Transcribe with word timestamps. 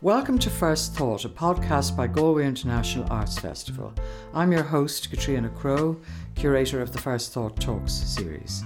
Welcome 0.00 0.38
to 0.38 0.48
First 0.48 0.94
Thought, 0.94 1.24
a 1.24 1.28
podcast 1.28 1.96
by 1.96 2.06
Galway 2.06 2.46
International 2.46 3.04
Arts 3.10 3.36
Festival. 3.36 3.92
I'm 4.32 4.52
your 4.52 4.62
host, 4.62 5.10
Catriona 5.10 5.48
Crowe, 5.48 6.00
curator 6.36 6.80
of 6.80 6.92
the 6.92 7.00
First 7.00 7.32
Thought 7.32 7.60
Talks 7.60 7.94
series. 7.94 8.62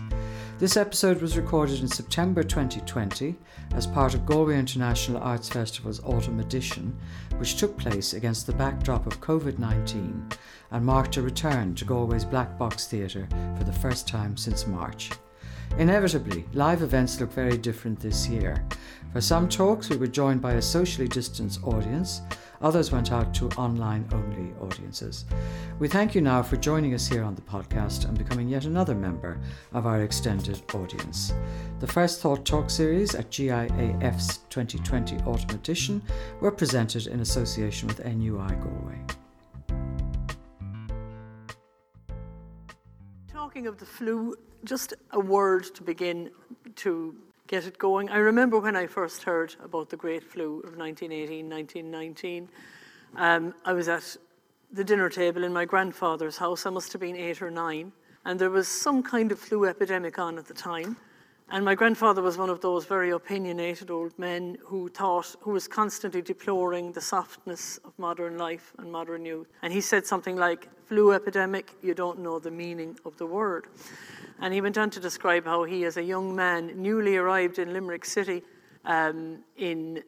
This 0.58 0.76
episode 0.76 1.22
was 1.22 1.38
recorded 1.38 1.81
in 1.81 1.88
September 1.88 2.42
2020 2.42 3.35
as 3.74 3.87
part 3.87 4.13
of 4.13 4.26
Galway 4.26 4.58
International 4.58 5.22
Arts 5.22 5.49
Festival's 5.49 6.04
autumn 6.04 6.38
edition, 6.38 6.95
which 7.38 7.56
took 7.56 7.78
place 7.78 8.12
against 8.12 8.46
the 8.46 8.53
backdrop 8.53 9.06
of 9.06 9.22
COVID 9.22 9.58
19 9.58 10.28
and 10.72 10.85
marked 10.85 11.17
a 11.17 11.22
return 11.22 11.74
to 11.76 11.87
Galway's 11.87 12.26
Black 12.26 12.58
Box 12.58 12.87
Theatre 12.87 13.26
for 13.56 13.64
the 13.64 13.72
first 13.72 14.06
time 14.06 14.37
since 14.37 14.67
March. 14.67 15.10
Inevitably, 15.78 16.45
live 16.52 16.83
events 16.83 17.19
look 17.19 17.33
very 17.33 17.56
different 17.56 17.98
this 17.98 18.28
year. 18.28 18.62
For 19.12 19.20
some 19.20 19.47
talks, 19.47 19.91
we 19.91 19.98
were 19.98 20.06
joined 20.06 20.41
by 20.41 20.55
a 20.55 20.62
socially 20.62 21.07
distanced 21.07 21.62
audience, 21.65 22.23
others 22.62 22.91
went 22.91 23.12
out 23.12 23.35
to 23.35 23.51
online 23.59 24.09
only 24.11 24.55
audiences. 24.59 25.27
We 25.79 25.87
thank 25.87 26.15
you 26.15 26.23
now 26.23 26.43
for 26.43 26.57
joining 26.57 26.95
us 26.95 27.09
here 27.09 27.23
on 27.23 27.35
the 27.35 27.43
podcast 27.43 28.09
and 28.09 28.16
becoming 28.16 28.48
yet 28.48 28.65
another 28.65 28.95
member 28.95 29.38
of 29.75 29.85
our 29.85 30.01
extended 30.01 30.62
audience. 30.73 31.35
The 31.80 31.87
First 31.87 32.23
Thought 32.23 32.47
Talk 32.47 32.71
series 32.71 33.15
at 33.15 33.30
GIAF's 33.30 34.38
2020 34.48 35.19
Autumn 35.27 35.57
Edition 35.57 36.01
were 36.41 36.51
presented 36.51 37.07
in 37.07 37.21
association 37.21 37.88
with 37.88 38.02
NUI 38.02 38.55
Galway. 38.63 38.99
Talking 43.30 43.66
of 43.66 43.77
the 43.77 43.85
flu, 43.85 44.37
just 44.65 44.95
a 45.10 45.21
word 45.21 45.65
to 45.74 45.83
begin 45.83 46.30
to 46.77 47.15
get 47.52 47.66
it 47.66 47.77
going. 47.77 48.09
I 48.09 48.16
remember 48.16 48.59
when 48.59 48.77
I 48.77 48.87
first 48.87 49.24
heard 49.24 49.55
about 49.62 49.91
the 49.91 49.97
Great 49.98 50.24
Flu 50.24 50.60
of 50.60 50.79
1918, 50.79 51.51
1919. 51.51 52.49
Um, 53.15 53.54
I 53.66 53.74
was 53.74 53.88
at 53.88 54.16
the 54.73 54.82
dinner 54.82 55.10
table 55.10 55.45
in 55.45 55.52
my 55.52 55.66
grandfather's 55.66 56.38
house. 56.38 56.65
I 56.65 56.71
must 56.71 56.93
have 56.93 57.02
been 57.02 57.15
eight 57.15 57.43
or 57.43 57.51
nine. 57.51 57.93
And 58.24 58.40
there 58.40 58.49
was 58.49 58.68
some 58.68 59.02
kind 59.02 59.30
of 59.30 59.38
flu 59.38 59.66
epidemic 59.66 60.18
on 60.18 60.38
at 60.38 60.46
the 60.46 60.54
time. 60.54 60.96
And 61.51 61.62
my 61.62 61.74
grandfather 61.74 62.23
was 62.23 62.38
one 62.38 62.49
of 62.49 62.62
those 62.62 62.87
very 62.87 63.10
opinionated 63.10 63.90
old 63.90 64.18
men 64.18 64.56
who 64.64 64.88
thought, 64.88 65.36
who 65.42 65.50
was 65.50 65.68
constantly 65.68 66.22
deploring 66.22 66.92
the 66.92 67.02
softness 67.02 67.78
of 67.84 67.92
modern 67.98 68.38
life 68.38 68.72
and 68.78 68.90
modern 68.90 69.27
youth. 69.27 69.48
And 69.60 69.74
he 69.74 69.82
said 69.82 70.06
something 70.06 70.36
like, 70.36 70.70
flu 70.86 71.12
epidemic, 71.12 71.74
you 71.82 71.92
don't 71.92 72.20
know 72.20 72.38
the 72.38 72.50
meaning 72.50 72.98
of 73.05 73.18
the 73.18 73.27
word. 73.27 73.66
And 74.42 74.52
he 74.52 74.60
went 74.60 74.76
on 74.76 74.90
to 74.90 74.98
describe 74.98 75.44
how 75.44 75.62
he, 75.62 75.84
as 75.84 75.96
a 75.96 76.02
young 76.02 76.34
man, 76.34 76.72
newly 76.74 77.16
arrived 77.16 77.60
in 77.60 77.72
Limerick 77.72 78.04
City 78.04 78.42
um, 78.84 79.38
in 79.56 80.02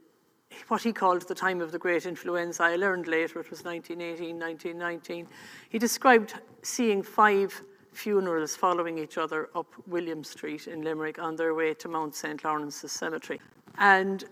what 0.66 0.82
he 0.82 0.92
called 0.92 1.22
the 1.28 1.36
time 1.36 1.60
of 1.60 1.70
the 1.70 1.78
great 1.78 2.04
influenza. 2.04 2.64
I 2.64 2.74
learned 2.74 3.06
later 3.06 3.38
it 3.38 3.48
was 3.48 3.62
1918, 3.62 4.36
1919. 4.36 5.28
He 5.70 5.78
described 5.78 6.34
seeing 6.62 7.00
five 7.00 7.62
funerals 7.92 8.56
following 8.56 8.98
each 8.98 9.18
other 9.18 9.50
up 9.54 9.72
William 9.86 10.24
Street 10.24 10.66
in 10.66 10.82
Limerick 10.82 11.20
on 11.20 11.36
their 11.36 11.54
way 11.54 11.72
to 11.74 11.86
Mount 11.86 12.16
St. 12.16 12.42
Lawrence's 12.44 12.90
Cemetery. 12.90 13.40
And 13.78 14.24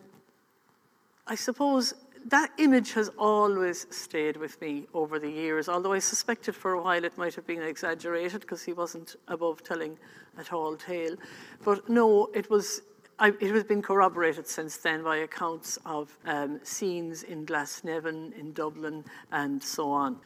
I 1.29 1.37
suppose 1.37 1.95
that 2.29 2.51
image 2.59 2.93
has 2.93 3.11
always 3.19 3.87
stayed 3.91 4.37
with 4.37 4.61
me 4.61 4.87
over 4.95 5.19
the 5.19 5.31
years, 5.31 5.69
although 5.69 5.93
I 5.93 5.99
suspected 5.99 6.55
for 6.55 6.73
a 6.73 6.83
while 6.83 7.05
it 7.05 7.17
might 7.19 7.35
have 7.35 7.47
been 7.47 7.63
exaggerated 7.63 8.43
because 8.43 8.63
he 8.63 8.73
wasn't 8.73 9.17
above 9.29 9.63
telling 9.63 9.99
a 10.39 10.45
tall 10.45 10.77
tale. 10.77 11.17
But 11.65 11.89
no, 11.89 12.29
it 12.35 12.51
was. 12.51 12.83
I, 13.19 13.29
it 13.29 13.51
has 13.53 13.65
been 13.65 13.83
corroborated 13.83 14.49
since 14.49 14.79
then 14.79 15.05
by 15.05 15.19
accounts 15.19 15.79
of 15.85 16.17
um, 16.25 16.59
scenes 16.65 17.23
in 17.23 17.47
Glasnevin, 17.47 18.37
in 18.39 18.53
Dublin, 18.53 19.05
and 19.31 19.63
so 19.63 19.93
on. 19.93 20.19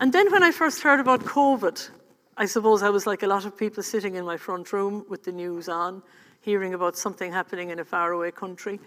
And 0.00 0.12
then 0.12 0.30
when 0.30 0.42
I 0.42 0.50
first 0.50 0.82
heard 0.82 1.00
about 1.00 1.20
COVID, 1.20 1.88
I 2.36 2.46
suppose 2.46 2.82
I 2.82 2.90
was 2.90 3.06
like 3.06 3.22
a 3.22 3.26
lot 3.26 3.44
of 3.44 3.56
people 3.56 3.82
sitting 3.82 4.16
in 4.16 4.24
my 4.24 4.36
front 4.36 4.72
room 4.72 5.06
with 5.08 5.22
the 5.22 5.32
news 5.32 5.68
on, 5.68 6.02
hearing 6.40 6.74
about 6.74 6.96
something 6.96 7.32
happening 7.32 7.70
in 7.70 7.78
a 7.78 7.84
faraway 7.84 8.30
country, 8.30 8.80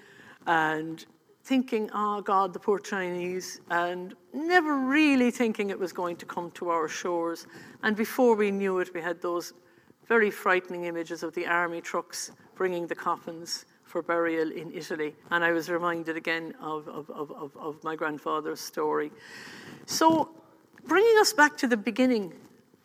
and 0.46 1.06
thinking, 1.46 1.92
oh 1.94 2.22
God, 2.22 2.54
the 2.54 2.60
poor 2.60 2.80
Chinese, 2.80 3.62
and 3.70 4.16
never 4.34 4.80
really 4.80 5.30
thinking 5.30 5.70
it 5.70 5.80
was 5.80 5.94
going 5.94 6.16
to 6.18 6.26
come 6.26 6.50
to 6.52 6.70
our 6.70 6.88
shores. 6.88 7.46
And 7.84 7.96
before 7.96 8.36
we 8.36 8.50
knew 8.50 8.80
it, 8.80 8.92
we 8.96 9.02
had 9.02 9.22
those 9.22 9.54
very 10.08 10.32
frightening 10.32 10.86
images 10.86 11.22
of 11.22 11.36
the 11.36 11.46
army 11.46 11.82
trucks 11.82 12.32
bringing 12.56 12.88
the 12.88 12.96
coffins 12.96 13.66
for 13.84 14.02
burial 14.02 14.52
in 14.52 14.74
Italy. 14.74 15.14
And 15.30 15.44
I 15.44 15.52
was 15.52 15.70
reminded 15.70 16.18
again 16.18 16.56
of, 16.60 16.88
of, 16.88 17.12
of, 17.12 17.56
of, 17.56 17.84
my 17.84 17.96
grandfather's 17.96 18.60
story. 18.60 19.12
So, 19.86 20.32
bringing 20.88 21.18
us 21.20 21.32
back 21.32 21.58
to 21.58 21.68
the 21.68 21.78
beginning 21.78 22.34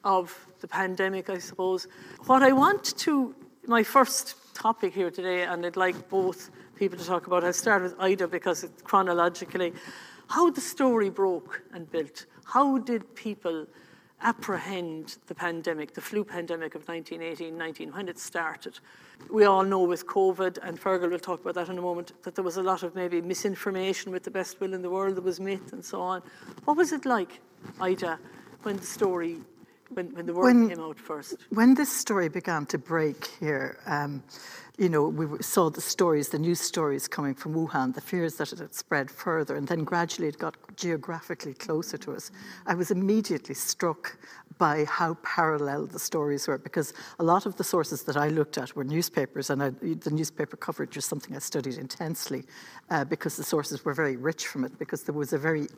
of 0.04 0.46
the 0.60 0.68
pandemic, 0.68 1.30
I 1.30 1.38
suppose, 1.38 1.88
what 2.26 2.42
I 2.42 2.52
want 2.52 2.96
to, 2.98 3.34
my 3.66 3.82
first 3.82 4.54
topic 4.54 4.92
here 4.92 5.10
today, 5.10 5.44
and 5.44 5.64
I'd 5.64 5.76
like 5.76 6.10
both 6.10 6.50
people 6.80 6.98
to 6.98 7.04
talk 7.04 7.26
about. 7.26 7.44
I'll 7.44 7.52
start 7.52 7.82
with 7.82 7.94
Ida 8.00 8.26
because 8.26 8.64
it's 8.64 8.80
chronologically 8.80 9.74
how 10.28 10.48
the 10.48 10.62
story 10.62 11.10
broke 11.10 11.62
and 11.74 11.90
built. 11.90 12.24
How 12.46 12.78
did 12.78 13.14
people 13.14 13.66
apprehend 14.22 15.18
the 15.26 15.34
pandemic, 15.34 15.92
the 15.92 16.00
flu 16.00 16.24
pandemic 16.24 16.74
of 16.74 16.88
1918 16.88 17.56
19, 17.56 17.92
when 17.92 18.08
it 18.08 18.18
started? 18.18 18.80
We 19.28 19.44
all 19.44 19.62
know 19.62 19.82
with 19.82 20.06
COVID, 20.06 20.56
and 20.62 20.80
Fergal 20.80 21.10
will 21.10 21.18
talk 21.18 21.42
about 21.42 21.54
that 21.56 21.68
in 21.68 21.76
a 21.76 21.82
moment, 21.82 22.12
that 22.22 22.34
there 22.34 22.44
was 22.44 22.56
a 22.56 22.62
lot 22.62 22.82
of 22.82 22.94
maybe 22.94 23.20
misinformation 23.20 24.10
with 24.10 24.22
the 24.22 24.30
best 24.30 24.58
will 24.58 24.72
in 24.72 24.80
the 24.80 24.88
world, 24.88 25.16
there 25.16 25.22
was 25.22 25.38
myth 25.38 25.74
and 25.74 25.84
so 25.84 26.00
on. 26.00 26.22
What 26.64 26.78
was 26.78 26.92
it 26.92 27.04
like, 27.04 27.40
Ida, 27.78 28.18
when 28.62 28.78
the 28.78 28.86
story 28.86 29.36
when, 29.90 30.14
when 30.14 30.26
the 30.26 30.32
word 30.32 30.44
when, 30.44 30.68
came 30.68 30.80
out 30.80 30.98
first? 30.98 31.36
When 31.50 31.74
this 31.74 31.90
story 31.92 32.28
began 32.28 32.64
to 32.66 32.78
break 32.78 33.26
here, 33.40 33.78
um, 33.86 34.22
you 34.80 34.88
know, 34.88 35.06
we 35.08 35.26
saw 35.42 35.68
the 35.68 35.80
stories, 35.82 36.30
the 36.30 36.38
news 36.38 36.58
stories 36.58 37.06
coming 37.06 37.34
from 37.34 37.52
Wuhan, 37.52 37.94
the 37.94 38.00
fears 38.00 38.36
that 38.36 38.50
it 38.50 38.60
had 38.60 38.74
spread 38.74 39.10
further, 39.10 39.56
and 39.56 39.68
then 39.68 39.84
gradually 39.84 40.28
it 40.28 40.38
got 40.38 40.56
geographically 40.74 41.52
closer 41.52 41.98
to 41.98 42.12
us. 42.12 42.30
I 42.66 42.74
was 42.74 42.90
immediately 42.90 43.54
struck 43.54 44.16
by 44.56 44.86
how 44.86 45.18
parallel 45.22 45.86
the 45.86 45.98
stories 45.98 46.48
were, 46.48 46.56
because 46.56 46.94
a 47.18 47.22
lot 47.22 47.44
of 47.44 47.56
the 47.56 47.64
sources 47.64 48.04
that 48.04 48.16
I 48.16 48.28
looked 48.28 48.56
at 48.56 48.74
were 48.74 48.84
newspapers, 48.84 49.50
and 49.50 49.62
I, 49.62 49.68
the 49.68 50.10
newspaper 50.10 50.56
coverage 50.56 50.96
was 50.96 51.04
something 51.04 51.36
I 51.36 51.40
studied 51.40 51.76
intensely, 51.76 52.44
uh, 52.88 53.04
because 53.04 53.36
the 53.36 53.44
sources 53.44 53.84
were 53.84 53.92
very 53.92 54.16
rich 54.16 54.46
from 54.46 54.64
it, 54.64 54.78
because 54.78 55.02
there 55.02 55.14
was 55.14 55.34
a 55.34 55.38
very 55.38 55.68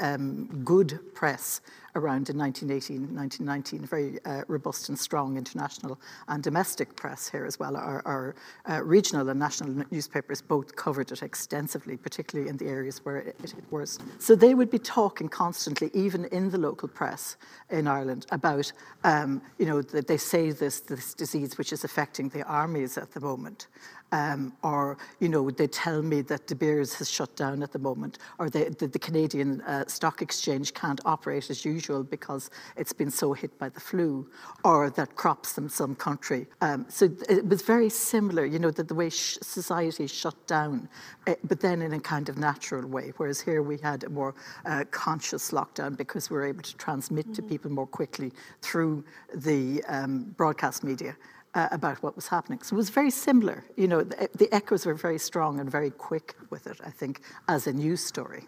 um, 0.00 0.64
good 0.64 0.98
press 1.14 1.60
around 1.94 2.30
in 2.30 2.38
1918, 2.38 3.14
1919, 3.14 3.86
very 3.86 4.18
uh, 4.24 4.42
robust 4.48 4.88
and 4.88 4.98
strong 4.98 5.36
international 5.36 5.98
and 6.28 6.42
domestic 6.42 6.94
press 6.96 7.28
here 7.28 7.44
as 7.44 7.58
well. 7.58 7.76
Our, 7.76 8.02
our 8.04 8.34
uh, 8.68 8.82
regional 8.82 9.28
and 9.28 9.38
national 9.38 9.84
newspapers 9.90 10.42
both 10.42 10.76
covered 10.76 11.10
it 11.12 11.22
extensively, 11.22 11.96
particularly 11.96 12.50
in 12.50 12.56
the 12.56 12.66
areas 12.66 13.04
where 13.04 13.18
it, 13.18 13.36
it 13.42 13.54
worst. 13.70 14.02
So 14.18 14.34
they 14.34 14.54
would 14.54 14.70
be 14.70 14.78
talking 14.78 15.28
constantly, 15.28 15.90
even 15.94 16.26
in 16.26 16.50
the 16.50 16.58
local 16.58 16.88
press 16.88 17.36
in 17.70 17.86
Ireland, 17.86 18.26
about, 18.30 18.72
um, 19.04 19.42
you 19.58 19.66
know, 19.66 19.82
that 19.82 20.06
they 20.06 20.16
say 20.16 20.50
this, 20.50 20.80
this 20.80 21.14
disease 21.14 21.58
which 21.58 21.72
is 21.72 21.84
affecting 21.84 22.28
the 22.28 22.44
armies 22.44 22.98
at 22.98 23.12
the 23.12 23.20
moment 23.20 23.66
um, 24.12 24.52
or 24.62 24.98
you 25.20 25.28
know 25.28 25.50
they 25.50 25.66
tell 25.66 26.02
me 26.02 26.22
that 26.22 26.46
De 26.46 26.54
Beers 26.54 26.94
has 26.94 27.10
shut 27.10 27.34
down 27.36 27.62
at 27.62 27.72
the 27.72 27.78
moment, 27.78 28.18
or 28.38 28.48
the, 28.50 28.74
the, 28.78 28.86
the 28.86 28.98
Canadian 28.98 29.60
uh, 29.62 29.84
Stock 29.86 30.22
Exchange 30.22 30.74
can't 30.74 31.00
operate 31.04 31.50
as 31.50 31.64
usual 31.64 32.02
because 32.02 32.50
it's 32.76 32.92
been 32.92 33.10
so 33.10 33.32
hit 33.32 33.56
by 33.58 33.68
the 33.68 33.80
flu, 33.80 34.28
or 34.64 34.90
that 34.90 35.14
crops 35.16 35.58
in 35.58 35.68
some 35.68 35.94
country. 35.94 36.46
Um, 36.60 36.86
so 36.88 37.10
it 37.28 37.46
was 37.46 37.62
very 37.62 37.88
similar, 37.88 38.44
you 38.44 38.58
know, 38.58 38.70
that 38.70 38.88
the 38.88 38.94
way 38.94 39.10
sh- 39.10 39.38
society 39.42 40.06
shut 40.06 40.46
down, 40.46 40.88
uh, 41.26 41.34
but 41.44 41.60
then 41.60 41.82
in 41.82 41.92
a 41.92 42.00
kind 42.00 42.28
of 42.28 42.38
natural 42.38 42.86
way. 42.86 43.12
Whereas 43.16 43.40
here 43.40 43.62
we 43.62 43.78
had 43.78 44.04
a 44.04 44.08
more 44.08 44.34
uh, 44.66 44.84
conscious 44.90 45.50
lockdown 45.50 45.96
because 45.96 46.30
we 46.30 46.36
were 46.36 46.46
able 46.46 46.62
to 46.62 46.76
transmit 46.76 47.26
mm-hmm. 47.26 47.34
to 47.34 47.42
people 47.42 47.70
more 47.70 47.86
quickly 47.86 48.32
through 48.62 49.04
the 49.34 49.82
um, 49.84 50.34
broadcast 50.36 50.84
media 50.84 51.16
uh, 51.54 51.68
about 51.70 52.02
what 52.02 52.14
was 52.16 52.28
happening. 52.28 52.60
So 52.62 52.74
it 52.74 52.76
was 52.76 52.90
very 52.90 53.10
similar. 53.10 53.64
You 53.76 53.88
know, 53.88 54.02
the, 54.02 54.28
the, 54.34 54.52
echoes 54.54 54.86
were 54.86 54.94
very 54.94 55.18
strong 55.18 55.60
and 55.60 55.70
very 55.70 55.90
quick 55.90 56.34
with 56.50 56.66
it, 56.66 56.78
I 56.84 56.90
think, 56.90 57.22
as 57.48 57.66
a 57.66 57.72
news 57.72 58.04
story. 58.04 58.46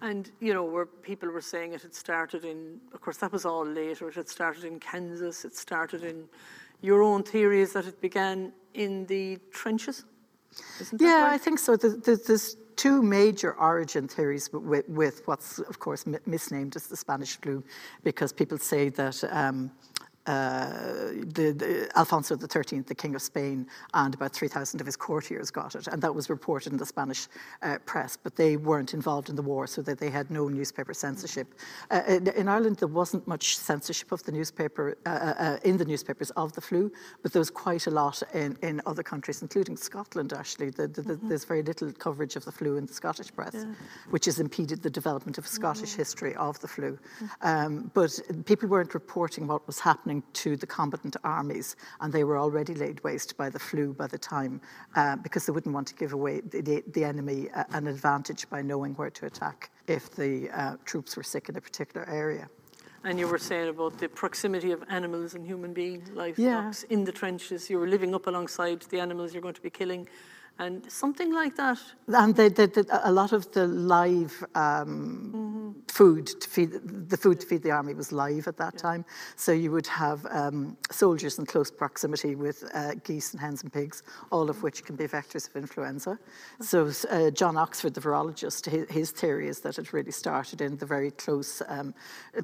And, 0.00 0.30
you 0.40 0.54
know, 0.54 0.64
where 0.64 0.86
people 0.86 1.28
were 1.28 1.40
saying 1.40 1.72
it 1.72 1.82
had 1.82 1.94
started 1.94 2.44
in, 2.44 2.80
of 2.94 3.00
course, 3.00 3.16
that 3.18 3.32
was 3.32 3.44
all 3.44 3.66
later. 3.66 4.08
It 4.08 4.14
had 4.14 4.28
started 4.28 4.64
in 4.64 4.78
Kansas. 4.78 5.44
It 5.44 5.56
started 5.56 6.04
in 6.04 6.28
your 6.80 7.02
own 7.02 7.24
theories 7.24 7.72
that 7.72 7.86
it 7.86 8.00
began 8.00 8.52
in 8.74 9.06
the 9.06 9.38
trenches. 9.50 10.04
yeah, 10.98 11.22
right? 11.22 11.32
I 11.32 11.38
think 11.38 11.58
so. 11.58 11.76
There's 11.76 12.56
two 12.76 13.02
major 13.02 13.54
origin 13.54 14.06
theories 14.06 14.50
with, 14.52 14.88
with 14.88 15.22
what's, 15.26 15.58
of 15.58 15.80
course, 15.80 16.06
misnamed 16.26 16.76
as 16.76 16.86
the 16.86 16.96
Spanish 16.96 17.36
flu, 17.40 17.64
because 18.04 18.32
people 18.32 18.58
say 18.58 18.88
that. 18.90 19.22
Um, 19.30 19.72
the, 20.28 21.54
the 21.56 21.90
Alfonso 21.96 22.36
XIII, 22.36 22.80
the 22.80 22.94
King 22.94 23.14
of 23.14 23.22
Spain, 23.22 23.66
and 23.94 24.14
about 24.14 24.32
3,000 24.32 24.80
of 24.80 24.86
his 24.86 24.96
courtiers 24.96 25.50
got 25.50 25.74
it. 25.74 25.86
And 25.86 26.02
that 26.02 26.14
was 26.14 26.28
reported 26.30 26.72
in 26.72 26.78
the 26.78 26.86
Spanish 26.86 27.28
uh, 27.62 27.78
press, 27.86 28.16
but 28.16 28.36
they 28.36 28.56
weren't 28.56 28.94
involved 28.94 29.28
in 29.28 29.36
the 29.36 29.42
war, 29.42 29.66
so 29.66 29.82
that 29.82 29.98
they 29.98 30.10
had 30.10 30.30
no 30.30 30.48
newspaper 30.48 30.94
censorship. 30.94 31.54
Uh, 31.90 32.02
in, 32.08 32.28
in, 32.28 32.48
Ireland, 32.48 32.76
there 32.76 32.88
wasn't 32.88 33.26
much 33.26 33.56
censorship 33.58 34.12
of 34.12 34.22
the 34.24 34.32
newspaper, 34.32 34.96
uh, 35.06 35.08
uh, 35.08 35.34
uh, 35.38 35.58
in 35.64 35.76
the 35.76 35.84
newspapers 35.84 36.30
of 36.30 36.52
the 36.52 36.60
flu, 36.60 36.92
but 37.22 37.32
there 37.32 37.40
was 37.40 37.50
quite 37.50 37.86
a 37.86 37.90
lot 37.90 38.22
in, 38.34 38.56
in 38.62 38.80
other 38.86 39.02
countries, 39.02 39.42
including 39.42 39.76
Scotland, 39.76 40.32
actually. 40.32 40.70
The, 40.70 40.88
the, 40.88 41.02
mm-hmm. 41.02 41.28
There's 41.28 41.44
very 41.44 41.62
little 41.62 41.92
coverage 41.92 42.36
of 42.36 42.44
the 42.44 42.52
flu 42.52 42.76
in 42.76 42.86
the 42.86 42.94
Scottish 42.94 43.32
press, 43.34 43.54
yeah. 43.54 43.72
which 44.10 44.26
has 44.26 44.40
impeded 44.40 44.82
the 44.82 44.90
development 44.90 45.38
of 45.38 45.46
Scottish 45.46 45.90
mm-hmm. 45.90 46.00
history 46.00 46.34
of 46.36 46.58
the 46.60 46.68
flu. 46.68 46.92
Mm-hmm. 46.92 47.26
Um, 47.42 47.90
but 47.94 48.20
people 48.44 48.68
weren't 48.68 48.94
reporting 48.94 49.46
what 49.46 49.66
was 49.66 49.80
happening 49.80 50.17
to 50.34 50.56
the 50.56 50.66
combatant 50.66 51.16
armies, 51.24 51.76
and 52.00 52.12
they 52.12 52.24
were 52.24 52.38
already 52.38 52.74
laid 52.74 53.02
waste 53.04 53.36
by 53.36 53.48
the 53.48 53.58
flu 53.58 53.92
by 53.92 54.06
the 54.06 54.18
time, 54.18 54.60
uh, 54.96 55.16
because 55.16 55.46
they 55.46 55.52
wouldn't 55.52 55.74
want 55.74 55.86
to 55.88 55.94
give 55.94 56.12
away 56.12 56.40
the, 56.40 56.82
the 56.92 57.04
enemy 57.04 57.48
uh, 57.50 57.64
an 57.72 57.86
advantage 57.86 58.48
by 58.50 58.62
knowing 58.62 58.94
where 58.94 59.10
to 59.10 59.26
attack 59.26 59.70
if 59.86 60.10
the 60.10 60.50
uh, 60.50 60.76
troops 60.84 61.16
were 61.16 61.22
sick 61.22 61.48
in 61.48 61.56
a 61.56 61.60
particular 61.60 62.08
area. 62.08 62.48
And 63.04 63.18
you 63.18 63.28
were 63.28 63.38
saying 63.38 63.68
about 63.68 63.98
the 63.98 64.08
proximity 64.08 64.72
of 64.72 64.82
animals 64.88 65.34
and 65.34 65.46
human 65.46 65.72
being 65.72 66.02
life 66.14 66.38
yeah. 66.38 66.72
in 66.90 67.04
the 67.04 67.12
trenches. 67.12 67.70
You 67.70 67.78
were 67.78 67.86
living 67.86 68.14
up 68.14 68.26
alongside 68.26 68.82
the 68.90 68.98
animals 68.98 69.32
you're 69.32 69.42
going 69.42 69.54
to 69.54 69.62
be 69.62 69.70
killing 69.70 70.08
and 70.58 70.90
something 70.90 71.32
like 71.32 71.56
that. 71.56 71.78
And 72.08 72.34
they, 72.34 72.48
they, 72.48 72.66
they, 72.66 72.82
a 72.90 73.12
lot 73.12 73.32
of 73.32 73.50
the 73.52 73.66
live 73.66 74.44
um, 74.54 75.32
mm-hmm. 75.32 75.47
Food 75.98 76.26
to 76.42 76.48
feed 76.48 76.70
the 77.12 77.16
food 77.16 77.40
to 77.40 77.46
feed 77.50 77.60
the 77.60 77.72
army 77.72 77.92
was 77.92 78.12
live 78.12 78.46
at 78.46 78.56
that 78.56 78.74
yeah. 78.74 78.88
time. 78.88 79.04
So 79.34 79.50
you 79.50 79.72
would 79.72 79.88
have 79.88 80.24
um, 80.30 80.76
soldiers 80.92 81.40
in 81.40 81.44
close 81.46 81.72
proximity 81.72 82.36
with 82.36 82.58
uh, 82.72 82.94
geese 83.02 83.32
and 83.32 83.40
hens 83.40 83.64
and 83.64 83.72
pigs, 83.72 84.04
all 84.30 84.48
of 84.48 84.62
which 84.62 84.84
can 84.84 84.94
be 84.94 85.06
vectors 85.08 85.48
of 85.48 85.56
influenza. 85.56 86.16
So 86.60 86.92
uh, 87.10 87.30
John 87.40 87.56
Oxford, 87.56 87.94
the 87.94 88.00
virologist, 88.00 88.70
his, 88.70 88.88
his, 88.88 89.10
theory 89.10 89.48
is 89.48 89.58
that 89.60 89.78
it 89.80 89.92
really 89.92 90.12
started 90.12 90.60
in 90.60 90.76
the 90.76 90.86
very 90.86 91.10
close, 91.10 91.62
um, 91.66 91.92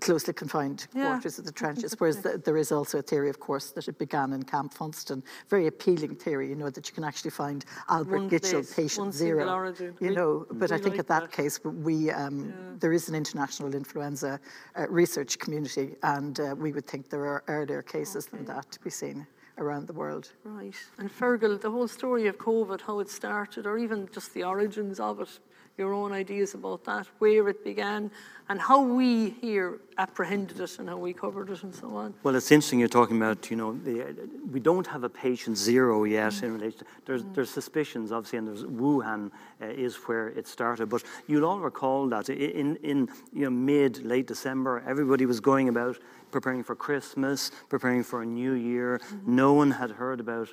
closely 0.00 0.34
confined 0.34 0.80
yeah. 0.92 1.06
quarters 1.06 1.38
of 1.38 1.44
the 1.44 1.52
trenches. 1.52 1.94
Whereas 1.98 2.22
the, 2.22 2.38
there 2.44 2.56
is 2.56 2.72
also 2.72 2.98
a 2.98 3.02
theory, 3.02 3.30
of 3.30 3.38
course, 3.38 3.66
that 3.76 3.86
it 3.86 3.98
began 3.98 4.32
in 4.32 4.42
Camp 4.42 4.74
Funston. 4.74 5.22
Very 5.48 5.68
appealing 5.68 6.16
theory, 6.16 6.48
you 6.48 6.56
know, 6.56 6.70
that 6.70 6.88
you 6.88 6.94
can 6.94 7.04
actually 7.04 7.30
find 7.30 7.64
Albert 7.88 8.30
Gitchell, 8.30 8.64
patient 8.74 9.14
zero. 9.14 9.72
You 10.00 10.12
know, 10.18 10.46
but 10.50 10.72
I 10.72 10.78
think 10.78 10.94
like 10.94 11.04
at 11.04 11.08
that, 11.14 11.22
that, 11.24 11.32
case, 11.32 11.62
we 11.62 12.10
um, 12.10 12.36
yeah. 12.36 12.54
there 12.80 12.92
is 12.92 13.08
an 13.08 13.14
international 13.14 13.43
influenza 13.74 14.40
uh, 14.76 14.86
research 14.88 15.38
community, 15.38 15.96
and 16.02 16.40
uh, 16.40 16.54
we 16.56 16.72
would 16.72 16.86
think 16.86 17.10
there 17.10 17.26
are 17.26 17.42
earlier 17.48 17.82
cases 17.82 18.26
okay. 18.26 18.36
than 18.36 18.46
that 18.46 18.70
to 18.72 18.80
be 18.80 18.90
seen 18.90 19.26
around 19.58 19.86
the 19.86 19.92
world. 19.92 20.32
Right. 20.44 20.74
And 20.98 21.10
Fergal, 21.10 21.60
the 21.60 21.70
whole 21.70 21.88
story 21.88 22.26
of 22.26 22.38
COVID, 22.38 22.80
how 22.80 23.00
it 23.00 23.08
started, 23.08 23.66
or 23.66 23.78
even 23.78 24.08
just 24.12 24.34
the 24.34 24.44
origins 24.44 24.98
of 25.00 25.20
it, 25.20 25.38
your 25.76 25.92
own 25.92 26.12
ideas 26.12 26.54
about 26.54 26.84
that, 26.84 27.06
where 27.18 27.48
it 27.48 27.64
began, 27.64 28.10
and 28.48 28.60
how 28.60 28.82
we 28.82 29.30
here 29.40 29.80
apprehended 29.98 30.60
it 30.60 30.78
and 30.78 30.88
how 30.88 30.96
we 30.96 31.12
covered 31.12 31.50
it 31.50 31.62
and 31.62 31.74
so 31.74 31.96
on. 31.96 32.14
Well, 32.22 32.36
it's 32.36 32.52
interesting 32.52 32.78
you're 32.78 32.88
talking 32.88 33.16
about, 33.16 33.50
you 33.50 33.56
know, 33.56 33.72
the, 33.72 34.14
we 34.52 34.60
don't 34.60 34.86
have 34.86 35.02
a 35.02 35.08
patient 35.08 35.56
zero 35.56 36.04
yet 36.04 36.34
mm. 36.34 36.42
in 36.44 36.52
relation. 36.52 36.78
To, 36.80 36.84
there's, 37.06 37.22
mm. 37.22 37.34
there's 37.34 37.50
suspicions, 37.50 38.12
obviously, 38.12 38.38
and 38.38 38.48
there's 38.48 38.64
Wuhan 38.64 39.30
uh, 39.60 39.66
is 39.66 39.96
where 40.06 40.28
it 40.28 40.46
started. 40.46 40.88
But 40.88 41.02
you'll 41.26 41.46
all 41.46 41.60
recall 41.60 42.08
that 42.08 42.28
in, 42.28 42.76
in 42.76 43.08
you 43.32 43.44
know, 43.44 43.50
mid, 43.50 44.04
late 44.04 44.26
December, 44.26 44.82
everybody 44.86 45.26
was 45.26 45.40
going 45.40 45.68
about 45.68 45.98
preparing 46.30 46.62
for 46.62 46.76
Christmas, 46.76 47.50
preparing 47.68 48.02
for 48.02 48.22
a 48.22 48.26
new 48.26 48.52
year. 48.52 48.98
Mm-hmm. 48.98 49.36
No 49.36 49.54
one 49.54 49.70
had 49.70 49.90
heard 49.90 50.20
about 50.20 50.52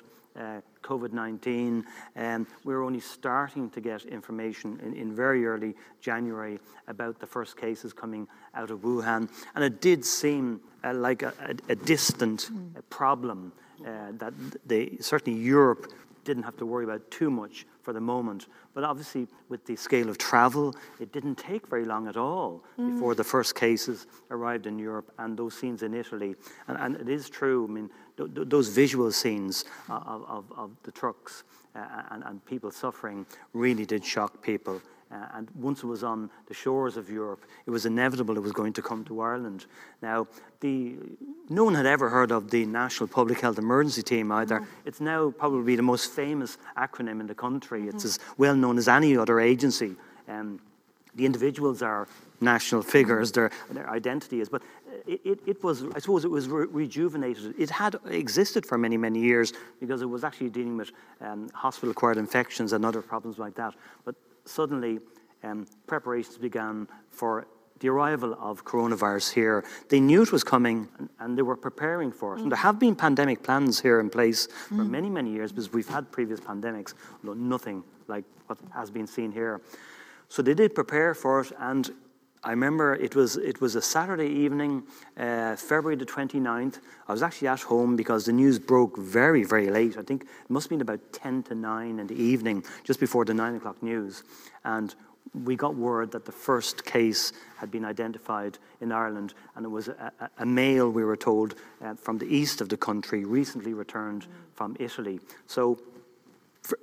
COVID 0.82 1.12
19. 1.12 1.84
Um, 2.16 2.46
we 2.64 2.74
were 2.74 2.82
only 2.82 3.00
starting 3.00 3.70
to 3.70 3.80
get 3.80 4.04
information 4.04 4.80
in, 4.82 4.94
in, 4.94 5.14
very 5.14 5.46
early 5.46 5.74
January 6.00 6.58
about 6.88 7.18
the 7.18 7.26
first 7.26 7.56
cases 7.56 7.92
coming 7.92 8.26
out 8.54 8.70
of 8.70 8.80
Wuhan. 8.80 9.28
And 9.54 9.64
it 9.64 9.80
did 9.80 10.04
seem 10.04 10.60
uh, 10.84 10.94
like 10.94 11.22
a, 11.22 11.32
a, 11.68 11.72
a 11.72 11.74
distant 11.74 12.50
mm. 12.52 12.82
problem 12.90 13.52
uh, 13.86 14.12
that 14.18 14.32
they, 14.66 14.96
certainly 15.00 15.38
Europe 15.38 15.92
didn't 16.24 16.42
have 16.44 16.56
to 16.56 16.66
worry 16.66 16.84
about 16.84 17.10
too 17.10 17.30
much 17.30 17.66
for 17.82 17.92
the 17.92 18.00
moment. 18.00 18.46
But 18.74 18.84
obviously, 18.84 19.26
with 19.48 19.66
the 19.66 19.76
scale 19.76 20.08
of 20.08 20.18
travel, 20.18 20.74
it 21.00 21.12
didn't 21.12 21.36
take 21.36 21.66
very 21.66 21.84
long 21.84 22.06
at 22.06 22.16
all 22.16 22.62
mm. 22.78 22.92
before 22.92 23.14
the 23.14 23.24
first 23.24 23.54
cases 23.54 24.06
arrived 24.30 24.66
in 24.66 24.78
Europe 24.78 25.12
and 25.18 25.36
those 25.36 25.54
scenes 25.54 25.82
in 25.82 25.94
Italy. 25.94 26.36
And, 26.68 26.78
and 26.78 26.96
it 26.96 27.08
is 27.08 27.28
true, 27.28 27.66
I 27.68 27.72
mean, 27.72 27.90
those 28.26 28.68
visual 28.68 29.10
scenes 29.12 29.64
of, 29.88 30.24
of, 30.28 30.44
of 30.56 30.70
the 30.82 30.92
trucks 30.92 31.44
uh, 31.74 32.02
and, 32.10 32.22
and 32.24 32.44
people 32.44 32.70
suffering 32.70 33.26
really 33.52 33.86
did 33.86 34.04
shock 34.04 34.42
people. 34.42 34.80
Uh, 35.10 35.26
and 35.34 35.50
once 35.54 35.82
it 35.82 35.86
was 35.86 36.02
on 36.02 36.30
the 36.46 36.54
shores 36.54 36.96
of 36.96 37.10
Europe, 37.10 37.44
it 37.66 37.70
was 37.70 37.84
inevitable 37.84 38.36
it 38.36 38.40
was 38.40 38.52
going 38.52 38.72
to 38.72 38.80
come 38.80 39.04
to 39.04 39.20
Ireland. 39.20 39.66
Now, 40.00 40.26
the, 40.60 40.96
no 41.50 41.64
one 41.64 41.74
had 41.74 41.84
ever 41.84 42.08
heard 42.08 42.30
of 42.30 42.50
the 42.50 42.64
National 42.64 43.08
Public 43.08 43.40
Health 43.40 43.58
Emergency 43.58 44.02
Team 44.02 44.32
either. 44.32 44.66
It's 44.86 45.00
now 45.00 45.30
probably 45.30 45.76
the 45.76 45.82
most 45.82 46.12
famous 46.12 46.56
acronym 46.78 47.20
in 47.20 47.26
the 47.26 47.34
country. 47.34 47.88
It's 47.88 48.04
mm. 48.04 48.06
as 48.06 48.18
well 48.38 48.56
known 48.56 48.78
as 48.78 48.88
any 48.88 49.16
other 49.16 49.38
agency. 49.38 49.96
Um, 50.28 50.60
the 51.14 51.26
individuals 51.26 51.82
are 51.82 52.08
national 52.40 52.82
figures, 52.82 53.32
their, 53.32 53.50
their 53.70 53.88
identity 53.90 54.40
is, 54.40 54.48
but 54.48 54.62
it, 55.06 55.40
it, 55.46 55.62
was, 55.62 55.84
I 55.94 55.98
suppose 55.98 56.24
it 56.24 56.30
was 56.30 56.48
re- 56.48 56.66
rejuvenated. 56.66 57.54
It 57.58 57.70
had 57.70 57.96
existed 58.06 58.66
for 58.66 58.78
many, 58.78 58.96
many 58.96 59.20
years 59.20 59.52
because 59.80 60.02
it 60.02 60.06
was 60.06 60.24
actually 60.24 60.50
dealing 60.50 60.76
with 60.76 60.92
um, 61.20 61.48
hospital 61.54 61.90
acquired 61.90 62.18
infections 62.18 62.72
and 62.72 62.84
other 62.84 63.02
problems 63.02 63.38
like 63.38 63.54
that. 63.56 63.74
But 64.04 64.14
suddenly 64.44 65.00
um, 65.42 65.66
preparations 65.86 66.38
began 66.38 66.88
for 67.10 67.46
the 67.80 67.88
arrival 67.88 68.36
of 68.38 68.64
coronavirus 68.64 69.32
here. 69.32 69.64
They 69.88 69.98
knew 69.98 70.22
it 70.22 70.30
was 70.30 70.44
coming 70.44 70.88
and, 70.98 71.08
and 71.18 71.36
they 71.36 71.42
were 71.42 71.56
preparing 71.56 72.12
for 72.12 72.34
it. 72.34 72.38
Mm. 72.38 72.42
And 72.42 72.52
there 72.52 72.58
have 72.58 72.78
been 72.78 72.94
pandemic 72.94 73.42
plans 73.42 73.80
here 73.80 73.98
in 73.98 74.08
place 74.08 74.46
for 74.68 74.74
mm. 74.74 74.90
many, 74.90 75.10
many 75.10 75.32
years 75.32 75.50
because 75.50 75.72
we've 75.72 75.88
had 75.88 76.10
previous 76.12 76.38
pandemics, 76.38 76.94
nothing 77.22 77.82
like 78.06 78.24
what 78.46 78.58
has 78.72 78.90
been 78.90 79.06
seen 79.06 79.32
here. 79.32 79.60
So 80.28 80.40
they 80.40 80.54
did 80.54 80.74
prepare 80.74 81.12
for 81.12 81.40
it, 81.40 81.52
and 81.58 81.90
I 82.44 82.50
remember 82.50 82.94
it 82.94 83.14
was 83.14 83.36
it 83.36 83.60
was 83.60 83.76
a 83.76 83.82
Saturday 83.82 84.26
evening, 84.26 84.82
uh, 85.16 85.54
February 85.54 85.94
the 85.94 86.04
29th. 86.04 86.80
I 87.06 87.12
was 87.12 87.22
actually 87.22 87.48
at 87.48 87.60
home 87.60 87.94
because 87.94 88.24
the 88.24 88.32
news 88.32 88.58
broke 88.58 88.98
very, 88.98 89.44
very 89.44 89.70
late. 89.70 89.96
I 89.96 90.02
think 90.02 90.22
it 90.22 90.50
must 90.50 90.64
have 90.64 90.70
been 90.70 90.80
about 90.80 91.12
10 91.12 91.44
to 91.44 91.54
9 91.54 92.00
in 92.00 92.06
the 92.08 92.20
evening, 92.20 92.64
just 92.82 92.98
before 92.98 93.24
the 93.24 93.34
9 93.34 93.56
o'clock 93.56 93.80
news. 93.80 94.24
And 94.64 94.92
we 95.44 95.54
got 95.54 95.76
word 95.76 96.10
that 96.12 96.24
the 96.24 96.32
first 96.32 96.84
case 96.84 97.32
had 97.56 97.70
been 97.70 97.84
identified 97.84 98.58
in 98.80 98.90
Ireland, 98.90 99.34
and 99.54 99.64
it 99.64 99.68
was 99.68 99.88
a, 99.88 100.12
a, 100.38 100.44
male, 100.44 100.90
we 100.90 101.04
were 101.04 101.16
told, 101.16 101.54
uh, 101.80 101.94
from 101.94 102.18
the 102.18 102.26
east 102.26 102.60
of 102.60 102.68
the 102.68 102.76
country, 102.76 103.24
recently 103.24 103.72
returned 103.72 104.26
from 104.54 104.76
Italy. 104.78 105.20
So 105.46 105.78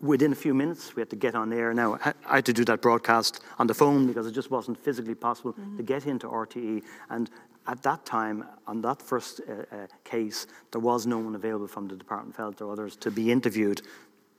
within 0.02 0.32
a 0.32 0.36
few 0.36 0.54
minutes, 0.54 0.96
we 0.96 1.02
had 1.02 1.10
to 1.10 1.16
get 1.16 1.36
on 1.36 1.54
air. 1.54 1.74
Now, 1.74 2.00
I 2.28 2.36
had 2.36 2.46
to 2.46 2.54
do 2.54 2.66
that 2.66 2.82
broadcast 2.82 3.42
on 3.58 3.68
the 3.68 3.74
phone 3.74 4.08
because 4.08 4.28
it 4.28 4.34
just 4.34 4.52
wasn't 4.52 4.78
physically 4.78 5.16
possible 5.16 5.54
mm-hmm. 5.54 5.78
to 5.78 5.84
get 5.84 6.06
into 6.06 6.28
RTE. 6.28 6.84
And 7.10 7.30
at 7.68 7.82
that 7.84 8.06
time, 8.06 8.46
on 8.68 8.82
that 8.82 9.02
first 9.02 9.42
uh, 9.48 9.76
uh, 9.76 9.88
case, 10.04 10.48
there 10.72 10.82
was 10.82 11.06
no 11.06 11.18
one 11.18 11.36
available 11.36 11.68
from 11.68 11.88
the 11.88 11.96
Department 11.96 12.36
of 12.36 12.38
Health 12.38 12.62
or 12.62 12.72
others 12.72 12.96
to 12.98 13.12
be 13.12 13.32
interviewed. 13.32 13.82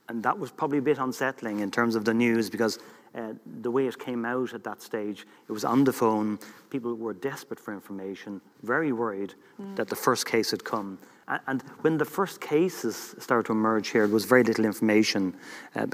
And 0.09 0.21
that 0.23 0.37
was 0.37 0.51
probably 0.51 0.79
a 0.79 0.81
bit 0.81 0.97
unsettling 0.97 1.59
in 1.59 1.71
terms 1.71 1.95
of 1.95 2.05
the 2.05 2.13
news 2.13 2.49
because 2.49 2.79
uh, 3.15 3.33
the 3.61 3.71
way 3.71 3.87
it 3.87 3.97
came 3.97 4.25
out 4.25 4.53
at 4.53 4.63
that 4.63 4.81
stage, 4.81 5.25
it 5.47 5.51
was 5.51 5.65
on 5.65 5.83
the 5.83 5.93
phone. 5.93 6.39
People 6.69 6.95
were 6.95 7.13
desperate 7.13 7.59
for 7.59 7.73
information, 7.73 8.41
very 8.63 8.91
worried 8.91 9.33
mm. 9.59 9.75
that 9.75 9.87
the 9.87 9.95
first 9.95 10.25
case 10.25 10.51
had 10.51 10.63
come. 10.63 10.97
And 11.47 11.61
when 11.81 11.97
the 11.97 12.05
first 12.05 12.41
cases 12.41 13.15
started 13.19 13.45
to 13.45 13.53
emerge 13.53 13.89
here, 13.89 14.05
there 14.05 14.13
was 14.13 14.25
very 14.25 14.43
little 14.43 14.65
information. 14.65 15.33
Uh, 15.75 15.87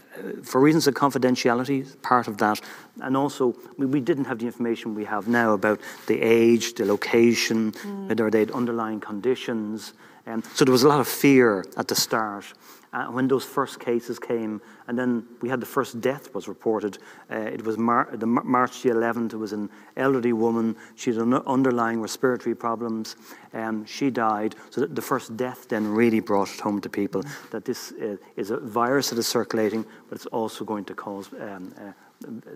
for 0.44 0.60
reasons 0.60 0.88
of 0.88 0.96
confidentiality, 0.96 2.02
part 2.02 2.28
of 2.28 2.38
that, 2.38 2.60
and 3.02 3.16
also 3.16 3.56
we, 3.78 3.86
we, 3.86 4.00
didn't 4.00 4.26
have 4.26 4.40
the 4.40 4.46
information 4.46 4.96
we 4.96 5.06
have 5.06 5.28
now 5.28 5.54
about 5.54 5.80
the 6.08 6.20
age, 6.22 6.74
the 6.74 6.86
location, 6.86 7.72
mm. 7.72 8.08
whether 8.08 8.32
they 8.32 8.40
had 8.40 8.52
underlying 8.52 9.00
conditions. 9.00 9.94
Um, 10.28 10.44
so 10.54 10.66
there 10.66 10.74
was 10.74 10.84
a 10.84 10.88
lot 10.88 11.00
of 11.00 11.08
fear 11.08 11.66
at 11.78 11.88
the 11.88 11.96
start 11.96 12.54
uh, 12.94 13.06
when 13.06 13.28
those 13.28 13.46
first 13.46 13.80
cases 13.80 14.20
came, 14.20 14.62
and 14.88 14.98
then 14.98 15.26
we 15.42 15.50
had 15.50 15.60
the 15.60 15.66
first 15.66 16.02
death 16.02 16.34
was 16.34 16.48
reported. 16.48 16.98
Uh, 17.32 17.36
it 17.36 17.64
was 17.64 17.78
Mar- 17.78 18.10
the 18.12 18.26
March 18.26 18.82
the 18.82 18.90
11th. 18.90 19.34
It 19.34 19.38
was 19.38 19.54
an 19.54 19.70
elderly 19.96 20.34
woman. 20.34 20.76
She 20.96 21.14
had 21.14 21.22
underlying 21.46 22.02
respiratory 22.02 22.56
problems. 22.56 23.16
Um, 23.54 23.86
she 23.86 24.10
died. 24.10 24.56
So 24.70 24.86
the 24.86 25.02
first 25.02 25.38
death 25.38 25.68
then 25.70 25.88
really 25.88 26.20
brought 26.20 26.54
it 26.54 26.60
home 26.60 26.82
to 26.82 26.90
people 26.90 27.24
that 27.52 27.66
this 27.66 27.94
uh, 27.94 28.18
is 28.36 28.52
a 28.52 28.58
virus 28.58 29.10
that 29.10 29.20
is 29.20 29.28
circulating, 29.28 29.86
but 30.10 30.16
it's 30.16 30.28
also 30.28 30.66
going 30.66 30.86
to 30.86 30.94
cause 30.94 31.30
um, 31.40 31.74
uh, 31.78 31.92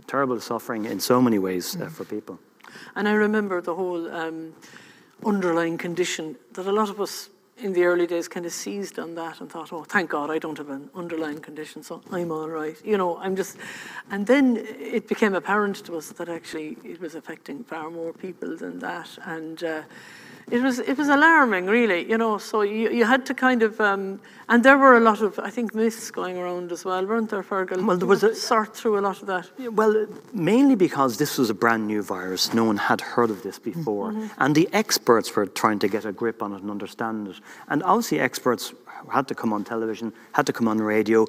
terrible 0.07 0.39
suffering 0.39 0.85
in 0.85 0.99
so 0.99 1.21
many 1.21 1.39
ways 1.39 1.75
mm-hmm. 1.75 1.87
for 1.89 2.05
people. 2.05 2.39
And 2.95 3.07
I 3.07 3.13
remember 3.13 3.61
the 3.61 3.75
whole 3.75 4.09
um, 4.11 4.53
underlying 5.25 5.77
condition 5.77 6.35
that 6.53 6.65
a 6.65 6.71
lot 6.71 6.89
of 6.89 6.99
us 6.99 7.29
in 7.57 7.73
the 7.73 7.83
early 7.83 8.07
days 8.07 8.27
kind 8.27 8.45
of 8.45 8.51
seized 8.51 8.97
on 8.97 9.15
that 9.15 9.39
and 9.39 9.49
thought, 9.49 9.71
oh, 9.71 9.83
thank 9.83 10.09
God 10.09 10.29
I 10.29 10.39
don't 10.39 10.57
have 10.57 10.69
an 10.69 10.89
underlying 10.95 11.39
condition, 11.39 11.83
so 11.83 12.01
I'm 12.11 12.31
all 12.31 12.49
right. 12.49 12.75
You 12.83 12.97
know, 12.97 13.17
I'm 13.17 13.35
just, 13.35 13.57
and 14.09 14.25
then 14.25 14.57
it 14.57 15.07
became 15.07 15.35
apparent 15.35 15.77
to 15.85 15.97
us 15.97 16.09
that 16.09 16.29
actually 16.29 16.77
it 16.83 16.99
was 16.99 17.15
affecting 17.15 17.63
far 17.63 17.91
more 17.91 18.13
people 18.13 18.57
than 18.57 18.79
that. 18.79 19.09
And 19.25 19.63
uh, 19.63 19.83
it 20.51 20.61
was 20.61 20.79
it 20.79 20.97
was 20.97 21.07
alarming, 21.07 21.65
really. 21.65 22.09
You 22.09 22.17
know, 22.17 22.37
so 22.37 22.61
you, 22.61 22.91
you 22.91 23.05
had 23.05 23.25
to 23.27 23.33
kind 23.33 23.63
of, 23.63 23.79
um, 23.79 24.19
and 24.49 24.63
there 24.63 24.77
were 24.77 24.97
a 24.97 24.99
lot 24.99 25.21
of 25.21 25.39
I 25.39 25.49
think 25.49 25.73
myths 25.73 26.11
going 26.11 26.37
around 26.37 26.71
as 26.71 26.83
well, 26.85 27.05
weren't 27.05 27.29
there, 27.29 27.43
Fergal? 27.43 27.85
Well, 27.85 27.97
there 27.97 28.07
was 28.07 28.23
a 28.23 28.35
sort 28.35 28.75
through 28.75 28.99
a 28.99 29.03
lot 29.07 29.21
of 29.21 29.27
that. 29.27 29.49
Well, 29.71 30.05
mainly 30.33 30.75
because 30.75 31.17
this 31.17 31.37
was 31.37 31.49
a 31.49 31.53
brand 31.53 31.87
new 31.87 32.01
virus. 32.03 32.53
No 32.53 32.65
one 32.65 32.77
had 32.77 33.01
heard 33.01 33.29
of 33.29 33.43
this 33.43 33.57
before. 33.59 34.11
Mm-hmm. 34.11 34.43
And 34.43 34.53
the 34.53 34.67
experts 34.73 35.35
were 35.35 35.45
trying 35.45 35.79
to 35.79 35.87
get 35.87 36.05
a 36.05 36.11
grip 36.11 36.43
on 36.43 36.53
it 36.53 36.61
and 36.61 36.69
understand 36.69 37.27
it. 37.29 37.37
And 37.69 37.81
obviously, 37.83 38.19
experts 38.19 38.73
had 39.09 39.27
to 39.29 39.35
come 39.35 39.53
on 39.53 39.63
television, 39.63 40.13
had 40.33 40.45
to 40.45 40.53
come 40.53 40.67
on 40.67 40.77
radio, 40.79 41.25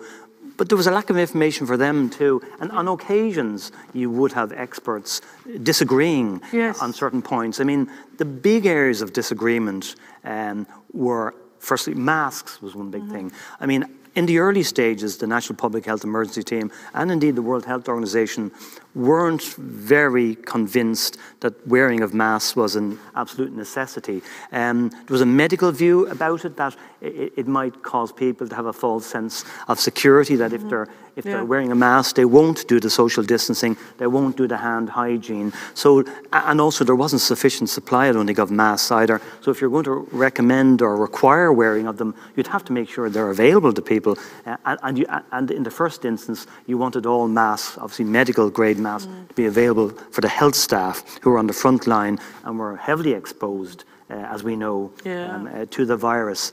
but 0.63 0.69
there 0.69 0.77
was 0.77 0.87
a 0.87 0.93
lack 0.93 1.11
of 1.11 1.17
information 1.17 1.67
for 1.67 1.77
them 1.77 2.09
too. 2.09 2.41
And 2.61 2.71
on 2.71 2.87
occasions, 2.87 3.73
you 3.95 4.09
would 4.11 4.31
have 4.31 4.53
experts 4.53 5.21
disagreeing 5.65 6.41
yes. 6.53 6.81
on 6.81 6.93
certain 6.93 7.21
points. 7.21 7.59
I 7.59 7.65
mean, 7.65 7.91
the 8.19 8.25
big 8.25 8.65
areas 8.65 9.03
of 9.03 9.13
disagreement 9.13 9.97
um, 10.23 10.69
were 10.93 11.35
firstly, 11.59 11.95
masks 11.95 12.63
was 12.63 12.77
one 12.77 12.93
big 12.93 13.03
mm-hmm. 13.03 13.13
thing. 13.13 13.33
I 13.59 13.67
mean, 13.67 13.87
in 14.15 14.27
the 14.27 14.39
early 14.39 14.63
stages, 14.63 15.17
the 15.17 15.27
National 15.27 15.57
Public 15.57 15.85
Health 15.85 16.05
Emergency 16.05 16.45
Team 16.45 16.71
and 16.95 17.11
indeed 17.11 17.35
the 17.35 17.43
World 17.43 17.65
Health 17.65 17.89
Organization 17.89 18.53
weren't 18.95 19.43
very 19.57 20.35
convinced 20.35 21.17
that 21.41 21.67
wearing 21.67 22.03
of 22.03 22.13
masks 22.13 22.55
was 22.55 22.77
an 22.77 22.99
absolute 23.15 23.53
necessity. 23.55 24.23
Um, 24.53 24.91
there 24.91 25.15
was 25.15 25.21
a 25.21 25.27
medical 25.27 25.73
view 25.73 26.07
about 26.09 26.45
it 26.45 26.57
that 26.57 26.77
it, 27.01 27.33
it, 27.37 27.49
might 27.49 27.83
cause 27.83 28.13
people 28.13 28.49
to 28.49 28.55
have 28.55 28.67
a 28.67 28.73
false 28.73 29.07
sense 29.07 29.45
of 29.69 29.81
security 29.81 30.37
that 30.37 30.53
mm-hmm. 30.53 30.65
if 30.65 30.71
they're 30.71 30.89
if 31.17 31.27
yeah. 31.27 31.33
they're 31.33 31.45
wearing 31.45 31.71
a 31.71 31.75
mask, 31.75 32.17
they 32.17 32.25
won't 32.25 32.67
do 32.69 32.81
the 32.81 32.89
social 32.89 33.23
distancing, 33.23 33.77
they 33.99 34.07
won't 34.07 34.37
do 34.37 34.47
the 34.47 34.57
hand 34.57 34.89
hygiene. 34.89 35.53
So, 35.75 36.05
and 36.33 36.61
also 36.61 36.85
there 36.85 36.95
wasn't 36.95 37.21
sufficient 37.21 37.69
supply, 37.69 38.09
I 38.09 38.13
don't 38.13 38.27
think, 38.27 38.39
of 38.39 38.51
masks 38.51 38.91
either. 38.91 39.21
So, 39.43 39.51
if 39.51 39.61
you're 39.61 39.71
going 39.71 39.85
to 39.85 40.09
recommend 40.13 40.81
or 40.81 40.97
require 40.97 41.53
wearing 41.53 41.87
of 41.87 41.99
them, 41.99 42.15
you'd 42.37 42.47
have 42.47 42.65
to 42.67 42.73
make 42.73 42.89
sure 42.89 43.11
they're 43.11 43.31
available 43.31 43.73
to 43.73 43.83
people. 43.83 44.19
Uh, 44.47 44.57
and, 44.65 44.79
and, 44.83 44.99
you, 44.99 45.07
and 45.33 45.51
in 45.51 45.63
the 45.65 45.71
first 45.71 46.05
instance, 46.05 46.47
you 46.67 46.79
wanted 46.79 47.05
all 47.05 47.29
masks, 47.29 47.77
obviously 47.77 48.07
medical 48.07 48.49
grade 48.49 48.79
masks, 48.83 49.09
mm. 49.09 49.29
to 49.29 49.35
be 49.35 49.47
available 49.47 49.91
for 50.11 50.21
the 50.21 50.29
health 50.29 50.55
staff 50.55 51.19
who 51.23 51.31
are 51.31 51.39
on 51.39 51.47
the 51.47 51.53
front 51.53 51.87
line 51.87 52.19
and 52.45 52.59
were 52.59 52.77
heavily 52.77 53.13
exposed. 53.13 53.85
Uh, 54.11 54.17
as 54.31 54.45
we 54.45 54.55
know, 54.55 54.93
yeah. 55.07 55.35
um, 55.35 55.47
uh, 55.47 55.65
to 55.71 55.87
the 55.87 55.97
virus. 55.97 56.53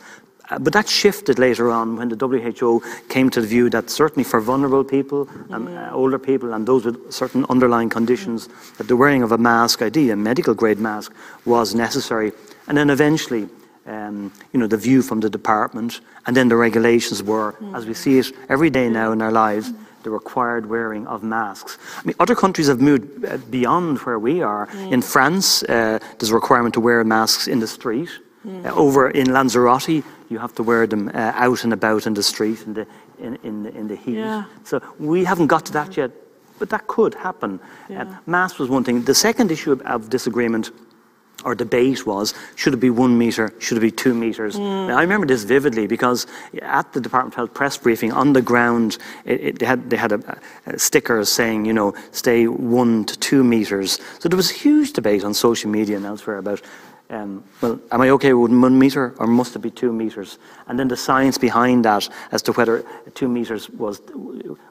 Uh, 0.49 0.57
but 0.59 0.71
that 0.71 0.87
shifted 0.87 1.37
later 1.37 1.69
on 1.69 1.97
when 1.97 2.07
the 2.07 2.15
WHO 2.15 2.81
came 3.09 3.29
to 3.29 3.41
the 3.41 3.47
view 3.47 3.69
that 3.69 3.89
certainly 3.89 4.23
for 4.23 4.39
vulnerable 4.39 4.83
people, 4.83 5.27
um, 5.49 5.67
uh, 5.67 5.91
older 5.91 6.17
people, 6.17 6.53
and 6.53 6.65
those 6.65 6.85
with 6.85 7.11
certain 7.11 7.45
underlying 7.49 7.89
conditions, 7.89 8.47
that 8.77 8.87
the 8.87 8.95
wearing 8.95 9.23
of 9.23 9.31
a 9.31 9.37
mask, 9.37 9.81
ID, 9.81 10.09
a 10.09 10.15
medical 10.15 10.53
grade 10.53 10.79
mask, 10.79 11.13
was 11.43 11.75
necessary. 11.75 12.31
And 12.67 12.77
then 12.77 12.89
eventually, 12.89 13.49
um, 13.85 14.31
you 14.53 14.59
know, 14.59 14.67
the 14.67 14.77
view 14.77 15.01
from 15.01 15.19
the 15.19 15.29
department, 15.29 15.99
and 16.25 16.37
then 16.37 16.47
the 16.47 16.55
regulations 16.55 17.21
were, 17.21 17.53
mm. 17.53 17.75
as 17.75 17.85
we 17.85 17.93
see 17.93 18.19
it 18.19 18.31
every 18.47 18.69
day 18.69 18.89
now 18.89 19.11
in 19.11 19.21
our 19.21 19.31
lives, 19.31 19.73
the 20.09 20.13
required 20.13 20.65
wearing 20.65 21.07
of 21.07 21.21
masks. 21.23 21.77
I 21.97 22.01
mean, 22.05 22.15
other 22.19 22.35
countries 22.35 22.67
have 22.67 22.81
moved 22.81 23.25
uh, 23.25 23.37
beyond 23.49 23.99
where 23.99 24.19
we 24.19 24.41
are. 24.41 24.67
Mm. 24.67 24.91
In 24.93 25.01
France, 25.01 25.63
uh, 25.63 25.99
there's 26.17 26.31
a 26.31 26.35
requirement 26.35 26.73
to 26.73 26.81
wear 26.81 27.03
masks 27.03 27.47
in 27.47 27.59
the 27.59 27.67
street. 27.67 28.09
Mm. 28.45 28.65
Uh, 28.65 28.73
over 28.75 29.11
in 29.11 29.27
Lanzarote, 29.31 30.03
you 30.29 30.39
have 30.39 30.53
to 30.55 30.63
wear 30.63 30.87
them 30.87 31.09
uh, 31.09 31.45
out 31.45 31.63
and 31.63 31.73
about 31.73 32.07
in 32.07 32.13
the 32.13 32.23
street 32.23 32.59
in 32.65 32.73
the, 32.73 32.85
in, 33.19 33.37
in, 33.43 33.65
in 33.67 33.87
the 33.87 33.95
heat. 33.95 34.17
Yeah. 34.17 34.45
So 34.63 34.81
we 34.99 35.25
haven't 35.25 35.47
got 35.47 35.65
to 35.65 35.73
that 35.73 35.97
yet, 35.97 36.11
but 36.57 36.69
that 36.69 36.87
could 36.87 37.13
happen. 37.13 37.59
Yeah. 37.89 38.03
Uh, 38.03 38.15
mass 38.25 38.59
was 38.59 38.69
one 38.69 38.83
thing. 38.83 39.03
The 39.03 39.15
second 39.15 39.51
issue 39.51 39.71
of, 39.71 39.81
of, 39.81 40.09
disagreement 40.09 40.71
or 41.43 41.55
debate 41.55 42.05
was 42.05 42.33
should 42.55 42.73
it 42.73 42.77
be 42.77 42.89
one 42.89 43.17
metre, 43.17 43.53
should 43.59 43.77
it 43.77 43.81
be 43.81 43.91
two 43.91 44.13
metres? 44.13 44.55
Mm. 44.55 44.95
I 44.95 45.01
remember 45.01 45.27
this 45.27 45.43
vividly 45.43 45.87
because 45.87 46.27
at 46.61 46.91
the 46.93 47.01
Department 47.01 47.33
of 47.33 47.37
Health 47.37 47.53
press 47.53 47.77
briefing 47.77 48.11
on 48.11 48.33
the 48.33 48.41
ground, 48.41 48.97
it, 49.25 49.41
it, 49.41 49.59
they 49.59 49.65
had, 49.65 49.89
they 49.89 49.97
had 49.97 50.11
a, 50.11 50.39
a 50.65 50.79
stickers 50.79 51.29
saying, 51.29 51.65
you 51.65 51.73
know, 51.73 51.93
stay 52.11 52.47
one 52.47 53.05
to 53.05 53.17
two 53.19 53.43
metres. 53.43 53.99
So 54.19 54.29
there 54.29 54.37
was 54.37 54.51
a 54.51 54.55
huge 54.55 54.93
debate 54.93 55.23
on 55.23 55.33
social 55.33 55.69
media 55.69 55.97
and 55.97 56.05
elsewhere 56.05 56.37
about 56.37 56.61
um, 57.11 57.43
well, 57.61 57.79
am 57.91 58.01
I 58.01 58.09
okay 58.11 58.33
with 58.33 58.51
one 58.51 58.77
metre 58.77 59.15
or 59.17 59.25
must 59.25 59.55
it 59.55 59.59
be 59.59 59.71
two 59.71 59.91
metres? 59.91 60.37
And 60.67 60.77
then 60.77 60.87
the 60.87 60.97
science 60.97 61.37
behind 61.37 61.85
that 61.85 62.07
as 62.31 62.41
to 62.43 62.51
whether 62.53 62.83
two 63.15 63.27
metres 63.27 63.69
was, 63.69 64.01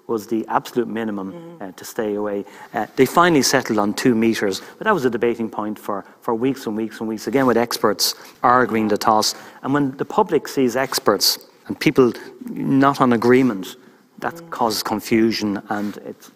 was 0.06 0.26
the 0.28 0.46
absolute 0.46 0.86
minimum 0.86 1.32
mm-hmm. 1.32 1.62
uh, 1.62 1.72
to 1.72 1.84
stay 1.84 2.14
away. 2.14 2.44
Uh, 2.72 2.86
they 2.94 3.06
finally 3.06 3.42
settled 3.42 3.78
on 3.78 3.92
two 3.92 4.14
metres, 4.14 4.62
but 4.78 4.84
that 4.84 4.94
was 4.94 5.04
a 5.04 5.10
debating 5.10 5.50
point 5.50 5.78
for, 5.78 6.04
for 6.20 6.34
weeks 6.34 6.66
and 6.66 6.76
weeks 6.76 7.00
and 7.00 7.08
weeks, 7.08 7.26
again 7.26 7.46
with 7.46 7.56
experts 7.56 8.14
arguing 8.42 8.86
the 8.86 8.98
toss. 8.98 9.34
And 9.62 9.74
when 9.74 9.96
the 9.96 10.04
public 10.04 10.46
sees 10.46 10.76
experts 10.76 11.38
and 11.66 11.78
people 11.78 12.12
not 12.50 13.00
on 13.00 13.12
agreement, 13.12 13.76
that 14.20 14.34
mm-hmm. 14.34 14.48
causes 14.50 14.82
confusion 14.82 15.60
and 15.70 15.96
it's, 15.98 16.30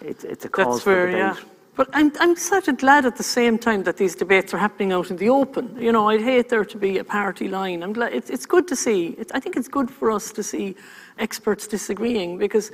it's, 0.00 0.24
it's 0.24 0.44
a 0.44 0.48
cause 0.48 0.66
That's 0.66 0.82
for 0.82 1.06
debate. 1.06 1.18
Yeah. 1.18 1.36
But 1.76 1.90
I'm, 1.92 2.10
I'm 2.18 2.34
sort 2.36 2.68
of 2.68 2.78
glad 2.78 3.04
at 3.04 3.16
the 3.16 3.22
same 3.22 3.58
time 3.58 3.82
that 3.82 3.98
these 3.98 4.14
debates 4.14 4.54
are 4.54 4.58
happening 4.58 4.92
out 4.92 5.10
in 5.10 5.18
the 5.18 5.28
open. 5.28 5.76
You 5.78 5.92
know, 5.92 6.08
I'd 6.08 6.22
hate 6.22 6.48
there 6.48 6.64
to 6.64 6.78
be 6.78 6.96
a 6.96 7.04
party 7.04 7.48
line. 7.48 7.82
I'm 7.82 7.92
glad, 7.92 8.14
it's, 8.14 8.30
it's 8.30 8.46
good 8.46 8.66
to 8.68 8.76
see. 8.76 9.08
It's, 9.18 9.30
I 9.32 9.40
think 9.40 9.56
it's 9.56 9.68
good 9.68 9.90
for 9.90 10.10
us 10.10 10.32
to 10.32 10.42
see 10.42 10.74
experts 11.18 11.66
disagreeing 11.66 12.38
because 12.38 12.72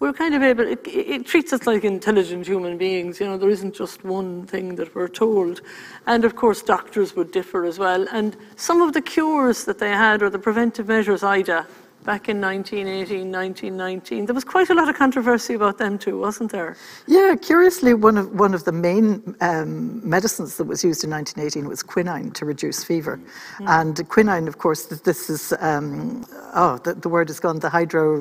we're 0.00 0.12
kind 0.12 0.34
of 0.34 0.42
able, 0.42 0.66
it, 0.66 0.84
it, 0.88 1.26
treats 1.26 1.52
us 1.52 1.64
like 1.64 1.84
intelligent 1.84 2.44
human 2.44 2.76
beings. 2.76 3.20
You 3.20 3.26
know, 3.26 3.38
there 3.38 3.50
isn't 3.50 3.72
just 3.72 4.02
one 4.02 4.46
thing 4.46 4.74
that 4.74 4.92
we're 4.96 5.06
told. 5.06 5.60
And 6.08 6.24
of 6.24 6.34
course, 6.34 6.60
doctors 6.60 7.14
would 7.14 7.30
differ 7.30 7.64
as 7.64 7.78
well. 7.78 8.04
And 8.10 8.36
some 8.56 8.82
of 8.82 8.94
the 8.94 9.02
cures 9.02 9.64
that 9.64 9.78
they 9.78 9.90
had 9.90 10.22
or 10.22 10.30
the 10.30 10.40
preventive 10.40 10.88
measures, 10.88 11.22
Ida, 11.22 11.68
back 12.04 12.28
in 12.28 12.38
1918, 12.40 13.32
1919. 13.32 14.26
There 14.26 14.34
was 14.34 14.44
quite 14.44 14.68
a 14.68 14.74
lot 14.74 14.88
of 14.88 14.96
controversy 14.96 15.54
about 15.54 15.78
them 15.78 15.98
too, 15.98 16.18
wasn't 16.18 16.52
there? 16.52 16.76
Yeah, 17.06 17.34
curiously, 17.34 17.94
one 17.94 18.18
of, 18.18 18.32
one 18.34 18.52
of 18.52 18.64
the 18.64 18.72
main 18.72 19.34
um, 19.40 20.06
medicines 20.08 20.56
that 20.58 20.64
was 20.64 20.84
used 20.84 21.02
in 21.02 21.10
1918 21.10 21.68
was 21.68 21.82
quinine 21.82 22.30
to 22.32 22.44
reduce 22.44 22.84
fever. 22.84 23.18
Mm. 23.58 23.80
And 23.80 24.08
quinine, 24.08 24.48
of 24.48 24.58
course, 24.58 24.84
this 24.86 25.30
is, 25.30 25.54
um, 25.60 26.26
oh, 26.54 26.78
the, 26.84 26.94
the, 26.94 27.08
word 27.08 27.30
is 27.30 27.40
gone, 27.40 27.58
the 27.58 27.70
hydro, 27.70 28.18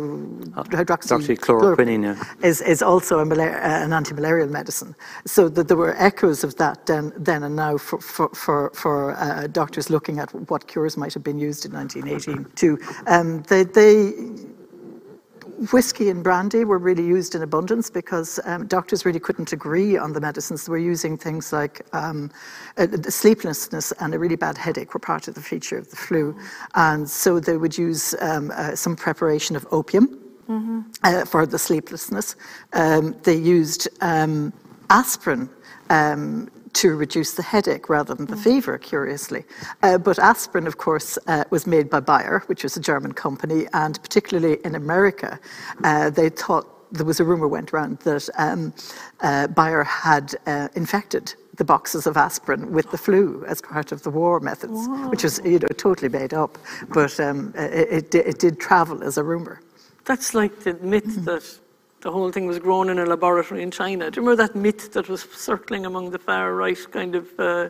hydroxychloroquine 0.53 2.03
yeah. 2.03 2.23
is, 2.41 2.61
is 2.61 2.81
also 2.81 3.19
a 3.19 3.25
malar- 3.25 3.57
uh, 3.57 3.83
an 3.83 3.91
anti-malarial 3.91 4.47
medicine. 4.47 4.95
So 5.25 5.49
that 5.49 5.67
there 5.67 5.77
were 5.77 5.95
echoes 5.97 6.45
of 6.45 6.55
that 6.55 6.85
then, 6.85 7.11
then 7.17 7.43
and 7.43 7.55
now 7.55 7.77
for, 7.77 7.99
for, 7.99 8.29
for, 8.29 8.71
for 8.73 9.11
uh, 9.17 9.47
doctors 9.47 9.89
looking 9.89 10.19
at 10.19 10.33
what 10.49 10.67
cures 10.67 10.95
might 10.95 11.13
have 11.13 11.23
been 11.23 11.37
used 11.37 11.65
in 11.65 11.73
1918 11.73 12.53
too. 12.55 12.79
Um, 13.07 13.43
they, 13.49 13.63
they 13.73 14.13
whiskey 15.71 16.09
and 16.09 16.23
brandy 16.23 16.65
were 16.65 16.77
really 16.77 17.05
used 17.05 17.35
in 17.35 17.41
abundance 17.41 17.89
because 17.89 18.39
um, 18.45 18.67
doctors 18.67 19.05
really 19.05 19.19
couldn't 19.19 19.53
agree 19.53 19.97
on 19.97 20.13
the 20.13 20.19
medicines. 20.19 20.65
They 20.65 20.71
were 20.71 20.77
using 20.77 21.17
things 21.17 21.53
like 21.53 21.85
um, 21.93 22.31
uh, 22.77 22.87
sleeplessness 23.09 23.93
and 23.99 24.13
a 24.13 24.19
really 24.19 24.35
bad 24.35 24.57
headache 24.57 24.93
were 24.93 24.99
part 24.99 25.27
of 25.27 25.35
the 25.35 25.41
feature 25.41 25.77
of 25.77 25.89
the 25.89 25.95
flu. 25.95 26.35
And 26.75 27.09
so 27.09 27.39
they 27.39 27.57
would 27.57 27.77
use 27.77 28.15
um, 28.19 28.51
uh, 28.53 28.75
some 28.75 28.95
preparation 28.95 29.55
of 29.55 29.65
opium 29.71 30.07
mm-hmm. 30.49 30.81
uh, 31.03 31.25
for 31.25 31.45
the 31.45 31.59
sleeplessness. 31.59 32.35
Um, 32.73 33.15
they 33.23 33.35
used 33.35 33.87
um, 34.01 34.51
aspirin 34.89 35.49
um, 35.89 36.49
to 36.73 36.95
reduce 36.95 37.33
the 37.33 37.43
headache 37.43 37.89
rather 37.89 38.13
than 38.13 38.25
the 38.25 38.35
mm. 38.35 38.43
fever, 38.43 38.77
curiously. 38.77 39.43
Uh, 39.81 39.97
but 39.97 40.19
aspirin, 40.19 40.67
of 40.67 40.77
course, 40.77 41.17
uh, 41.27 41.43
was 41.49 41.67
made 41.67 41.89
by 41.89 41.99
Bayer, 41.99 42.43
which 42.47 42.63
was 42.63 42.75
a 42.75 42.79
German 42.79 43.13
company, 43.13 43.67
and 43.73 44.01
particularly 44.01 44.57
in 44.65 44.75
America, 44.75 45.39
uh, 45.83 46.09
they 46.09 46.29
thought 46.29 46.67
there 46.91 47.05
was 47.05 47.19
a 47.19 47.23
rumor 47.23 47.47
went 47.47 47.73
around 47.73 47.99
that 47.99 48.29
um, 48.37 48.73
uh, 49.21 49.47
Bayer 49.47 49.83
had 49.83 50.35
uh, 50.45 50.67
infected 50.75 51.33
the 51.55 51.65
boxes 51.65 52.07
of 52.07 52.17
aspirin 52.17 52.71
with 52.71 52.89
the 52.91 52.97
flu 52.97 53.43
as 53.47 53.61
part 53.61 53.91
of 53.91 54.03
the 54.03 54.09
war 54.09 54.39
methods, 54.39 54.87
Whoa. 54.87 55.09
which 55.09 55.23
was 55.23 55.39
you 55.43 55.59
know 55.59 55.67
totally 55.77 56.09
made 56.09 56.33
up, 56.33 56.57
but 56.89 57.19
um, 57.19 57.53
it, 57.55 58.13
it, 58.13 58.15
it, 58.15 58.39
did 58.39 58.59
travel 58.59 59.03
as 59.03 59.17
a 59.17 59.23
rumor. 59.23 59.61
That's 60.05 60.33
like 60.33 60.61
the 60.61 60.73
myth 60.75 61.05
mm-hmm. 61.05 61.25
that 61.25 61.59
the 62.03 62.11
whole 62.11 62.31
thing 62.31 62.45
was 62.45 62.59
grown 62.59 62.89
in 62.89 62.99
a 62.99 63.05
laboratory 63.05 63.63
in 63.63 63.71
China. 63.71 64.11
Do 64.11 64.19
you 64.19 64.27
remember 64.27 64.43
that 64.45 64.55
myth 64.55 64.91
that 64.93 65.07
was 65.09 65.21
circling 65.33 65.85
among 65.85 66.11
the 66.11 66.19
far 66.19 66.53
right 66.53 66.77
kind 66.91 67.15
of 67.15 67.25
uh, 67.39 67.69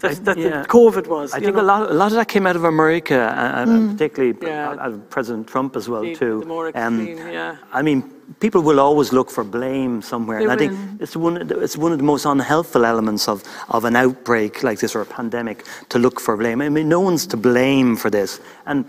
that, 0.00 0.24
that 0.24 0.38
yeah. 0.38 0.62
the 0.62 0.68
COVID 0.68 1.06
was. 1.06 1.32
I 1.34 1.40
think 1.40 1.56
know. 1.56 1.62
a 1.62 1.68
lot, 1.72 1.90
a 1.90 1.94
lot 1.94 2.06
of 2.06 2.14
that 2.14 2.28
came 2.28 2.46
out 2.46 2.56
of 2.56 2.64
America, 2.64 3.34
and, 3.36 3.70
and 3.70 3.90
particularly 3.98 4.34
Yeah. 4.42 4.70
out 4.70 4.78
of 4.94 5.10
President 5.10 5.46
Trump 5.46 5.76
as 5.76 5.88
well 5.88 6.02
The- 6.02 6.14
too. 6.14 6.40
the 6.40 6.46
more 6.46 6.66
Um, 6.74 7.00
extreme, 7.00 7.28
yeah. 7.28 7.56
I 7.72 7.82
mean, 7.82 8.02
people 8.40 8.62
will 8.62 8.80
always 8.80 9.12
look 9.12 9.30
for 9.30 9.44
blame 9.44 10.00
somewhere, 10.02 10.38
They 10.38 10.44
and 10.44 10.52
I 10.52 10.56
think 10.56 10.72
it's 11.00 11.16
one, 11.16 11.36
of 11.42 11.48
the- 11.48 11.60
it's 11.60 11.76
one 11.76 11.92
of 11.92 11.98
the 11.98 12.04
most 12.04 12.24
unhelpful 12.24 12.84
elements 12.86 13.28
of, 13.28 13.42
of 13.68 13.84
an 13.84 13.94
outbreak 13.94 14.62
like 14.62 14.78
this 14.80 14.96
or 14.96 15.02
a 15.02 15.06
pandemic 15.06 15.64
to 15.90 15.98
look 15.98 16.18
for 16.18 16.34
blame. 16.36 16.62
I 16.62 16.68
mean, 16.70 16.88
no 16.88 17.00
one's 17.00 17.26
to 17.26 17.36
blame 17.36 17.94
for 17.96 18.10
this, 18.10 18.40
and 18.66 18.84
uh, 18.86 18.88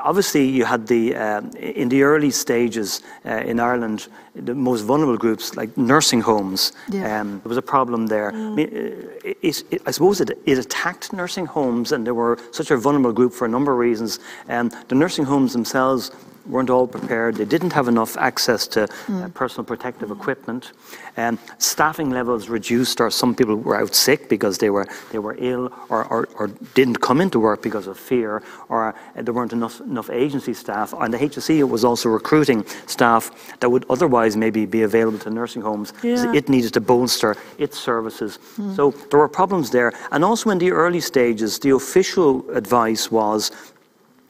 obviously 0.00 0.44
you 0.44 0.64
had 0.64 0.86
the 0.86 1.14
um, 1.14 1.50
in 1.56 1.88
the 1.88 2.02
early 2.02 2.30
stages 2.30 3.02
uh, 3.24 3.30
in 3.30 3.60
Ireland, 3.60 4.08
the 4.34 4.54
most 4.54 4.82
vulnerable 4.82 5.16
groups 5.16 5.56
like 5.56 5.76
nursing 5.76 6.20
homes. 6.20 6.72
Yeah. 6.88 7.20
Um, 7.20 7.40
there 7.42 7.48
was 7.48 7.56
a 7.56 7.62
problem 7.62 8.06
there. 8.06 8.32
I, 8.32 8.34
mean, 8.34 8.66
uh, 8.68 9.30
it, 9.42 9.64
it, 9.70 9.82
I 9.86 9.90
suppose 9.90 10.20
it, 10.20 10.30
it 10.44 10.58
attacked 10.58 11.12
nursing 11.12 11.46
homes, 11.46 11.92
and 11.92 12.06
they 12.06 12.12
were 12.12 12.38
such 12.50 12.70
a 12.70 12.76
vulnerable 12.76 13.12
group 13.12 13.32
for 13.32 13.44
a 13.44 13.48
number 13.48 13.72
of 13.72 13.78
reasons. 13.78 14.18
Um, 14.48 14.70
the 14.88 14.94
nursing 14.94 15.24
homes 15.24 15.52
themselves 15.52 16.10
weren't 16.46 16.70
all 16.70 16.86
prepared. 16.86 17.36
They 17.36 17.44
didn't 17.44 17.72
have 17.72 17.88
enough 17.88 18.16
access 18.16 18.66
to 18.68 18.88
uh, 19.08 19.28
personal 19.34 19.64
protective 19.64 20.10
equipment. 20.10 20.72
Um, 21.16 21.38
staffing 21.58 22.10
levels 22.10 22.48
reduced, 22.48 23.00
or 23.00 23.10
some 23.10 23.34
people 23.34 23.56
were 23.56 23.76
out 23.80 23.94
sick 23.94 24.28
because 24.28 24.58
they 24.58 24.70
were 24.70 24.86
they 25.12 25.18
were 25.18 25.36
ill, 25.38 25.72
or, 25.88 26.04
or, 26.04 26.28
or 26.36 26.48
didn't 26.74 27.00
come 27.00 27.20
into 27.20 27.38
work 27.38 27.62
because 27.62 27.86
of 27.86 27.98
fear, 27.98 28.42
or 28.68 28.88
uh, 28.88 29.22
there 29.22 29.34
weren't 29.34 29.52
enough 29.52 29.80
enough 29.80 30.10
agency 30.10 30.54
staff. 30.54 30.92
And 30.92 31.12
the 31.12 31.18
HSE 31.18 31.68
was 31.68 31.84
also 31.84 32.08
recruiting 32.08 32.64
staff 32.86 33.30
that 33.60 33.70
would 33.70 33.84
otherwise 33.90 34.36
maybe 34.36 34.66
be 34.66 34.82
available 34.82 35.18
to 35.20 35.30
nursing 35.30 35.62
homes. 35.62 35.92
Yeah. 36.02 36.32
It 36.32 36.48
needed 36.48 36.72
to 36.74 36.80
bolster 36.80 37.36
its 37.58 37.78
services. 37.78 38.38
So 38.74 38.90
there 39.10 39.18
were 39.20 39.28
problems 39.28 39.70
there. 39.70 39.92
And 40.12 40.24
also 40.24 40.50
in 40.50 40.58
the 40.58 40.70
early 40.70 41.00
stages, 41.00 41.58
the 41.58 41.70
official 41.70 42.48
advice 42.50 43.10
was 43.10 43.50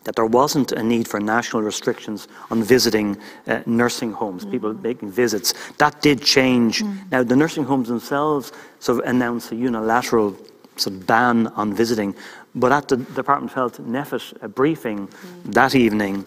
that 0.04 0.16
there 0.16 0.26
wasn't 0.26 0.72
a 0.72 0.82
need 0.82 1.06
for 1.06 1.20
national 1.20 1.62
restrictions 1.62 2.28
on 2.50 2.62
visiting 2.62 3.18
uh, 3.46 3.60
nursing 3.66 4.12
homes, 4.12 4.44
people 4.44 4.72
making 4.74 5.10
visits. 5.10 5.54
That 5.78 6.00
did 6.00 6.22
change. 6.22 6.82
Now, 7.10 7.22
the 7.22 7.36
nursing 7.36 7.64
homes 7.64 7.88
themselves 7.88 8.52
sort 8.78 9.00
of 9.00 9.06
announced 9.06 9.52
a 9.52 9.56
unilateral 9.56 10.36
sort 10.76 10.96
of 10.96 11.06
ban 11.06 11.48
on 11.48 11.74
visiting, 11.74 12.14
but 12.54 12.72
at 12.72 12.88
the 12.88 12.96
Department 12.96 13.52
of 13.52 13.54
Health 13.54 13.78
NPHET 13.78 14.42
uh, 14.42 14.48
briefing 14.48 15.08
that 15.44 15.74
evening, 15.74 16.24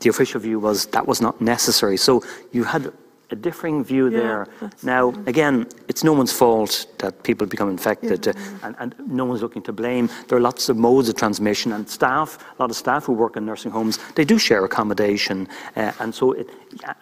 the 0.00 0.08
official 0.10 0.40
view 0.40 0.60
was 0.60 0.86
that 0.86 1.06
was 1.06 1.20
not 1.20 1.40
necessary. 1.40 1.96
So 1.96 2.22
you 2.52 2.64
had 2.64 2.92
a 3.30 3.36
differing 3.36 3.84
view 3.84 4.08
Yeah, 4.08 4.18
there. 4.18 4.46
Now, 4.82 5.08
again, 5.26 5.66
it's 5.88 6.04
no 6.04 6.12
one's 6.12 6.32
fault 6.32 6.86
that 6.98 7.22
people 7.22 7.46
become 7.46 7.68
infected, 7.68 8.28
uh, 8.28 8.32
and, 8.62 8.76
and 8.78 8.94
no 9.06 9.24
one's 9.24 9.42
looking 9.42 9.62
to 9.62 9.72
blame. 9.72 10.08
There 10.28 10.38
are 10.38 10.40
lots 10.40 10.68
of 10.68 10.76
modes 10.76 11.08
of 11.08 11.16
transmission, 11.16 11.72
and 11.72 11.88
staff, 11.88 12.38
a 12.58 12.62
lot 12.62 12.70
of 12.70 12.76
staff 12.76 13.04
who 13.04 13.12
work 13.12 13.36
in 13.36 13.44
nursing 13.44 13.70
homes, 13.70 13.98
they 14.14 14.24
do 14.24 14.38
share 14.38 14.64
accommodation, 14.64 15.48
uh, 15.76 15.92
and 16.00 16.14
so 16.14 16.32
it, 16.32 16.48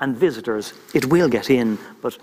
and 0.00 0.16
visitors, 0.16 0.72
it 0.94 1.06
will 1.06 1.28
get 1.28 1.50
in, 1.50 1.78
but. 2.02 2.18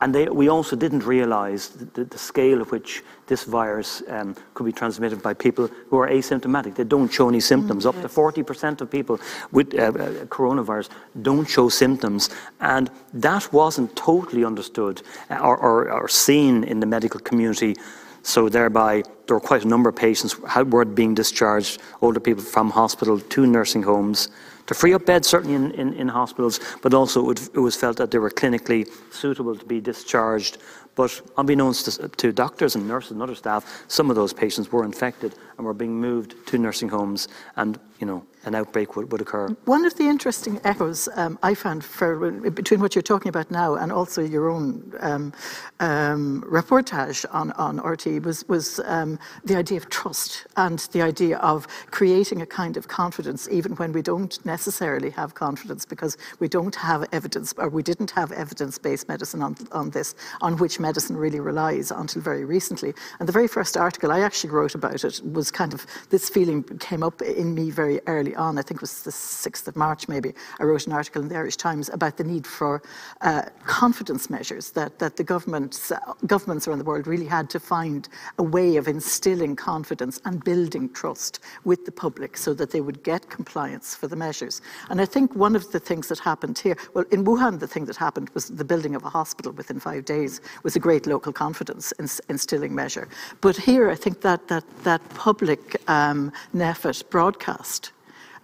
And 0.00 0.14
they, 0.14 0.28
we 0.28 0.48
also 0.48 0.76
didn't 0.76 1.04
realise 1.04 1.68
the, 1.68 2.04
the 2.04 2.18
scale 2.18 2.60
of 2.60 2.70
which 2.70 3.02
this 3.28 3.44
virus 3.44 4.02
um, 4.08 4.36
could 4.52 4.66
be 4.66 4.72
transmitted 4.72 5.22
by 5.22 5.32
people 5.32 5.68
who 5.88 5.98
are 5.98 6.08
asymptomatic. 6.08 6.74
They 6.74 6.84
don't 6.84 7.10
show 7.10 7.30
any 7.30 7.40
symptoms. 7.40 7.86
Up 7.86 7.94
to 8.02 8.08
40% 8.08 8.82
of 8.82 8.90
people 8.90 9.18
with 9.52 9.74
uh, 9.74 9.84
uh, 9.84 9.92
coronavirus 10.26 10.90
don't 11.22 11.48
show 11.48 11.70
symptoms. 11.70 12.28
And 12.60 12.90
that 13.14 13.50
wasn't 13.54 13.96
totally 13.96 14.44
understood 14.44 15.00
uh, 15.30 15.38
or, 15.38 15.56
or, 15.56 15.90
or 15.90 16.08
seen 16.08 16.64
in 16.64 16.80
the 16.80 16.86
medical 16.86 17.20
community. 17.20 17.74
So 18.22 18.50
thereby, 18.50 19.02
there 19.26 19.36
were 19.36 19.40
quite 19.40 19.64
a 19.64 19.68
number 19.68 19.88
of 19.88 19.96
patients 19.96 20.32
who 20.32 20.64
were 20.64 20.84
being 20.84 21.14
discharged, 21.14 21.80
older 22.02 22.20
people 22.20 22.42
from 22.42 22.70
hospital 22.70 23.18
to 23.18 23.46
nursing 23.46 23.84
homes 23.84 24.28
to 24.66 24.74
free 24.74 24.94
up 24.94 25.06
beds, 25.06 25.28
certainly 25.28 25.54
in, 25.54 25.70
in, 25.72 25.92
in 25.94 26.08
hospitals, 26.08 26.60
but 26.82 26.94
also 26.94 27.30
it, 27.30 27.48
it 27.54 27.60
was 27.60 27.76
felt 27.76 27.96
that 27.96 28.10
they 28.10 28.18
were 28.18 28.30
clinically 28.30 28.88
suitable 29.12 29.56
to 29.56 29.64
be 29.64 29.80
discharged. 29.80 30.58
But 30.94 31.20
unbeknownst 31.36 32.00
to, 32.00 32.08
to 32.08 32.32
doctors 32.32 32.74
and 32.74 32.88
nurses 32.88 33.12
and 33.12 33.22
other 33.22 33.34
staff, 33.34 33.84
some 33.88 34.10
of 34.10 34.16
those 34.16 34.32
patients 34.32 34.72
were 34.72 34.84
infected 34.84 35.34
and 35.56 35.66
were 35.66 35.74
being 35.74 36.00
moved 36.00 36.34
to 36.48 36.58
nursing 36.58 36.88
homes, 36.88 37.28
and 37.56 37.78
you 37.98 38.06
know 38.06 38.24
an 38.46 38.54
outbreak 38.54 38.96
would, 38.96 39.10
would 39.12 39.20
occur. 39.20 39.48
One 39.64 39.84
of 39.84 39.96
the 39.96 40.04
interesting 40.04 40.60
echoes 40.64 41.08
um, 41.16 41.38
I 41.42 41.54
found 41.54 41.84
for, 41.84 42.30
between 42.30 42.80
what 42.80 42.94
you're 42.94 43.02
talking 43.02 43.28
about 43.28 43.50
now 43.50 43.74
and 43.74 43.92
also 43.92 44.22
your 44.22 44.48
own 44.48 44.92
um, 45.00 45.32
um, 45.80 46.44
reportage 46.48 47.26
on, 47.32 47.50
on 47.52 47.80
RTE 47.80 48.22
was, 48.22 48.48
was 48.48 48.80
um, 48.84 49.18
the 49.44 49.56
idea 49.56 49.76
of 49.76 49.90
trust 49.90 50.46
and 50.56 50.78
the 50.92 51.02
idea 51.02 51.38
of 51.38 51.66
creating 51.90 52.40
a 52.40 52.46
kind 52.46 52.76
of 52.76 52.86
confidence, 52.86 53.48
even 53.50 53.72
when 53.72 53.92
we 53.92 54.00
don't 54.00 54.44
necessarily 54.46 55.10
have 55.10 55.34
confidence 55.34 55.84
because 55.84 56.16
we 56.38 56.48
don't 56.48 56.76
have 56.76 57.04
evidence 57.10 57.52
or 57.58 57.68
we 57.68 57.82
didn't 57.82 58.12
have 58.12 58.30
evidence 58.30 58.78
based 58.78 59.08
medicine 59.08 59.42
on, 59.42 59.56
on 59.72 59.90
this, 59.90 60.14
on 60.40 60.56
which 60.56 60.78
medicine 60.78 61.16
really 61.16 61.40
relies 61.40 61.90
until 61.90 62.22
very 62.22 62.44
recently. 62.44 62.94
And 63.18 63.28
the 63.28 63.32
very 63.32 63.48
first 63.48 63.76
article 63.76 64.12
I 64.12 64.20
actually 64.20 64.50
wrote 64.50 64.76
about 64.76 65.02
it 65.04 65.20
was 65.32 65.50
kind 65.50 65.74
of 65.74 65.84
this 66.10 66.28
feeling 66.28 66.62
came 66.78 67.02
up 67.02 67.20
in 67.22 67.52
me 67.52 67.70
very 67.70 67.85
early 68.06 68.34
on. 68.34 68.58
I 68.58 68.62
think 68.62 68.78
it 68.78 68.82
was 68.82 69.02
the 69.02 69.10
6th 69.10 69.66
of 69.68 69.76
March, 69.76 70.08
maybe. 70.08 70.34
I 70.60 70.64
wrote 70.64 70.86
an 70.86 70.92
article 70.92 71.22
in 71.22 71.28
the 71.28 71.36
Irish 71.36 71.56
Times 71.56 71.88
about 71.92 72.16
the 72.16 72.24
need 72.24 72.46
for 72.46 72.82
uh, 73.20 73.42
confidence 73.64 74.30
measures 74.30 74.70
that, 74.72 74.98
that 74.98 75.16
the 75.16 75.24
governments, 75.24 75.90
uh, 75.90 75.98
governments 76.26 76.66
around 76.66 76.78
the 76.78 76.84
world 76.84 77.06
really 77.06 77.26
had 77.26 77.48
to 77.50 77.60
find 77.60 78.08
a 78.38 78.42
way 78.42 78.76
of 78.76 78.88
instilling 78.88 79.56
confidence 79.56 80.20
and 80.24 80.44
building 80.44 80.88
trust 80.92 81.40
with 81.64 81.84
the 81.84 81.92
public 81.92 82.36
so 82.36 82.54
that 82.54 82.70
they 82.70 82.80
would 82.80 83.02
get 83.02 83.30
compliance 83.30 83.94
for 83.94 84.08
the 84.08 84.16
measures. 84.16 84.60
And 84.90 85.00
I 85.00 85.06
think 85.06 85.34
one 85.34 85.56
of 85.56 85.70
the 85.72 85.80
things 85.80 86.08
that 86.08 86.18
happened 86.18 86.58
here, 86.58 86.76
well, 86.94 87.04
in 87.10 87.24
Wuhan, 87.24 87.60
the 87.60 87.66
thing 87.66 87.84
that 87.86 87.96
happened 87.96 88.30
was 88.34 88.48
the 88.48 88.64
building 88.64 88.94
of 88.94 89.04
a 89.04 89.10
hospital 89.10 89.52
within 89.52 89.80
five 89.80 90.04
days 90.04 90.40
was 90.62 90.76
a 90.76 90.80
great 90.80 91.06
local 91.06 91.32
confidence 91.32 91.92
ins- 91.98 92.20
instilling 92.28 92.74
measure. 92.74 93.08
But 93.40 93.56
here, 93.56 93.90
I 93.90 93.94
think 93.94 94.20
that 94.22 94.48
that, 94.48 94.64
that 94.84 95.02
public 95.10 95.76
um, 95.88 96.32
NPHET 96.54 97.08
broadcast 97.10 97.75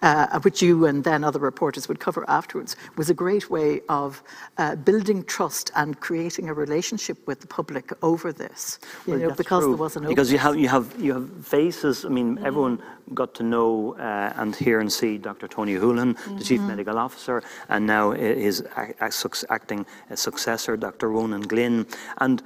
uh, 0.03 0.41
which 0.41 0.61
you 0.62 0.87
and 0.87 1.05
then 1.05 1.25
other 1.25 1.38
reporters 1.38 1.88
would 1.88 2.01
cover 2.01 2.25
afterwards, 2.29 2.77
was 2.97 3.09
a 3.11 3.15
great 3.15 3.51
way 3.51 3.81
of 3.88 4.23
uh, 4.59 4.75
building 4.77 5.25
trust 5.25 5.71
and 5.77 6.01
creating 6.01 6.49
a 6.49 6.55
relationship 6.55 7.19
with 7.27 7.41
the 7.41 7.47
public 7.47 7.93
over 8.03 8.33
this. 8.33 8.79
You 9.07 9.12
Well, 9.12 9.21
know, 9.29 9.35
because 9.35 9.62
true, 9.65 9.73
there 9.73 9.83
was 9.83 9.97
an 9.97 10.07
because 10.07 10.33
you 10.33 10.38
have 10.38 10.57
you 10.57 10.69
have 10.69 10.87
you 10.99 11.12
have 11.15 11.47
faces. 11.47 12.05
I 12.05 12.09
mean, 12.09 12.38
everyone 12.45 12.83
got 13.15 13.35
to 13.35 13.43
know 13.43 13.95
uh, 13.99 14.33
and 14.37 14.55
hear 14.57 14.81
and 14.81 14.91
see 14.93 15.19
Dr. 15.19 15.49
Tony 15.49 15.75
Holohan, 15.75 16.17
the 16.38 16.45
chief 16.45 16.61
medical 16.61 16.99
officer, 16.99 17.43
and 17.69 17.87
now 17.87 18.12
his 18.12 18.65
ac- 18.77 18.95
ac- 19.01 19.47
acting 19.51 19.85
uh, 20.11 20.17
successor, 20.17 20.77
Dr. 20.77 21.09
Ronan 21.11 21.43
Glynn, 21.43 21.87
and 22.19 22.43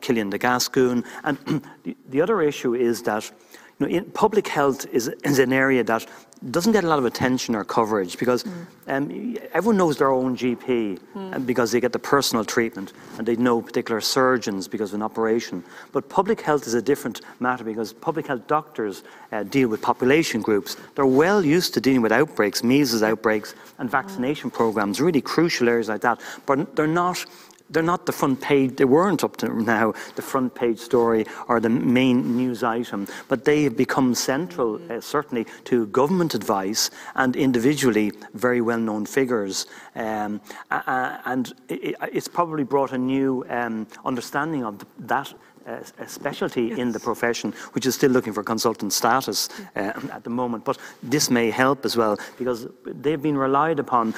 Cillian 0.00 0.30
De 0.30 0.38
Gascun. 0.38 1.04
And 1.24 1.62
the 2.10 2.20
other 2.20 2.40
issue 2.42 2.74
is 2.74 3.02
that 3.02 3.30
you 3.78 3.86
know, 3.86 3.96
in, 3.96 4.04
public 4.12 4.48
health 4.48 4.86
is, 4.92 5.08
is 5.08 5.38
an 5.38 5.52
area 5.52 5.84
that 5.84 6.06
doesn't 6.50 6.72
get 6.72 6.82
a 6.82 6.88
lot 6.88 6.98
of 6.98 7.04
attention 7.04 7.54
or 7.54 7.64
coverage 7.64 8.18
because 8.18 8.44
um, 8.88 9.36
everyone 9.52 9.76
knows 9.76 9.96
their 9.96 10.10
own 10.10 10.36
GP 10.36 10.98
uh, 11.14 11.38
because 11.38 11.70
they 11.70 11.80
get 11.80 11.92
the 11.92 11.98
personal 11.98 12.44
treatment 12.44 12.92
and 13.16 13.26
they 13.26 13.36
know 13.36 13.62
particular 13.62 14.00
surgeons 14.00 14.66
because 14.66 14.90
of 14.90 14.96
an 14.96 15.02
operation. 15.02 15.62
But 15.92 16.08
public 16.08 16.40
health 16.40 16.66
is 16.66 16.74
a 16.74 16.82
different 16.82 17.20
matter 17.38 17.62
because 17.62 17.92
public 17.92 18.26
health 18.26 18.46
doctors 18.48 19.04
uh, 19.30 19.44
deal 19.44 19.68
with 19.68 19.80
population 19.82 20.42
groups. 20.42 20.76
They're 20.96 21.06
well 21.06 21.44
used 21.44 21.74
to 21.74 21.80
dealing 21.80 22.02
with 22.02 22.12
outbreaks, 22.12 22.64
measles 22.64 23.04
outbreaks, 23.04 23.54
and 23.78 23.88
vaccination 23.88 24.50
programs, 24.50 25.00
really 25.00 25.20
crucial 25.20 25.68
areas 25.68 25.88
like 25.88 26.00
that. 26.00 26.20
But 26.46 26.74
they're 26.74 26.86
not 26.88 27.24
they're 27.70 27.82
not 27.82 28.06
the 28.06 28.12
front 28.12 28.40
page, 28.40 28.76
they 28.76 28.84
weren't 28.84 29.24
up 29.24 29.36
to 29.38 29.62
now 29.62 29.92
the 30.16 30.22
front 30.22 30.54
page 30.54 30.78
story 30.78 31.26
or 31.48 31.60
the 31.60 31.68
main 31.68 32.36
news 32.36 32.62
item, 32.62 33.06
but 33.28 33.44
they 33.44 33.64
have 33.64 33.76
become 33.76 34.14
central, 34.14 34.80
uh, 34.90 35.00
certainly, 35.00 35.46
to 35.64 35.86
government 35.86 36.34
advice 36.34 36.90
and 37.14 37.36
individually 37.36 38.12
very 38.34 38.60
well 38.60 38.78
known 38.78 39.06
figures. 39.06 39.66
Um, 39.94 40.40
and 40.70 41.52
it, 41.68 41.96
it's 42.12 42.28
probably 42.28 42.64
brought 42.64 42.92
a 42.92 42.98
new 42.98 43.44
um, 43.48 43.86
understanding 44.04 44.64
of 44.64 44.84
that. 44.98 45.32
Uh, 45.66 45.78
a 45.98 46.08
specialty 46.08 46.72
in 46.80 46.92
the 46.92 46.98
profession, 46.98 47.52
which 47.74 47.86
is 47.86 47.94
still 47.94 48.10
looking 48.10 48.32
for 48.32 48.42
consultant 48.42 48.92
status 48.92 49.48
uh, 49.76 49.92
at 50.16 50.24
the 50.24 50.30
moment. 50.30 50.64
But 50.64 50.76
this 51.10 51.30
may 51.30 51.50
help 51.50 51.84
as 51.84 51.96
well 51.96 52.16
because 52.38 52.66
they've 52.84 53.22
been 53.22 53.36
relied 53.38 53.78
upon 53.78 54.12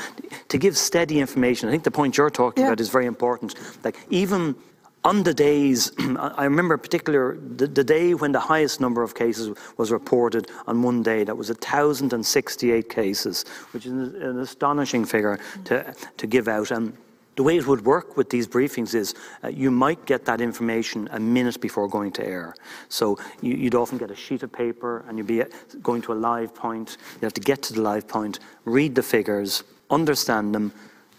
to 0.48 0.58
give 0.58 0.74
steady 0.76 1.20
information. 1.20 1.68
I 1.68 1.72
think 1.72 1.84
the 1.84 1.90
point 1.90 2.16
you're 2.16 2.30
talking 2.30 2.62
Yeah. 2.62 2.68
about 2.70 2.80
is 2.80 2.88
very 2.88 3.04
important. 3.06 3.54
Like 3.84 3.96
even 4.08 4.54
on 5.02 5.22
the 5.22 5.34
days, 5.34 5.92
I 6.38 6.44
remember 6.44 6.78
particular 6.78 7.36
the, 7.56 7.66
the 7.66 7.84
day 7.84 8.14
when 8.14 8.32
the 8.32 8.40
highest 8.40 8.80
number 8.80 9.02
of 9.02 9.14
cases 9.14 9.50
was 9.76 9.90
reported 9.92 10.50
on 10.66 10.82
one 10.82 11.02
day. 11.02 11.24
That 11.24 11.36
was 11.36 11.48
1,068 11.50 12.88
cases, 12.88 13.44
which 13.72 13.84
is 13.86 13.92
an, 13.92 14.22
an 14.22 14.38
astonishing 14.38 15.04
figure 15.04 15.38
to 15.64 15.94
to 16.16 16.26
give 16.26 16.48
out. 16.48 16.70
And 16.70 16.96
the 17.36 17.42
way 17.42 17.56
it 17.56 17.66
would 17.66 17.84
work 17.84 18.16
with 18.16 18.30
these 18.30 18.46
briefings 18.46 18.94
is 18.94 19.14
uh, 19.42 19.48
you 19.48 19.70
might 19.70 20.04
get 20.06 20.24
that 20.26 20.40
information 20.40 21.08
a 21.12 21.18
minute 21.18 21.60
before 21.60 21.88
going 21.88 22.12
to 22.12 22.26
air. 22.26 22.54
So 22.88 23.18
you, 23.40 23.64
would 23.64 23.74
often 23.74 23.98
get 23.98 24.10
a 24.10 24.16
sheet 24.16 24.42
of 24.42 24.52
paper 24.52 25.04
and 25.08 25.18
you'd 25.18 25.26
be 25.26 25.42
uh, 25.42 25.46
going 25.82 26.02
to 26.02 26.12
a 26.12 26.14
live 26.14 26.54
point. 26.54 26.96
You 27.14 27.26
have 27.26 27.34
to 27.34 27.40
get 27.40 27.62
to 27.62 27.72
the 27.72 27.82
live 27.82 28.06
point, 28.06 28.38
read 28.64 28.94
the 28.94 29.02
figures, 29.02 29.64
understand 29.90 30.54
them, 30.54 30.72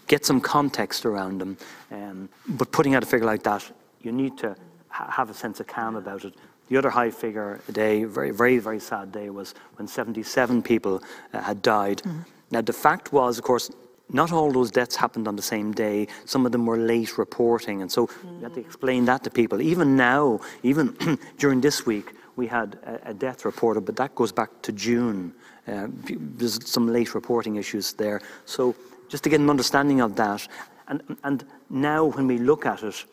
get 0.06 0.24
some 0.24 0.40
context 0.40 1.04
around 1.04 1.38
them. 1.38 1.56
Um, 1.90 2.28
but 2.48 2.72
putting 2.72 2.94
out 2.94 3.02
a 3.02 3.06
figure 3.06 3.26
like 3.26 3.42
that, 3.42 3.70
you 4.00 4.12
need 4.12 4.38
to 4.38 4.56
ha- 4.88 5.10
have 5.10 5.30
a 5.30 5.34
sense 5.34 5.60
of 5.60 5.66
calm 5.66 5.96
about 5.96 6.24
it. 6.24 6.34
The 6.68 6.76
other 6.76 6.90
high 6.90 7.10
figure 7.10 7.60
a 7.68 7.72
day, 7.72 8.04
very, 8.04 8.30
very, 8.30 8.58
very 8.58 8.80
sad 8.80 9.12
day, 9.12 9.30
was 9.30 9.54
when 9.76 9.86
77 9.86 10.62
people 10.62 11.02
uh, 11.32 11.40
had 11.40 11.62
died. 11.62 11.98
Mm-hmm. 11.98 12.20
Now, 12.50 12.60
the 12.60 12.72
fact 12.72 13.12
was, 13.12 13.38
of 13.38 13.44
course, 13.44 13.70
not 14.12 14.32
all 14.32 14.52
those 14.52 14.70
deaths 14.70 14.96
happened 14.96 15.26
on 15.26 15.36
the 15.36 15.42
same 15.42 15.72
day. 15.72 16.06
Some 16.24 16.46
of 16.46 16.52
them 16.52 16.66
were 16.66 16.78
late 16.78 17.18
reporting, 17.18 17.82
and 17.82 17.90
so 17.90 18.06
mm. 18.06 18.38
you 18.38 18.44
have 18.44 18.54
to 18.54 18.60
explain 18.60 19.04
that 19.06 19.24
to 19.24 19.30
people. 19.30 19.60
Even 19.60 19.96
now, 19.96 20.40
even 20.62 20.96
during 21.38 21.60
this 21.60 21.86
week, 21.86 22.12
we 22.36 22.46
had 22.46 22.78
a, 22.84 23.10
a, 23.10 23.14
death 23.14 23.44
reported, 23.44 23.84
but 23.84 23.96
that 23.96 24.14
goes 24.14 24.30
back 24.30 24.50
to 24.62 24.72
June. 24.72 25.32
Uh, 25.66 25.88
there's 26.36 26.64
some 26.68 26.86
late 26.86 27.14
reporting 27.14 27.56
issues 27.56 27.94
there. 27.94 28.20
So 28.44 28.76
just 29.08 29.24
to 29.24 29.30
get 29.30 29.40
an 29.40 29.50
understanding 29.50 30.00
of 30.00 30.14
that, 30.16 30.46
and, 30.88 31.02
and 31.24 31.44
now 31.70 32.04
when 32.04 32.26
we 32.26 32.38
look 32.38 32.66
at 32.66 32.82
it, 32.82 33.04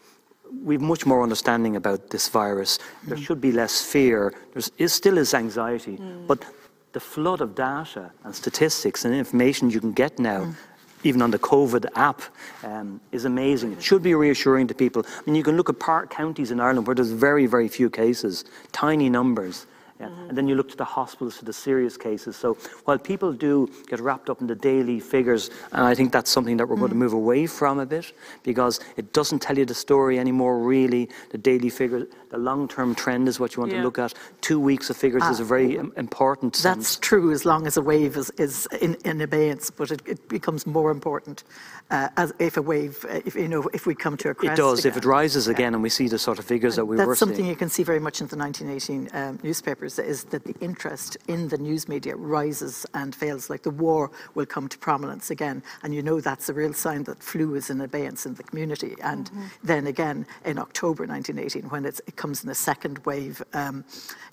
we've 0.62 0.82
much 0.82 1.06
more 1.08 1.24
understanding 1.24 1.76
about 1.76 2.12
this 2.12 2.28
virus. 2.30 2.78
There 3.08 3.18
mm. 3.18 3.26
should 3.26 3.42
be 3.42 3.52
less 3.52 3.84
fear. 3.84 4.34
There 4.54 4.88
still 4.88 5.18
is 5.18 5.34
anxiety, 5.34 5.98
mm. 5.98 6.28
but 6.28 6.46
the 6.92 7.00
flood 7.00 7.42
of 7.42 7.56
data 7.56 8.12
and 8.24 8.36
statistics 8.36 9.06
and 9.06 9.16
information 9.16 9.72
you 9.72 9.80
can 9.80 9.94
get 9.94 10.20
now 10.20 10.42
mm 10.42 10.56
even 11.04 11.22
on 11.22 11.32
the 11.32 11.40
COVID 11.40 11.86
app, 11.96 12.22
um, 12.64 13.00
is 13.12 13.26
amazing. 13.26 13.74
It 13.74 13.84
should 13.84 14.04
be 14.04 14.16
reassuring 14.16 14.68
to 14.68 14.74
people. 14.74 15.06
I 15.06 15.22
mean, 15.26 15.36
you 15.36 15.44
can 15.44 15.58
look 15.58 15.70
at 15.70 15.80
part 15.80 16.10
counties 16.10 16.52
in 16.52 16.60
Ireland 16.60 16.88
where 16.88 16.96
there's 16.96 17.12
very, 17.12 17.46
very 17.46 17.68
few 17.68 17.90
cases, 17.90 18.46
tiny 18.72 19.10
numbers. 19.10 19.68
Yeah. 20.00 20.08
Mm-hmm. 20.08 20.30
And 20.30 20.38
then 20.38 20.48
you 20.48 20.56
look 20.56 20.70
to 20.70 20.78
the 20.78 20.86
hospitals 20.86 21.38
for 21.38 21.46
the 21.46 21.54
serious 21.54 21.98
cases. 21.98 22.36
So 22.36 22.58
while 22.86 22.98
people 22.98 23.32
do 23.32 23.70
get 23.88 24.00
wrapped 24.00 24.30
up 24.30 24.42
in 24.42 24.48
the 24.48 24.56
daily 24.56 25.00
figures, 25.00 25.50
and 25.72 25.86
I 25.86 25.94
think 25.94 26.12
that's 26.12 26.32
something 26.32 26.58
that 26.58 26.68
we're 26.68 26.76
mm-hmm. 26.76 26.82
going 26.82 26.92
to 26.92 26.98
move 26.98 27.14
away 27.14 27.46
from 27.46 27.80
a 27.80 27.86
bit 27.86 28.12
because 28.44 28.80
it 28.98 29.14
doesn't 29.14 29.40
tell 29.40 29.58
you 29.58 29.66
the 29.66 29.74
story 29.74 30.20
anymore, 30.20 30.60
really. 30.60 31.10
The 31.30 31.38
daily 31.38 31.70
figures, 31.70 32.08
the 32.34 32.40
long 32.40 32.68
term 32.68 32.96
trend 32.96 33.28
is 33.28 33.40
what 33.40 33.56
you 33.56 33.62
want 33.62 33.72
yeah. 33.72 33.78
to 33.78 33.84
look 33.84 34.00
at. 34.00 34.12
Two 34.42 34.60
weeks 34.60 34.90
of 34.90 34.98
figures 34.98 35.24
is 35.26 35.40
a 35.40 35.44
very 35.44 35.78
ah, 35.78 35.84
important 35.98 36.54
That's 36.54 36.88
sense. 36.88 36.98
true 36.98 37.32
as 37.32 37.46
long 37.46 37.68
as 37.68 37.78
a 37.78 37.82
wave 37.82 38.18
is, 38.18 38.32
is 38.32 38.68
in, 38.82 38.96
in 39.06 39.22
abeyance, 39.22 39.70
but 39.70 39.92
it, 39.92 40.02
it 40.08 40.28
becomes 40.30 40.66
more 40.66 40.90
important 40.90 41.44
uh, 41.92 42.10
as 42.18 42.34
if 42.40 42.58
a 42.58 42.62
wave, 42.62 43.06
uh, 43.08 43.22
if, 43.24 43.36
you 43.36 43.48
know, 43.48 43.70
if 43.72 43.86
we 43.86 43.94
come 43.94 44.18
to 44.18 44.30
a 44.30 44.34
crest. 44.34 44.54
It 44.54 44.62
does. 44.62 44.80
Again. 44.80 44.92
If 44.92 44.98
it 44.98 45.06
rises 45.06 45.48
again 45.48 45.74
yeah. 45.74 45.76
and 45.76 45.84
we 45.84 45.90
see 45.90 46.08
the 46.08 46.18
sort 46.18 46.40
of 46.40 46.46
figures 46.46 46.80
and 46.80 46.88
that 46.88 46.92
we 46.92 46.98
that's 46.98 47.06
were 47.06 47.16
something 47.16 47.38
seeing. 47.38 47.50
you 47.50 47.56
can 47.56 47.70
see 47.70 47.84
very 47.84 48.00
much 48.00 48.20
in 48.20 48.28
the 48.28 48.36
1918 48.36 49.10
um, 49.14 49.40
newspapers 49.44 50.00
is 50.00 50.24
that 50.26 50.44
the 50.44 50.56
interest 50.60 51.18
in 51.28 51.48
the 51.50 51.58
news 51.58 51.88
media 51.88 52.16
rises 52.16 52.84
and 52.96 53.14
fails. 53.14 53.52
Like 53.52 53.62
the 53.62 53.70
war 53.70 54.10
will 54.34 54.48
come 54.48 54.68
to 54.70 54.78
prominence 54.80 55.30
again, 55.30 55.62
and 55.84 55.94
you 55.94 56.02
know 56.02 56.20
that's 56.20 56.50
a 56.50 56.54
real 56.54 56.74
sign 56.74 57.04
that 57.04 57.22
flu 57.22 57.54
is 57.54 57.70
in 57.70 57.80
abeyance 57.80 58.26
in 58.26 58.34
the 58.34 58.44
community. 58.44 58.96
And 59.04 59.30
mm-hmm. 59.30 59.46
then 59.64 59.86
again 59.86 60.26
in 60.46 60.58
October 60.58 61.06
1918, 61.06 61.70
when 61.70 61.86
it 61.86 62.00
comes 62.24 62.42
in 62.46 62.50
a 62.50 62.56
second 62.72 62.98
wave 63.06 63.44
um, 63.54 63.84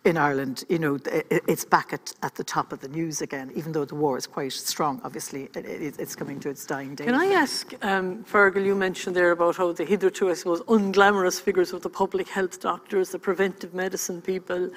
in 0.05 0.17
Ireland, 0.17 0.57
you 0.69 0.79
know 0.85 0.95
it, 1.07 1.43
it's 1.53 1.67
back 1.77 1.89
at, 1.93 2.05
at 2.23 2.35
the 2.41 2.45
top 2.45 2.73
of 2.73 2.79
the 2.85 2.91
news 2.99 3.21
again, 3.21 3.51
even 3.57 3.73
though 3.73 3.85
the 3.85 3.97
war 4.05 4.15
is 4.17 4.29
quite 4.29 4.53
strong. 4.53 5.01
Obviously, 5.03 5.41
it, 5.57 5.65
it, 5.87 5.95
it's 5.99 6.15
coming 6.15 6.39
to 6.45 6.49
its 6.55 6.65
dying 6.65 6.95
day. 6.95 7.07
Can 7.07 7.17
I 7.17 7.29
ask, 7.45 7.75
um, 7.83 8.07
Fergal, 8.33 8.65
you 8.65 8.77
mentioned 8.77 9.17
there 9.17 9.33
about 9.33 9.57
how 9.57 9.73
the 9.73 9.85
hitherto, 9.85 10.31
I 10.31 10.35
suppose, 10.35 10.61
unglamorous 10.77 11.41
figures 11.47 11.73
of 11.73 11.81
the 11.83 11.91
public 12.03 12.29
health 12.29 12.61
doctors, 12.61 13.07
the 13.11 13.19
preventive 13.19 13.75
medicine 13.75 14.23
people. 14.23 14.71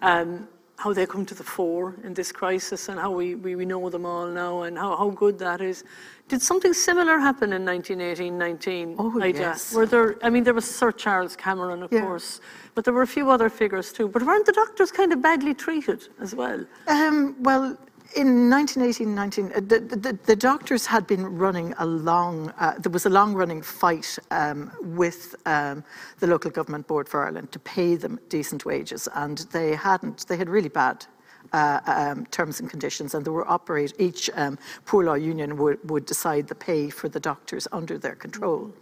Um, 0.00 0.48
how 0.76 0.92
they 0.92 1.06
come 1.06 1.24
to 1.24 1.34
the 1.34 1.44
fore 1.44 1.94
in 2.04 2.14
this 2.14 2.32
crisis 2.32 2.88
and 2.88 2.98
how 2.98 3.10
we, 3.10 3.34
we, 3.36 3.54
we 3.54 3.64
know 3.64 3.88
them 3.88 4.04
all 4.04 4.26
now 4.26 4.62
and 4.62 4.76
how, 4.76 4.96
how 4.96 5.10
good 5.10 5.38
that 5.38 5.60
is. 5.60 5.84
Did 6.28 6.42
something 6.42 6.72
similar 6.72 7.18
happen 7.18 7.52
in 7.52 7.64
1918 7.64 8.36
19? 8.36 8.96
Oh, 8.98 9.20
Ida? 9.20 9.38
yes. 9.38 9.74
Were 9.74 9.86
there, 9.86 10.16
I 10.22 10.30
mean, 10.30 10.42
there 10.42 10.54
was 10.54 10.68
Sir 10.68 10.90
Charles 10.90 11.36
Cameron, 11.36 11.82
of 11.82 11.92
yeah. 11.92 12.00
course, 12.00 12.40
but 12.74 12.84
there 12.84 12.94
were 12.94 13.02
a 13.02 13.06
few 13.06 13.30
other 13.30 13.48
figures 13.48 13.92
too. 13.92 14.08
But 14.08 14.22
weren't 14.22 14.46
the 14.46 14.52
doctors 14.52 14.90
kind 14.90 15.12
of 15.12 15.22
badly 15.22 15.54
treated 15.54 16.08
as 16.20 16.34
well? 16.34 16.64
Um, 16.88 17.36
well, 17.40 17.76
in 18.14 18.48
1918, 18.48 19.14
19, 19.14 19.46
uh, 19.46 19.60
the, 19.60 19.80
the, 19.80 20.18
the, 20.24 20.36
doctors 20.36 20.86
had 20.86 21.06
been 21.06 21.26
running 21.26 21.74
a 21.78 21.86
long, 21.86 22.52
uh, 22.58 22.74
there 22.78 22.92
was 22.92 23.06
a 23.06 23.10
long 23.10 23.34
running 23.34 23.60
fight 23.60 24.18
um, 24.30 24.70
with 24.80 25.34
um, 25.46 25.82
the 26.20 26.26
local 26.26 26.50
government 26.50 26.86
board 26.86 27.08
for 27.08 27.24
Ireland 27.24 27.50
to 27.52 27.58
pay 27.58 27.96
them 27.96 28.20
decent 28.28 28.64
wages, 28.64 29.08
and 29.14 29.38
they 29.52 29.74
hadn't, 29.74 30.26
they 30.28 30.36
had 30.36 30.48
really 30.48 30.68
bad 30.68 31.06
uh, 31.52 31.80
um, 31.86 32.26
terms 32.26 32.60
and 32.60 32.70
conditions, 32.70 33.14
and 33.14 33.24
they 33.24 33.30
were 33.30 33.48
operate. 33.50 33.92
Each 33.98 34.30
um, 34.34 34.58
poor 34.86 35.04
law 35.04 35.14
union 35.14 35.56
would, 35.56 35.78
would, 35.90 36.06
decide 36.06 36.48
the 36.48 36.54
pay 36.54 36.90
for 36.90 37.08
the 37.08 37.20
doctors 37.20 37.66
under 37.72 37.98
their 37.98 38.14
control, 38.14 38.72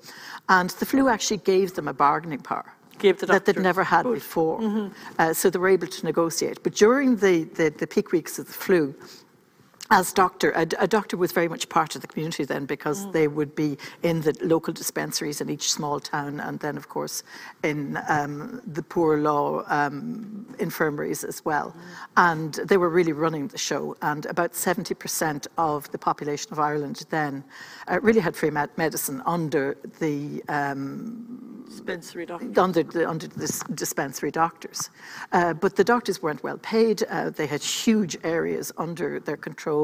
and 0.48 0.70
the 0.70 0.86
flu 0.86 1.08
actually 1.08 1.38
gave 1.38 1.74
them 1.74 1.88
a 1.88 1.94
bargaining 1.94 2.40
power. 2.40 2.74
The 2.98 3.26
that 3.26 3.44
they'd 3.44 3.58
never 3.58 3.84
had 3.84 4.04
before. 4.04 4.60
Mm-hmm. 4.60 4.92
Uh, 5.18 5.34
so 5.34 5.50
they 5.50 5.58
were 5.58 5.68
able 5.68 5.88
to 5.88 6.04
negotiate. 6.04 6.62
But 6.62 6.74
during 6.74 7.16
the, 7.16 7.44
the, 7.44 7.70
the 7.70 7.86
peak 7.86 8.12
weeks 8.12 8.38
of 8.38 8.46
the 8.46 8.52
flu, 8.52 8.94
as 9.92 10.10
doctor, 10.10 10.52
a, 10.52 10.66
a, 10.78 10.88
doctor 10.88 11.18
was 11.18 11.32
very 11.32 11.48
much 11.48 11.68
part 11.68 11.94
of 11.94 12.00
the 12.00 12.06
community 12.06 12.44
then 12.44 12.64
because 12.64 13.04
mm. 13.04 13.12
they 13.12 13.28
would 13.28 13.54
be 13.54 13.76
in 14.02 14.22
the 14.22 14.34
local 14.40 14.72
dispensaries 14.72 15.42
in 15.42 15.50
each 15.50 15.70
small 15.70 16.00
town 16.00 16.40
and 16.40 16.58
then, 16.60 16.78
of 16.78 16.88
course, 16.88 17.22
in 17.62 17.98
um, 18.08 18.62
the 18.66 18.82
poor 18.82 19.18
law 19.18 19.62
um, 19.66 20.46
infirmaries 20.58 21.24
as 21.24 21.44
well. 21.44 21.76
Mm. 21.76 21.82
And 22.16 22.54
they 22.70 22.78
were 22.78 22.88
really 22.88 23.12
running 23.12 23.48
the 23.48 23.58
show. 23.58 23.94
And 24.00 24.24
about 24.26 24.52
70% 24.52 25.46
of 25.58 25.90
the 25.92 25.98
population 25.98 26.50
of 26.52 26.58
Ireland 26.58 27.04
then 27.10 27.44
uh, 27.86 28.00
really 28.00 28.20
had 28.20 28.34
free 28.34 28.50
med- 28.50 28.76
medicine 28.78 29.22
under 29.26 29.76
the 30.00 30.42
um, 30.48 31.64
dispensary 31.68 32.26
doctors. 32.26 32.58
Under 32.58 32.82
the, 32.82 33.08
under 33.08 33.26
the 33.26 33.64
dispensary 33.74 34.30
doctors. 34.30 34.90
Uh, 35.32 35.52
but 35.52 35.76
the 35.76 35.84
doctors 35.84 36.22
weren't 36.22 36.42
well 36.42 36.58
paid. 36.58 37.02
Uh, 37.04 37.30
they 37.30 37.46
had 37.46 37.62
huge 37.62 38.16
areas 38.24 38.72
under 38.78 39.20
their 39.20 39.36
control. 39.36 39.81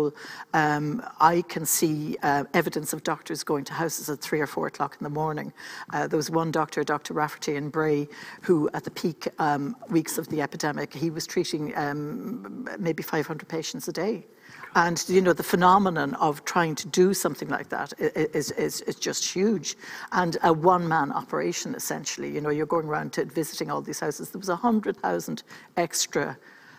Um, 0.55 1.03
I 1.21 1.43
can 1.43 1.65
see 1.67 2.17
uh, 2.23 2.45
evidence 2.55 2.93
of 2.93 3.03
doctors 3.03 3.45
going 3.45 3.65
to 3.65 3.73
houses 3.73 4.09
at 4.09 4.21
three 4.21 4.41
or 4.41 4.47
four 4.47 4.67
o'clock 4.67 4.97
in 4.99 5.05
the 5.05 5.11
morning. 5.11 5.53
Uh, 5.93 6.07
there 6.07 6.17
was 6.17 6.31
one 6.31 6.51
doctor, 6.51 6.85
Dr. 6.85 7.15
Rafferty 7.15 7.57
in 7.57 7.71
Bray, 7.71 8.09
who 8.43 8.69
at 8.75 8.85
the 8.85 8.91
peak 8.91 9.29
um, 9.39 9.77
weeks 9.91 10.19
of 10.19 10.29
the 10.29 10.41
epidemic, 10.43 10.95
he 10.95 11.11
was 11.11 11.27
treating 11.27 11.77
um, 11.77 12.69
maybe 12.79 13.03
500 13.03 13.49
patients 13.49 13.89
a 13.89 13.93
day. 13.93 14.27
And 14.75 15.03
you 15.09 15.21
know 15.21 15.33
the 15.33 15.43
phenomenon 15.43 16.15
of 16.15 16.45
trying 16.45 16.75
to 16.77 16.89
do 16.89 17.15
something 17.15 17.49
like 17.49 17.69
that 17.71 17.93
is, 17.99 18.51
is, 18.53 18.81
is 18.83 18.97
just 18.97 19.25
huge, 19.25 19.77
and 20.13 20.37
a 20.43 20.53
one-man 20.53 21.13
operation 21.13 21.75
essentially. 21.75 22.31
You 22.31 22.41
know, 22.41 22.51
you're 22.51 22.67
going 22.67 22.87
around 22.87 23.13
to 23.15 23.25
visiting 23.25 23.71
all 23.71 23.83
these 23.83 24.01
houses. 24.01 24.31
There 24.31 24.39
was 24.39 24.49
hundred 24.49 24.97
thousand 24.99 25.43
extra 25.77 26.37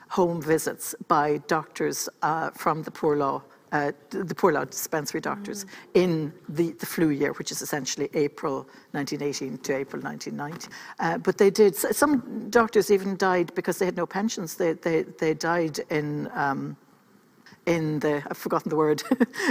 home 0.10 0.42
visits 0.42 0.96
by 1.08 1.38
doctors 1.48 2.10
uh, 2.22 2.50
from 2.52 2.84
the 2.84 2.92
poor 2.92 3.16
law. 3.16 3.42
Uh, 3.72 3.92
the 4.10 4.34
poor 4.34 4.52
law 4.52 4.66
dispensary 4.66 5.22
doctors 5.22 5.66
mm. 5.66 5.70
in 5.94 6.34
the, 6.50 6.72
the 6.74 6.86
flu 6.88 7.10
year, 7.10 7.34
which 7.34 7.52
is 7.52 7.62
essentially 7.62 8.10
April 8.16 8.68
1918 8.94 9.60
to 9.60 9.76
April 9.76 10.02
1990. 10.02 10.70
Uh, 11.00 11.20
but 11.20 11.38
they 11.38 11.52
did, 11.52 11.76
some 11.76 12.50
doctors 12.50 12.90
even 12.90 13.16
died 13.16 13.54
because 13.54 13.78
they 13.78 13.86
had 13.86 13.96
no 13.96 14.08
pensions. 14.08 14.56
They, 14.56 14.74
they, 14.74 15.04
they 15.04 15.36
died 15.36 15.82
in 15.92 16.32
um, 16.34 16.76
in 17.70 18.00
the 18.00 18.24
I've 18.30 18.38
forgotten 18.38 18.70
the 18.70 18.76
word 18.76 19.00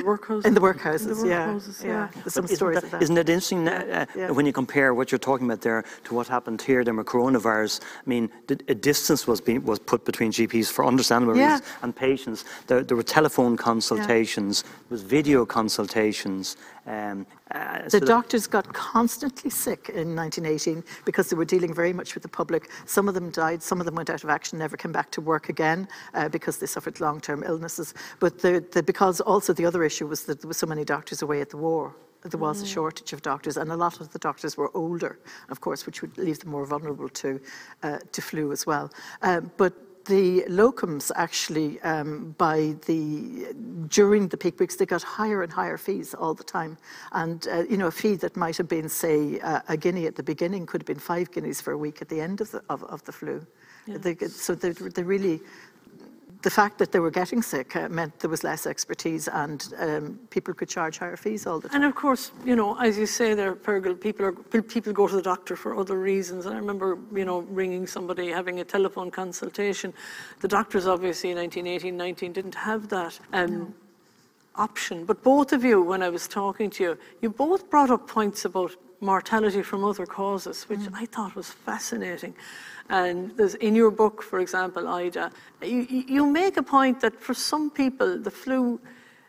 workhouses 0.02 0.44
in 0.44 0.54
the 0.54 0.60
workhouses, 0.60 1.02
in 1.02 1.08
the 1.08 1.34
workhouses 1.34 1.82
yeah, 1.82 1.88
yeah. 1.88 2.08
There's 2.14 2.34
some 2.34 2.44
isn't 2.44 2.56
stories 2.56 2.76
that, 2.76 2.84
of 2.84 2.90
that. 2.90 3.02
Isn't 3.02 3.16
it 3.16 3.28
interesting 3.28 3.68
uh, 3.68 4.06
yeah. 4.16 4.30
when 4.30 4.44
you 4.44 4.52
compare 4.52 4.92
what 4.92 5.10
you're 5.10 5.18
talking 5.30 5.46
about 5.46 5.60
there 5.60 5.84
to 6.04 6.14
what 6.14 6.26
happened 6.26 6.60
here, 6.60 6.82
then 6.84 6.96
with 6.96 7.06
coronavirus? 7.06 7.80
I 7.82 8.08
mean, 8.14 8.28
a 8.48 8.74
distance 8.74 9.26
was 9.26 9.40
being, 9.40 9.64
was 9.64 9.78
put 9.78 10.04
between 10.04 10.32
GPs 10.32 10.70
for 10.70 10.84
understandable 10.84 11.36
yeah. 11.36 11.52
reasons 11.52 11.68
and 11.82 11.94
patients. 11.94 12.44
There, 12.66 12.82
there 12.82 12.96
were 12.96 13.02
telephone 13.18 13.56
consultations, 13.56 14.62
there 14.62 14.96
was 14.98 15.02
video 15.02 15.46
consultations. 15.46 16.56
Um, 16.88 17.26
uh, 17.50 17.82
the 17.82 17.90
so 17.90 18.00
doctors 18.00 18.46
got 18.46 18.72
constantly 18.72 19.50
sick 19.50 19.90
in 19.90 20.16
1918 20.16 20.82
because 21.04 21.28
they 21.28 21.36
were 21.36 21.44
dealing 21.44 21.74
very 21.74 21.92
much 21.92 22.14
with 22.14 22.22
the 22.22 22.30
public. 22.30 22.70
Some 22.86 23.08
of 23.08 23.14
them 23.14 23.30
died, 23.30 23.62
some 23.62 23.78
of 23.78 23.84
them 23.84 23.94
went 23.94 24.08
out 24.08 24.24
of 24.24 24.30
action, 24.30 24.58
never 24.58 24.76
came 24.76 24.92
back 24.92 25.10
to 25.12 25.20
work 25.20 25.50
again 25.50 25.86
uh, 26.14 26.30
because 26.30 26.56
they 26.56 26.66
suffered 26.66 26.98
long 26.98 27.20
term 27.20 27.44
illnesses. 27.46 27.92
But 28.20 28.38
the, 28.38 28.64
the, 28.72 28.82
because 28.82 29.20
also 29.20 29.52
the 29.52 29.66
other 29.66 29.84
issue 29.84 30.06
was 30.06 30.24
that 30.24 30.40
there 30.40 30.48
were 30.48 30.54
so 30.54 30.66
many 30.66 30.84
doctors 30.84 31.20
away 31.20 31.42
at 31.42 31.50
the 31.50 31.58
war. 31.58 31.94
There 32.22 32.40
was 32.40 32.60
mm. 32.60 32.64
a 32.64 32.66
shortage 32.66 33.12
of 33.12 33.22
doctors, 33.22 33.56
and 33.56 33.70
a 33.70 33.76
lot 33.76 34.00
of 34.00 34.10
the 34.12 34.18
doctors 34.18 34.56
were 34.56 34.70
older, 34.74 35.18
of 35.50 35.60
course, 35.60 35.86
which 35.86 36.02
would 36.02 36.16
leave 36.18 36.40
them 36.40 36.50
more 36.50 36.64
vulnerable 36.64 37.08
to, 37.10 37.40
uh, 37.82 37.98
to 38.10 38.22
flu 38.22 38.50
as 38.50 38.66
well. 38.66 38.90
Uh, 39.22 39.40
but 39.56 39.72
the 40.08 40.44
locums 40.48 41.10
actually, 41.14 41.80
um, 41.82 42.34
by 42.38 42.74
the 42.86 43.54
during 43.88 44.28
the 44.28 44.36
peak 44.36 44.58
weeks, 44.58 44.76
they 44.76 44.86
got 44.86 45.02
higher 45.02 45.42
and 45.42 45.52
higher 45.52 45.76
fees 45.76 46.14
all 46.14 46.34
the 46.34 46.44
time. 46.44 46.76
And 47.12 47.46
uh, 47.46 47.64
you 47.70 47.76
know, 47.76 47.86
a 47.86 47.90
fee 47.90 48.16
that 48.16 48.36
might 48.36 48.56
have 48.56 48.68
been, 48.68 48.88
say, 48.88 49.38
uh, 49.40 49.60
a 49.68 49.76
guinea 49.76 50.06
at 50.06 50.16
the 50.16 50.22
beginning 50.22 50.66
could 50.66 50.80
have 50.82 50.86
been 50.86 50.98
five 50.98 51.30
guineas 51.30 51.60
for 51.60 51.72
a 51.72 51.78
week 51.78 52.02
at 52.02 52.08
the 52.08 52.20
end 52.20 52.40
of 52.40 52.50
the 52.50 52.62
of, 52.68 52.82
of 52.84 53.04
the 53.04 53.12
flu. 53.12 53.46
They, 53.86 54.16
so 54.28 54.54
they, 54.54 54.70
they 54.70 55.02
really 55.02 55.40
the 56.42 56.50
fact 56.50 56.78
that 56.78 56.92
they 56.92 57.00
were 57.00 57.10
getting 57.10 57.42
sick 57.42 57.74
uh, 57.74 57.88
meant 57.88 58.18
there 58.20 58.30
was 58.30 58.44
less 58.44 58.66
expertise 58.66 59.28
and 59.28 59.74
um, 59.78 60.18
people 60.30 60.54
could 60.54 60.68
charge 60.68 60.98
higher 60.98 61.16
fees 61.16 61.46
all 61.46 61.58
the 61.58 61.68
time. 61.68 61.76
And 61.76 61.84
of 61.84 61.94
course, 61.94 62.30
you 62.44 62.54
know, 62.54 62.78
as 62.78 62.96
you 62.96 63.06
say 63.06 63.34
there, 63.34 63.54
Fergal, 63.56 64.00
people 64.00 64.26
are 64.26 64.62
people 64.62 64.92
go 64.92 65.08
to 65.08 65.16
the 65.16 65.22
doctor 65.22 65.56
for 65.56 65.76
other 65.76 65.98
reasons. 65.98 66.46
And 66.46 66.54
I 66.54 66.58
remember, 66.58 66.98
you 67.14 67.24
know, 67.24 67.40
ringing 67.40 67.86
somebody, 67.86 68.28
having 68.28 68.60
a 68.60 68.64
telephone 68.64 69.10
consultation. 69.10 69.92
The 70.40 70.48
doctors 70.48 70.86
obviously 70.86 71.30
in 71.30 71.38
1918, 71.38 71.96
19 71.96 72.32
didn't 72.32 72.54
have 72.54 72.88
that. 72.88 73.18
Um, 73.32 73.58
no. 73.58 73.74
Option, 74.56 75.04
but 75.04 75.22
both 75.22 75.52
of 75.52 75.62
you, 75.62 75.80
when 75.80 76.02
I 76.02 76.08
was 76.08 76.26
talking 76.26 76.68
to 76.70 76.82
you, 76.82 76.98
you 77.22 77.30
both 77.30 77.70
brought 77.70 77.90
up 77.90 78.08
points 78.08 78.44
about 78.44 78.72
mortality 79.00 79.62
from 79.62 79.84
other 79.84 80.04
causes, 80.04 80.64
which 80.64 80.80
mm. 80.80 80.90
I 80.94 81.06
thought 81.06 81.36
was 81.36 81.50
fascinating. 81.52 82.34
And 82.90 83.36
there's 83.36 83.54
in 83.56 83.74
your 83.74 83.90
book, 83.90 84.22
for 84.22 84.40
example, 84.40 84.88
Ida, 84.88 85.30
you, 85.62 85.86
you 85.88 86.26
make 86.26 86.56
a 86.56 86.62
point 86.62 87.00
that 87.00 87.20
for 87.20 87.34
some 87.34 87.70
people, 87.70 88.18
the 88.18 88.30
flu, 88.30 88.80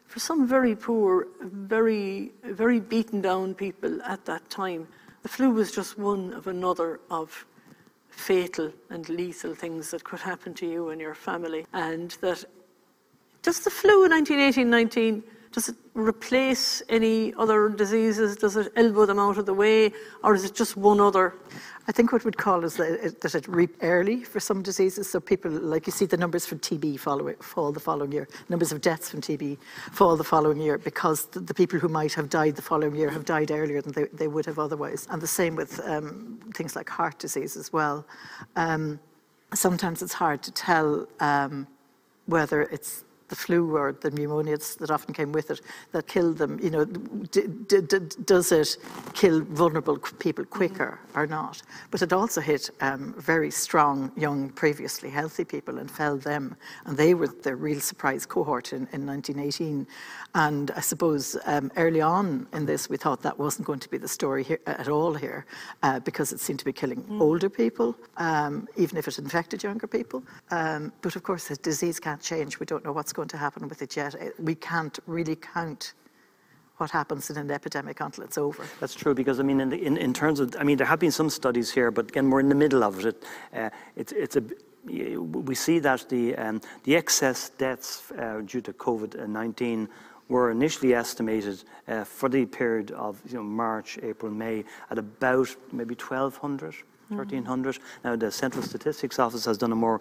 for 0.07 0.19
some 0.19 0.47
very 0.47 0.75
poor, 0.75 1.27
very, 1.41 2.31
very 2.43 2.79
beaten 2.79 3.21
down 3.21 3.53
people 3.53 4.01
at 4.03 4.25
that 4.25 4.49
time, 4.49 4.87
the 5.23 5.29
flu 5.29 5.49
was 5.51 5.71
just 5.71 5.97
one 5.97 6.33
of 6.33 6.47
another 6.47 7.01
of 7.09 7.45
fatal 8.09 8.71
and 8.89 9.09
lethal 9.09 9.53
things 9.53 9.91
that 9.91 10.03
could 10.03 10.19
happen 10.19 10.53
to 10.53 10.65
you 10.65 10.89
and 10.89 11.01
your 11.01 11.15
family. 11.15 11.65
And 11.73 12.11
that 12.21 12.45
just 13.41 13.63
the 13.63 13.69
flu 13.69 14.05
in 14.05 14.11
1918 14.11 14.69
19 14.69 15.23
does 15.51 15.69
it 15.69 15.75
replace 15.95 16.83
any 16.89 17.33
other 17.35 17.69
diseases? 17.69 18.35
Does 18.35 18.55
it 18.55 18.71
elbow 18.75 19.05
them 19.05 19.17
out 19.17 19.37
of 19.37 19.45
the 19.45 19.53
way? 19.53 19.91
Or 20.23 20.35
is 20.35 20.43
it 20.43 20.53
just 20.53 20.77
one 20.77 20.99
other? 20.99 21.33
I 21.87 21.91
think 21.91 22.11
what 22.11 22.23
we'd 22.23 22.37
call 22.37 22.63
is 22.63 22.75
that, 22.75 23.35
it 23.35 23.47
reap 23.47 23.75
early 23.81 24.23
for 24.23 24.39
some 24.39 24.61
diseases. 24.61 25.09
So 25.09 25.19
people, 25.19 25.49
like 25.49 25.87
you 25.87 25.91
see 25.91 26.05
the 26.05 26.17
numbers 26.17 26.45
for 26.45 26.55
TB 26.55 26.99
follow, 26.99 27.33
fall 27.41 27.71
the 27.71 27.79
following 27.79 28.11
year, 28.11 28.27
numbers 28.47 28.71
of 28.71 28.81
deaths 28.81 29.09
from 29.09 29.21
TB 29.21 29.57
fall 29.91 30.15
the 30.15 30.23
following 30.23 30.61
year 30.61 30.77
because 30.77 31.25
the, 31.25 31.39
the 31.39 31.53
people 31.53 31.79
who 31.79 31.87
might 31.87 32.13
have 32.13 32.29
died 32.29 32.55
the 32.55 32.61
following 32.61 32.95
year 32.95 33.09
have 33.09 33.25
died 33.25 33.49
earlier 33.49 33.81
than 33.81 33.93
they, 33.93 34.05
they 34.13 34.27
would 34.27 34.45
have 34.45 34.59
otherwise. 34.59 35.07
And 35.09 35.19
the 35.19 35.27
same 35.27 35.55
with 35.55 35.79
um, 35.87 36.39
things 36.53 36.75
like 36.75 36.89
heart 36.89 37.17
disease 37.17 37.57
as 37.57 37.73
well. 37.73 38.05
Um, 38.55 38.99
sometimes 39.55 40.03
it's 40.03 40.13
hard 40.13 40.43
to 40.43 40.51
tell 40.51 41.07
um, 41.19 41.65
whether 42.27 42.61
it's 42.61 43.03
the 43.29 43.35
flu 43.35 43.75
or 43.75 43.93
the 43.93 44.11
pneumonias 44.11 44.77
that 44.79 44.91
often 44.91 45.13
came 45.13 45.31
with 45.31 45.51
it 45.51 45.61
that 45.91 46.07
killed 46.07 46.37
them, 46.37 46.59
you 46.61 46.69
know, 46.69 46.85
does 46.85 48.51
it 48.51 48.77
kill 49.13 49.41
vulnerable 49.41 49.97
people 49.97 50.45
quicker 50.45 50.99
or 51.15 51.25
not? 51.25 51.61
But 51.91 52.01
it 52.01 52.11
also 52.11 52.41
hit 52.41 52.69
um, 52.81 53.13
very 53.17 53.51
strong, 53.51 54.11
young, 54.17 54.49
previously 54.49 55.09
healthy 55.09 55.45
people 55.45 55.77
and 55.77 55.89
fell 55.89 56.17
them. 56.17 56.55
And 56.85 56.97
they 56.97 57.13
were 57.13 57.27
the 57.27 57.55
real 57.55 57.79
surprise 57.79 58.25
cohort 58.25 58.73
in, 58.73 58.87
in 58.93 59.05
1918. 59.05 59.87
And 60.35 60.71
I 60.71 60.81
suppose 60.81 61.37
um, 61.45 61.71
early 61.75 62.01
on 62.01 62.47
in 62.53 62.65
this, 62.65 62.89
we 62.89 62.97
thought 62.97 63.21
that 63.21 63.37
wasn't 63.37 63.67
going 63.67 63.79
to 63.79 63.89
be 63.89 63.97
the 63.97 64.07
story 64.07 64.43
here, 64.43 64.59
at 64.65 64.87
all 64.87 65.13
here, 65.13 65.45
uh, 65.83 65.99
because 65.99 66.31
it 66.33 66.39
seemed 66.39 66.59
to 66.59 66.65
be 66.65 66.73
killing 66.73 67.03
mm. 67.03 67.21
older 67.21 67.49
people, 67.49 67.95
um, 68.17 68.67
even 68.75 68.97
if 68.97 69.07
it 69.07 69.17
infected 69.19 69.63
younger 69.63 69.87
people. 69.87 70.23
Um, 70.51 70.91
but 71.01 71.15
of 71.15 71.23
course, 71.23 71.47
the 71.47 71.55
disease 71.57 71.99
can't 71.99 72.21
change. 72.21 72.59
We 72.59 72.65
don't 72.65 72.83
know 72.83 72.91
what's 72.91 73.13
going 73.13 73.18
to 73.27 73.37
happen 73.37 73.67
with 73.67 73.81
it 73.81 73.95
yet. 73.95 74.15
We 74.39 74.55
can't 74.55 74.97
really 75.05 75.35
count 75.35 75.93
what 76.77 76.91
happens 76.91 77.29
in 77.29 77.37
an 77.37 77.51
epidemic 77.51 77.99
until 77.99 78.23
it's 78.23 78.37
over. 78.37 78.65
That's 78.79 78.95
true 78.95 79.13
because 79.13 79.39
I 79.39 79.43
mean, 79.43 79.59
in, 79.59 79.69
the, 79.69 79.83
in, 79.83 79.97
in 79.97 80.13
terms 80.13 80.39
of, 80.39 80.55
I 80.57 80.63
mean, 80.63 80.77
there 80.77 80.87
have 80.87 80.99
been 80.99 81.11
some 81.11 81.29
studies 81.29 81.71
here, 81.71 81.91
but 81.91 82.09
again, 82.09 82.29
we're 82.29 82.39
in 82.39 82.49
the 82.49 82.55
middle 82.55 82.83
of 82.83 83.05
it. 83.05 83.23
Uh, 83.53 83.69
it's, 83.95 84.13
it's 84.13 84.37
a, 84.37 84.43
we 84.85 85.55
see 85.55 85.79
that 85.79 86.07
the 86.07 86.35
um, 86.37 86.61
the 86.85 86.95
excess 86.95 87.49
deaths 87.49 88.11
uh, 88.17 88.41
due 88.45 88.61
to 88.61 88.71
COVID 88.71 89.27
nineteen 89.27 89.89
were 90.29 90.51
initially 90.51 90.93
estimated 90.93 91.63
uh, 91.87 92.03
for 92.05 92.29
the 92.29 92.45
period 92.45 92.91
of 92.91 93.19
you 93.27 93.33
know, 93.33 93.43
March, 93.43 93.99
April, 94.01 94.31
May 94.31 94.63
at 94.89 94.97
about 94.97 95.53
maybe 95.71 95.95
1,200. 95.95 96.75
1300. 97.09 97.75
Mm-hmm. 97.75 98.07
Now, 98.07 98.15
the 98.15 98.31
Central 98.31 98.63
Statistics 98.63 99.17
Office 99.17 99.45
has 99.45 99.57
done 99.57 99.71
a 99.71 99.75
more 99.75 99.99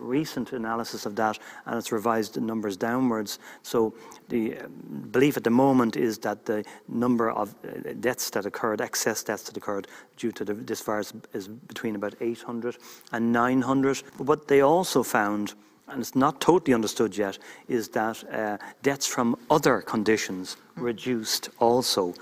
recent 0.00 0.52
analysis 0.52 1.06
of 1.06 1.16
that, 1.16 1.38
and 1.66 1.76
it's 1.78 1.92
revised 1.92 2.34
the 2.34 2.40
numbers 2.40 2.76
downwards. 2.76 3.38
So 3.62 3.94
the 4.28 4.56
uh, 4.56 4.66
belief 5.10 5.36
at 5.36 5.44
the 5.44 5.50
moment 5.50 5.96
is 5.96 6.18
that 6.18 6.46
the 6.46 6.64
number 6.88 7.30
of 7.30 7.54
uh, 7.64 7.92
deaths 8.00 8.30
that 8.30 8.46
occurred, 8.46 8.80
excess 8.80 9.22
deaths 9.22 9.44
that 9.44 9.56
occurred 9.56 9.86
due 10.16 10.32
to 10.32 10.44
the, 10.44 10.54
this 10.54 10.82
virus, 10.82 11.12
is 11.32 11.48
between 11.48 11.96
about 11.96 12.14
800 12.20 12.78
and 13.12 13.32
900. 13.32 14.02
But 14.18 14.26
what 14.26 14.48
they 14.48 14.60
also 14.60 15.02
found 15.02 15.54
and 15.90 16.00
it's 16.00 16.14
not 16.14 16.40
totally 16.40 16.72
understood 16.72 17.16
yet, 17.16 17.38
is 17.68 17.88
that 17.88 18.22
uh, 18.32 18.58
deaths 18.82 19.06
from 19.06 19.36
other 19.50 19.80
conditions 19.80 20.56
reduced 20.76 21.50
also. 21.58 22.14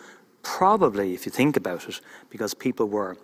Probably, 0.43 1.15
if 1.15 1.27
you 1.27 1.33
think 1.33 1.57
about 1.57 1.87
it, 1.89 2.01
because 2.31 2.55
people 2.55 2.89
were 2.89 3.17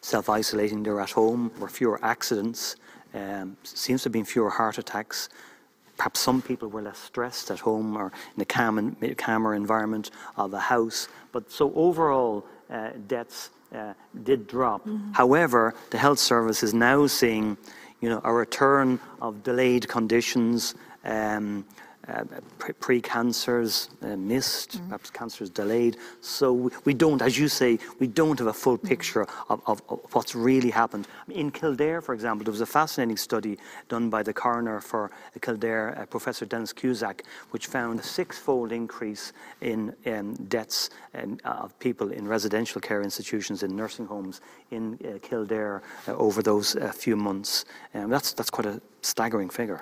self 0.00 0.28
isolating, 0.28 0.82
they 0.82 0.90
were 0.90 1.02
at 1.02 1.10
home, 1.10 1.50
were 1.58 1.68
fewer 1.68 2.00
accidents, 2.02 2.76
um, 3.16 3.56
seems 3.62 4.02
to 4.02 4.06
have 4.06 4.12
been 4.12 4.24
fewer 4.24 4.50
heart 4.50 4.78
attacks. 4.78 5.28
Perhaps 5.96 6.20
some 6.20 6.42
people 6.42 6.68
were 6.68 6.82
less 6.82 6.98
stressed 6.98 7.50
at 7.50 7.60
home 7.60 7.96
or 7.96 8.12
in 8.36 8.42
a 8.42 8.44
calm, 8.44 8.96
calmer 9.16 9.54
environment 9.54 10.10
of 10.36 10.52
a 10.52 10.60
house. 10.60 11.08
But 11.32 11.50
so 11.50 11.72
overall, 11.74 12.44
uh, 12.70 12.90
deaths 13.06 13.50
uh, 13.74 13.94
did 14.22 14.46
drop. 14.46 14.86
Mm-hmm. 14.86 15.12
However, 15.12 15.74
the 15.90 15.98
health 15.98 16.18
service 16.18 16.62
is 16.62 16.74
now 16.74 17.06
seeing, 17.06 17.56
you 18.00 18.10
know, 18.10 18.20
a 18.24 18.32
return 18.32 19.00
of 19.22 19.42
delayed 19.42 19.88
conditions. 19.88 20.74
Um, 21.04 21.64
uh, 22.08 22.24
pre-cancers 22.80 23.90
uh, 24.02 24.16
missed, 24.16 24.78
mm. 24.78 24.86
perhaps 24.86 25.10
cancers 25.10 25.50
delayed. 25.50 25.96
So 26.20 26.52
we, 26.52 26.70
we, 26.84 26.94
don't, 26.94 27.20
as 27.20 27.38
you 27.38 27.48
say, 27.48 27.78
we 27.98 28.06
don't 28.06 28.38
have 28.38 28.48
a 28.48 28.52
full 28.52 28.78
mm. 28.78 28.88
picture 28.88 29.26
of, 29.48 29.60
of, 29.66 29.82
of, 29.88 30.00
what's 30.12 30.34
really 30.34 30.70
happened. 30.70 31.08
In 31.30 31.50
Kildare, 31.50 32.00
for 32.00 32.14
example, 32.14 32.44
there 32.44 32.52
was 32.52 32.60
a 32.60 32.66
fascinating 32.66 33.16
study 33.16 33.58
done 33.88 34.08
by 34.08 34.22
the 34.22 34.32
coroner 34.32 34.80
for 34.80 35.10
Kildare, 35.40 35.98
uh, 35.98 36.06
Professor 36.06 36.46
Denis 36.46 36.72
Cusack, 36.72 37.24
which 37.50 37.66
found 37.66 38.00
a 38.00 38.02
six-fold 38.02 38.72
increase 38.72 39.32
in 39.60 39.94
um, 40.06 40.34
deaths 40.48 40.90
uh, 41.14 41.26
of 41.44 41.76
people 41.78 42.12
in 42.12 42.28
residential 42.28 42.80
care 42.80 43.02
institutions, 43.02 43.62
in 43.62 43.74
nursing 43.74 44.06
homes 44.06 44.40
in 44.70 44.98
uh, 45.04 45.18
Kildare 45.22 45.82
uh, 46.06 46.12
over 46.12 46.42
those 46.42 46.76
few 46.94 47.16
months. 47.16 47.64
Um, 47.94 48.10
that's, 48.10 48.32
that's 48.32 48.50
quite 48.50 48.66
a 48.66 48.80
staggering 49.02 49.50
figure. 49.50 49.80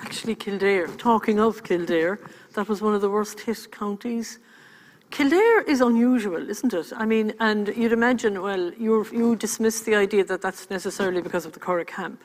Actually, 0.00 0.34
Kildare, 0.36 0.86
talking 0.96 1.40
of 1.40 1.62
Kildare, 1.64 2.18
that 2.54 2.68
was 2.68 2.80
one 2.80 2.94
of 2.94 3.00
the 3.00 3.10
worst 3.10 3.40
hit 3.40 3.70
counties. 3.70 4.38
Kildare 5.10 5.62
is 5.62 5.80
unusual, 5.80 6.50
isn't 6.50 6.74
it? 6.74 6.92
I 6.94 7.06
mean, 7.06 7.32
and 7.40 7.68
you'd 7.76 7.92
imagine, 7.92 8.42
well, 8.42 8.72
you 8.74 9.06
you 9.10 9.36
dismiss 9.36 9.80
the 9.80 9.94
idea 9.94 10.22
that 10.24 10.42
that's 10.42 10.68
necessarily 10.68 11.22
because 11.22 11.46
of 11.46 11.52
the 11.52 11.60
Curragh 11.60 11.86
camp, 11.86 12.22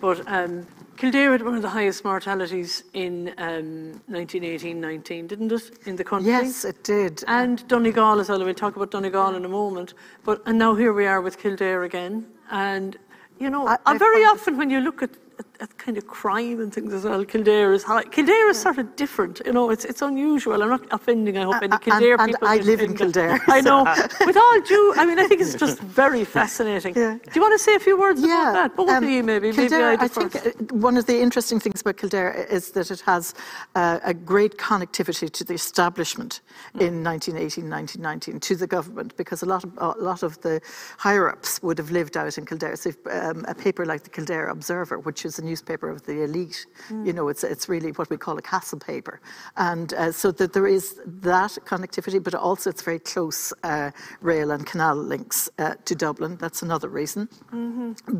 but 0.00 0.22
um, 0.28 0.66
Kildare 0.96 1.32
had 1.32 1.42
one 1.42 1.56
of 1.56 1.62
the 1.62 1.68
highest 1.68 2.04
mortalities 2.04 2.84
in 2.92 3.34
um, 3.38 4.00
1918-19, 4.10 5.26
didn't 5.26 5.50
it, 5.50 5.70
in 5.86 5.96
the 5.96 6.04
country? 6.04 6.30
Yes, 6.30 6.64
it 6.64 6.84
did. 6.84 7.24
And 7.26 7.66
Donegal 7.66 8.20
as 8.20 8.28
well. 8.28 8.44
We'll 8.44 8.54
talk 8.54 8.76
about 8.76 8.92
Donegal 8.92 9.34
in 9.34 9.44
a 9.44 9.48
moment. 9.48 9.94
But 10.24 10.40
and 10.46 10.56
now 10.56 10.74
here 10.76 10.92
we 10.92 11.06
are 11.06 11.20
with 11.20 11.36
Kildare 11.36 11.82
again, 11.82 12.26
and 12.50 12.96
you 13.40 13.50
know, 13.50 13.76
I, 13.86 13.98
very 13.98 14.24
often 14.24 14.56
when 14.56 14.70
you 14.70 14.80
look 14.80 15.02
at 15.02 15.10
at 15.40 15.49
kind 15.78 15.98
of 15.98 16.06
crime 16.06 16.60
and 16.60 16.72
things 16.72 16.92
as 16.92 17.04
well. 17.04 17.24
Kildare 17.24 17.72
is 17.72 17.82
high. 17.82 18.04
Kildare 18.04 18.48
is 18.50 18.60
sort 18.60 18.78
of 18.78 18.96
different, 18.96 19.40
you 19.44 19.52
know. 19.52 19.70
It's 19.70 19.84
it's 19.84 20.02
unusual. 20.02 20.62
I'm 20.62 20.70
not 20.70 20.86
offending. 20.90 21.36
I 21.38 21.44
hope 21.44 21.62
any 21.62 21.78
Kildare 21.78 22.16
and, 22.18 22.30
people. 22.30 22.48
And 22.48 22.60
I 22.60 22.62
live 22.64 22.80
in 22.80 22.96
Kildare. 22.96 23.40
I 23.48 23.60
know. 23.60 23.84
With 24.26 24.36
all 24.36 24.60
due, 24.62 24.94
I 24.96 25.04
mean, 25.06 25.18
I 25.18 25.26
think 25.26 25.40
it's 25.40 25.54
just 25.66 25.78
very 25.80 26.24
fascinating. 26.24 26.94
Yeah. 26.94 27.18
Do 27.22 27.30
you 27.34 27.40
want 27.40 27.54
to 27.58 27.58
say 27.58 27.74
a 27.74 27.78
few 27.78 27.98
words 27.98 28.20
yeah. 28.20 28.50
about 28.50 28.52
that? 28.54 28.76
Both 28.76 28.90
um, 28.90 29.04
of 29.04 29.10
you, 29.10 29.22
maybe. 29.22 29.52
Kildare, 29.52 29.90
maybe 29.90 30.02
I, 30.02 30.04
I 30.04 30.08
think 30.08 30.36
uh, 30.36 30.74
one 30.74 30.96
of 30.96 31.06
the 31.06 31.20
interesting 31.20 31.60
things 31.60 31.80
about 31.80 31.96
Kildare 31.96 32.46
is 32.50 32.70
that 32.72 32.90
it 32.90 33.00
has 33.00 33.34
uh, 33.74 34.00
a 34.02 34.14
great 34.14 34.56
connectivity 34.56 35.30
to 35.30 35.44
the 35.44 35.54
establishment 35.54 36.40
mm. 36.74 36.80
in 36.80 37.04
1918, 37.04 37.68
1919, 37.68 38.40
to 38.40 38.56
the 38.56 38.66
government, 38.66 39.16
because 39.16 39.42
a 39.42 39.46
lot 39.46 39.64
of 39.64 39.70
a 39.78 39.94
lot 39.98 40.22
of 40.22 40.40
the 40.40 40.60
higher 40.98 41.28
ups 41.28 41.62
would 41.62 41.78
have 41.78 41.90
lived 41.90 42.16
out 42.16 42.38
in 42.38 42.46
Kildare. 42.46 42.76
So, 42.76 42.90
if, 42.90 42.96
um, 43.06 43.44
a 43.48 43.54
paper 43.54 43.84
like 43.84 44.02
the 44.04 44.10
Kildare 44.10 44.48
Observer, 44.48 44.98
which 44.98 45.24
is 45.24 45.38
a 45.38 45.49
newspaper 45.50 45.88
of 45.94 46.00
the 46.08 46.16
elite. 46.28 46.58
You 47.06 47.12
know, 47.16 47.26
it's 47.32 47.44
it's 47.52 47.66
really 47.74 47.90
what 47.98 48.08
we 48.12 48.16
call 48.24 48.36
a 48.38 48.42
castle 48.52 48.80
paper, 48.92 49.16
and 49.56 49.88
uh, 49.92 50.12
so 50.22 50.26
that 50.38 50.50
there 50.56 50.68
is 50.78 50.84
that 51.32 51.52
connectivity, 51.70 52.20
but 52.26 52.34
also 52.48 52.66
it's 52.72 52.84
very 52.90 53.00
close 53.12 53.40
uh, 53.72 53.90
rail 54.30 54.48
and 54.54 54.62
canal 54.72 54.96
links 55.12 55.38
uh, 55.58 55.74
to 55.88 55.94
Dublin. 56.04 56.32
That's 56.42 56.62
another 56.68 56.88
reason. 57.00 57.28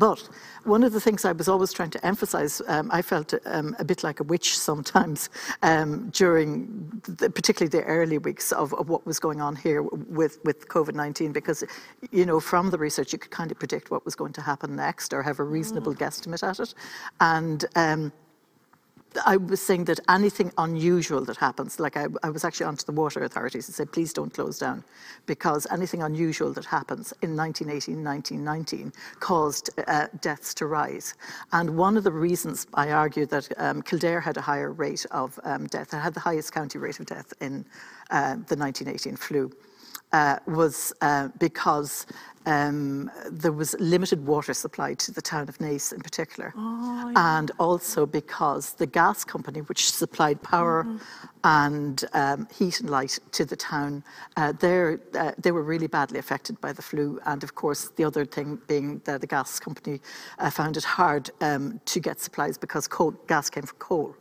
But 0.05 0.21
one 0.63 0.83
of 0.83 0.93
the 0.93 1.01
things 1.01 1.25
I 1.25 1.31
was 1.31 1.47
always 1.47 1.73
trying 1.73 1.89
to 1.91 2.05
emphasise, 2.05 2.61
um, 2.67 2.89
I 2.91 3.01
felt 3.01 3.33
um, 3.45 3.75
a 3.79 3.85
bit 3.85 4.03
like 4.03 4.19
a 4.19 4.23
witch 4.23 4.57
sometimes 4.57 5.29
um, 5.63 6.09
during, 6.09 7.01
the, 7.03 7.29
particularly 7.29 7.69
the 7.69 7.83
early 7.85 8.17
weeks 8.17 8.51
of, 8.51 8.73
of 8.75 8.89
what 8.89 9.05
was 9.05 9.19
going 9.19 9.41
on 9.41 9.55
here 9.55 9.81
with 9.81 10.39
with 10.43 10.67
COVID 10.67 10.93
nineteen, 10.93 11.31
because 11.31 11.63
you 12.11 12.25
know 12.25 12.39
from 12.39 12.69
the 12.69 12.77
research 12.77 13.13
you 13.13 13.19
could 13.19 13.31
kind 13.31 13.51
of 13.51 13.59
predict 13.59 13.91
what 13.91 14.05
was 14.05 14.15
going 14.15 14.33
to 14.33 14.41
happen 14.41 14.75
next 14.75 15.13
or 15.13 15.23
have 15.23 15.39
a 15.39 15.43
reasonable 15.43 15.93
guesstimate 15.93 16.47
at 16.47 16.59
it, 16.59 16.73
and. 17.19 17.65
I 19.25 19.37
was 19.37 19.61
saying 19.61 19.85
that 19.85 19.99
anything 20.09 20.51
unusual 20.57 21.25
that 21.25 21.37
happens, 21.37 21.79
like 21.79 21.97
I, 21.97 22.07
I 22.23 22.29
was 22.29 22.45
actually 22.45 22.67
onto 22.67 22.85
the 22.85 22.93
water 22.93 23.23
authorities 23.23 23.67
and 23.67 23.75
said, 23.75 23.91
please 23.91 24.13
don't 24.13 24.33
close 24.33 24.59
down, 24.59 24.83
because 25.25 25.67
anything 25.69 26.01
unusual 26.01 26.53
that 26.53 26.65
happens 26.65 27.13
in 27.21 27.35
1918, 27.35 28.03
1919 28.03 28.93
caused 29.19 29.69
uh, 29.87 30.07
deaths 30.21 30.53
to 30.55 30.65
rise. 30.65 31.15
And 31.51 31.77
one 31.77 31.97
of 31.97 32.03
the 32.03 32.11
reasons 32.11 32.67
I 32.73 32.91
argue 32.91 33.25
that 33.27 33.49
um, 33.57 33.81
Kildare 33.81 34.21
had 34.21 34.37
a 34.37 34.41
higher 34.41 34.71
rate 34.71 35.05
of 35.11 35.37
um, 35.43 35.67
death, 35.67 35.93
it 35.93 35.97
had 35.97 36.13
the 36.13 36.21
highest 36.21 36.53
county 36.53 36.79
rate 36.79 36.99
of 36.99 37.05
death 37.05 37.33
in 37.41 37.65
uh, 38.11 38.35
the 38.47 38.55
1918 38.55 39.17
flu, 39.17 39.51
uh, 40.13 40.37
was 40.47 40.93
uh, 41.01 41.29
because 41.39 42.05
um, 42.45 43.11
there 43.29 43.51
was 43.51 43.75
limited 43.79 44.25
water 44.25 44.53
supply 44.53 44.93
to 44.95 45.11
the 45.11 45.21
town 45.21 45.47
of 45.47 45.57
Naas 45.59 45.93
in 45.93 46.01
particular. 46.01 46.53
And 47.15 47.51
also 47.59 48.05
because 48.05 48.73
the 48.73 48.87
gas 48.87 49.23
company, 49.23 49.61
which 49.61 49.91
supplied 49.91 50.41
power 50.41 50.87
and 51.43 52.03
um, 52.13 52.47
heat 52.53 52.79
and 52.79 52.89
light 52.89 53.19
to 53.33 53.45
the 53.45 53.55
town, 53.55 54.03
uh, 54.37 54.53
uh, 54.61 55.31
they 55.37 55.51
were 55.51 55.63
really 55.63 55.87
badly 55.87 56.19
affected 56.19 56.59
by 56.61 56.73
the 56.73 56.81
flu. 56.81 57.19
And 57.25 57.43
of 57.43 57.55
course, 57.55 57.89
the 57.95 58.03
other 58.03 58.25
thing 58.25 58.59
being 58.67 59.01
that 59.05 59.21
the 59.21 59.27
gas 59.27 59.59
company 59.59 60.01
uh, 60.39 60.49
found 60.49 60.77
it 60.77 60.83
hard 60.83 61.29
um, 61.41 61.79
to 61.85 61.99
get 61.99 62.19
supplies 62.19 62.57
because 62.57 62.87
coal, 62.87 63.11
gas 63.27 63.49
came 63.49 63.63
from 63.63 63.77
coal 63.77 64.15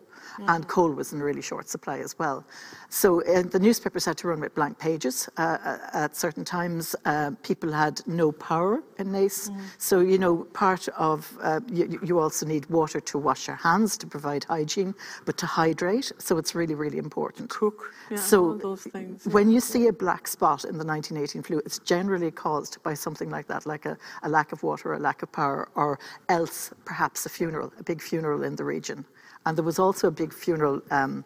and 0.46 0.66
coal 0.68 0.90
was 0.90 1.12
in 1.12 1.22
really 1.22 1.42
short 1.42 1.68
supply 1.68 1.98
as 1.98 2.18
well. 2.18 2.44
So 2.88 3.22
uh, 3.22 3.42
the 3.42 3.58
newspapers 3.58 4.04
had 4.04 4.18
to 4.18 4.28
run 4.28 4.40
with 4.40 4.54
blank 4.54 4.78
pages. 4.78 5.28
Uh, 5.36 5.58
uh, 5.64 5.78
at 5.92 6.16
certain 6.16 6.44
times, 6.44 6.96
uh, 7.04 7.30
people 7.42 7.70
had 7.70 8.00
no 8.06 8.32
power 8.32 8.82
in 8.98 9.08
Naas. 9.12 9.50
So, 9.78 10.00
you 10.00 10.18
know, 10.18 10.38
part 10.52 10.88
of, 10.88 11.38
uh, 11.42 11.60
you, 11.72 12.00
you 12.02 12.18
also 12.18 12.46
need 12.46 12.66
water 12.66 13.00
to 13.00 13.18
wash 13.18 13.46
your 13.46 13.56
hands 13.56 13.96
to 13.98 14.06
provide 14.06 14.44
hygiene, 14.44 14.94
but 15.24 15.36
to 15.38 15.46
hydrate. 15.46 16.12
So 16.18 16.36
it's 16.38 16.54
really, 16.54 16.74
really 16.74 16.98
important. 16.98 17.50
Cook, 17.50 17.92
yeah, 18.10 18.16
so 18.16 18.44
all 18.44 18.58
those 18.58 18.82
things, 18.82 19.22
yeah. 19.24 19.32
when 19.32 19.50
you 19.50 19.60
see 19.60 19.86
a 19.86 19.92
black 19.92 20.26
spot 20.26 20.64
in 20.64 20.76
the 20.76 20.84
1918 20.84 21.42
flu, 21.42 21.58
it's 21.64 21.78
generally 21.78 22.30
caused 22.30 22.82
by 22.82 22.94
something 22.94 23.30
like 23.30 23.46
that, 23.46 23.66
like 23.66 23.86
a, 23.86 23.96
a 24.22 24.28
lack 24.28 24.52
of 24.52 24.62
water, 24.62 24.94
a 24.94 24.98
lack 24.98 25.22
of 25.22 25.30
power, 25.30 25.68
or 25.74 25.98
else 26.28 26.72
perhaps 26.84 27.26
a 27.26 27.28
funeral, 27.28 27.72
a 27.78 27.82
big 27.84 28.02
funeral 28.02 28.42
in 28.42 28.56
the 28.56 28.64
region. 28.64 29.04
And 29.46 29.56
there 29.56 29.64
was 29.64 29.78
also 29.78 30.08
a 30.08 30.10
big 30.10 30.32
funeral. 30.32 30.82
Um, 30.90 31.24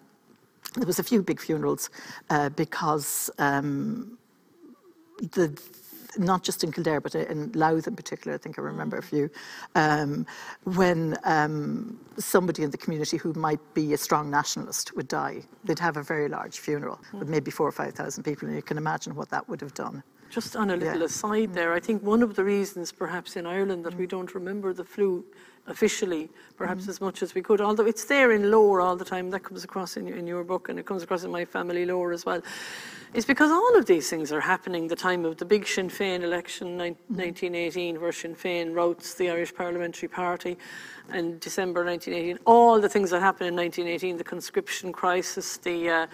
there 0.76 0.86
was 0.86 0.98
a 0.98 1.04
few 1.04 1.22
big 1.22 1.40
funerals 1.40 1.90
uh, 2.30 2.48
because 2.50 3.30
um, 3.38 4.18
the 5.32 5.56
not 6.18 6.42
just 6.42 6.62
in 6.64 6.72
Kildare, 6.72 7.00
but 7.00 7.14
in 7.14 7.50
Louth 7.52 7.86
in 7.86 7.96
particular, 7.96 8.34
I 8.34 8.38
think 8.38 8.58
I 8.58 8.62
remember 8.62 8.96
a 8.98 9.02
few, 9.02 9.30
um, 9.74 10.26
when 10.64 11.16
um, 11.24 11.98
somebody 12.18 12.62
in 12.62 12.70
the 12.70 12.78
community 12.78 13.16
who 13.16 13.32
might 13.32 13.60
be 13.74 13.92
a 13.94 13.96
strong 13.98 14.30
nationalist 14.30 14.94
would 14.96 15.08
die, 15.08 15.42
they'd 15.64 15.78
have 15.78 15.96
a 15.96 16.02
very 16.02 16.28
large 16.28 16.58
funeral 16.60 17.00
with 17.12 17.28
maybe 17.28 17.50
four 17.50 17.66
or 17.66 17.72
5,000 17.72 18.22
people, 18.22 18.46
and 18.48 18.56
you 18.56 18.62
can 18.62 18.78
imagine 18.78 19.14
what 19.14 19.28
that 19.30 19.48
would 19.48 19.60
have 19.60 19.74
done. 19.74 20.02
Just 20.30 20.56
on 20.56 20.70
a 20.70 20.76
little 20.76 20.98
Yeah. 21.00 21.04
aside 21.04 21.54
there, 21.54 21.72
I 21.72 21.80
think 21.80 22.02
one 22.02 22.22
of 22.22 22.34
the 22.34 22.44
reasons 22.44 22.90
perhaps 22.90 23.36
in 23.36 23.46
Ireland 23.46 23.84
that 23.84 23.94
we 23.94 24.06
don't 24.06 24.34
remember 24.34 24.72
the 24.72 24.84
flu 24.84 25.24
officially 25.66 26.28
perhaps 26.56 26.88
as 26.88 27.00
much 27.00 27.22
as 27.22 27.34
we 27.34 27.42
could, 27.42 27.60
although 27.60 27.86
it's 27.86 28.04
there 28.04 28.32
in 28.32 28.50
lore 28.50 28.80
all 28.80 28.96
the 28.96 29.04
time, 29.04 29.30
that 29.30 29.40
comes 29.40 29.64
across 29.64 29.96
in, 29.96 30.06
your- 30.06 30.16
in 30.16 30.26
your 30.26 30.44
book 30.44 30.68
and 30.68 30.78
it 30.78 30.86
comes 30.86 31.02
across 31.02 31.24
in 31.24 31.30
my 31.30 31.44
family 31.44 31.84
lore 31.84 32.12
as 32.12 32.24
well, 32.24 32.40
is 33.12 33.24
because 33.24 33.50
all 33.50 33.76
of 33.76 33.86
these 33.86 34.08
things 34.10 34.30
are 34.30 34.40
happening 34.40 34.86
the 34.88 34.96
time 34.96 35.24
of 35.24 35.36
the 35.38 35.44
big 35.44 35.66
Sinn 35.66 35.88
Féin 35.88 36.22
election, 36.22 36.76
nine- 36.76 36.96
1918, 37.08 38.00
where 38.00 38.12
Sinn 38.12 38.34
Féin 38.36 38.74
routs 38.74 39.14
the 39.14 39.30
Irish 39.30 39.54
Parliamentary 39.54 40.08
Party, 40.08 40.58
and 41.10 41.38
December 41.40 41.84
1918, 41.84 42.38
all 42.46 42.80
the 42.80 42.88
things 42.88 43.10
that 43.10 43.20
happened 43.20 43.48
in 43.48 43.56
1918, 43.56 44.16
the 44.16 44.24
conscription 44.24 44.92
crisis, 44.92 45.58
the, 45.58 45.88
uh, 45.88 46.06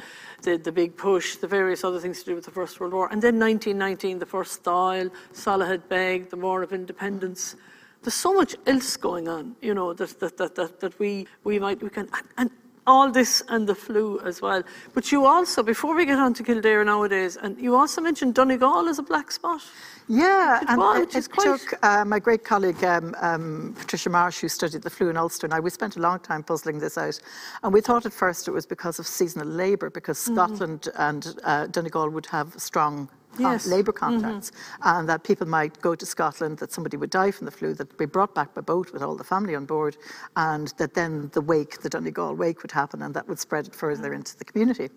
the, 0.43 0.57
the 0.57 0.73
big 0.73 0.97
push, 0.97 1.37
the 1.37 1.47
various 1.47 1.85
other 1.85 2.01
things 2.01 2.21
to 2.21 2.27
do 2.27 2.35
with 2.35 2.45
the 2.45 2.51
First 2.51 2.81
World 2.81 2.93
War, 2.93 3.09
and 3.13 3.23
then 3.23 3.39
1919, 3.39 4.19
the 4.19 4.27
first 4.27 4.63
Dáil, 4.65 5.11
Soloheadbeg, 5.33 6.31
the 6.31 6.37
War 6.37 6.63
of 6.63 6.73
Independence. 6.73 7.57
There's 8.03 8.15
so 8.15 8.33
much 8.33 8.57
else 8.67 8.97
going 8.97 9.29
on, 9.29 9.57
you 9.61 9.75
know, 9.75 9.93
that, 9.93 10.19
that, 10.21 10.37
that, 10.39 10.55
that, 10.55 10.81
that 10.81 10.99
we, 10.99 11.27
we 11.45 11.59
might, 11.59 11.83
we 11.83 11.91
can, 11.91 12.09
and, 12.15 12.29
and 12.39 12.51
all 12.87 13.11
this 13.11 13.43
and 13.49 13.67
the 13.69 13.75
flu 13.75 14.19
as 14.21 14.41
well. 14.41 14.63
But 14.95 15.13
you 15.13 15.27
also, 15.27 15.63
before 15.63 15.95
we 15.95 16.07
get 16.07 16.19
on 16.19 16.33
to 16.35 16.43
Kildare 16.43 16.83
nowadays, 16.85 17.37
and 17.37 17.59
you 17.61 17.77
also 17.77 18.01
mentioned 18.01 18.35
Donegal 18.35 18.89
as 18.89 18.99
a 18.99 19.03
black 19.03 19.31
spot. 19.31 19.61
Yeah, 20.09 20.61
It 20.63 20.69
and 20.71 20.79
was, 20.79 21.15
it, 21.15 21.29
it 21.29 21.33
took 21.39 21.85
uh, 21.85 22.05
my 22.05 22.19
great 22.19 22.43
colleague 22.43 22.83
um, 22.83 23.15
um, 23.21 23.77
Patricia 23.79 24.11
Marsh, 24.11 24.41
who 24.41 24.49
studied 24.49 24.83
the 24.83 24.91
flu 24.91 25.09
in 25.11 25.17
Ulster, 25.17 25.47
and 25.47 25.55
I. 25.55 25.61
We 25.61 25.71
spent 25.71 25.97
a 25.97 26.01
long 26.01 26.19
time 26.21 26.43
puzzling 26.43 26.81
this 26.81 26.99
out, 26.99 27.21
and 27.63 27.73
we 27.73 27.81
thought 27.81 28.07
at 28.07 28.13
first 28.13 28.49
it 28.49 28.51
was 28.51 28.67
because 28.67 28.99
of 28.99 29.07
seasonal 29.07 29.47
labour, 29.47 29.91
because 29.91 30.19
Mm-hmm. 30.19 30.35
Scotland 30.35 30.89
and 30.97 31.37
uh, 31.45 31.67
Donegal 31.69 32.09
would 32.11 32.27
have 32.27 32.55
strong. 32.57 33.09
Con- 33.37 33.53
Yes. 33.53 33.66
labour 33.66 33.93
contacts, 33.93 34.51
and 34.83 35.09
that 35.09 35.23
people 35.23 35.47
might 35.47 35.81
go 35.81 35.95
to 35.95 36.05
Scotland, 36.05 36.59
that 36.59 36.73
somebody 36.73 36.97
would 36.97 37.11
die 37.11 37.31
from 37.31 37.45
the 37.45 37.51
flu, 37.53 37.75
that 37.75 37.97
be 37.97 38.05
brought 38.07 38.35
back 38.35 38.55
by 38.55 38.61
boat 38.61 38.93
with 38.93 39.03
all 39.03 39.16
the 39.16 39.25
family 39.25 39.55
on 39.55 39.66
board, 39.66 39.97
and 40.37 40.69
that 40.79 40.95
then 40.95 41.31
the 41.33 41.40
wake, 41.40 41.81
the 41.83 41.88
Donegal 41.88 42.35
wake, 42.35 42.62
would 42.62 42.73
happen, 42.73 43.03
and 43.03 43.14
that 43.14 43.29
would 43.29 43.38
spread 43.38 43.66
it 43.69 43.75
further 43.75 44.12
into 44.12 44.37
the 44.37 44.45
community. 44.45 44.90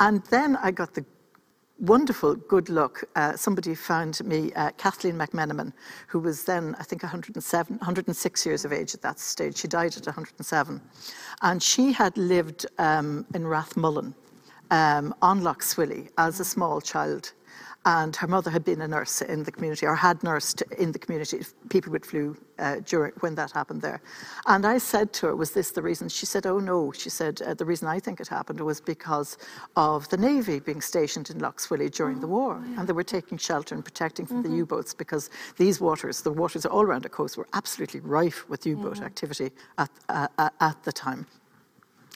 And 0.00 0.24
then 0.26 0.56
I 0.56 0.70
got 0.72 0.94
the 0.94 1.04
wonderful 1.78 2.34
good 2.34 2.68
luck. 2.68 3.04
Uh, 3.14 3.36
somebody 3.36 3.74
found 3.74 4.22
me, 4.24 4.52
uh, 4.54 4.70
Kathleen 4.72 5.16
McMenamin, 5.16 5.72
who 6.08 6.18
was 6.18 6.44
then, 6.44 6.74
I 6.78 6.82
think, 6.82 7.02
107, 7.04 7.76
106 7.78 8.46
years 8.46 8.64
of 8.64 8.72
age 8.72 8.94
at 8.94 9.02
that 9.02 9.20
stage. 9.20 9.56
She 9.56 9.68
died 9.68 9.96
at 9.96 10.06
107. 10.06 10.80
And 11.42 11.62
she 11.62 11.92
had 11.92 12.16
lived 12.18 12.66
um, 12.78 13.24
in 13.34 13.42
Rathmullan 13.44 14.14
um, 14.70 15.14
on 15.22 15.42
Lough 15.42 15.54
Swilly 15.60 16.10
as 16.18 16.40
a 16.40 16.44
small 16.44 16.80
child. 16.80 17.32
And 17.88 18.14
her 18.16 18.26
mother 18.26 18.50
had 18.50 18.64
been 18.64 18.82
a 18.82 18.88
nurse 18.88 19.22
in 19.22 19.44
the 19.44 19.50
community, 19.50 19.86
or 19.86 19.94
had 19.94 20.22
nursed 20.22 20.62
in 20.76 20.92
the 20.92 20.98
community, 20.98 21.40
people 21.70 21.90
with 21.90 22.04
flu 22.04 22.36
uh, 22.58 22.80
during 22.84 23.12
when 23.20 23.34
that 23.36 23.50
happened 23.52 23.80
there. 23.80 24.02
And 24.46 24.66
I 24.66 24.76
said 24.76 25.14
to 25.14 25.28
her, 25.28 25.36
"Was 25.36 25.52
this 25.52 25.70
the 25.70 25.80
reason?" 25.80 26.10
She 26.10 26.26
said, 26.26 26.44
"Oh 26.44 26.58
no." 26.58 26.92
She 26.92 27.08
said, 27.08 27.40
uh, 27.40 27.54
"The 27.54 27.64
reason 27.64 27.88
I 27.88 27.98
think 27.98 28.20
it 28.20 28.28
happened 28.28 28.60
was 28.60 28.78
because 28.78 29.38
of 29.74 30.06
the 30.10 30.18
navy 30.18 30.60
being 30.60 30.82
stationed 30.82 31.30
in 31.30 31.38
Lough 31.38 31.56
Swilly 31.56 31.88
during 31.88 32.20
the 32.20 32.26
war, 32.26 32.62
and 32.76 32.86
they 32.86 32.92
were 32.92 33.10
taking 33.18 33.38
shelter 33.38 33.74
and 33.74 33.82
protecting 33.82 34.26
from 34.26 34.42
the 34.42 34.50
U-boats 34.50 34.92
because 34.92 35.30
these 35.56 35.80
waters, 35.80 36.20
the 36.20 36.32
waters 36.42 36.66
all 36.66 36.82
around 36.82 37.04
the 37.04 37.14
coast, 37.20 37.38
were 37.38 37.48
absolutely 37.54 38.00
rife 38.00 38.40
with 38.50 38.66
U-boat 38.66 39.00
activity 39.00 39.50
at 39.78 39.90
uh, 40.10 40.28
uh, 40.36 40.50
at 40.60 40.76
the 40.84 40.92
time." 40.92 41.26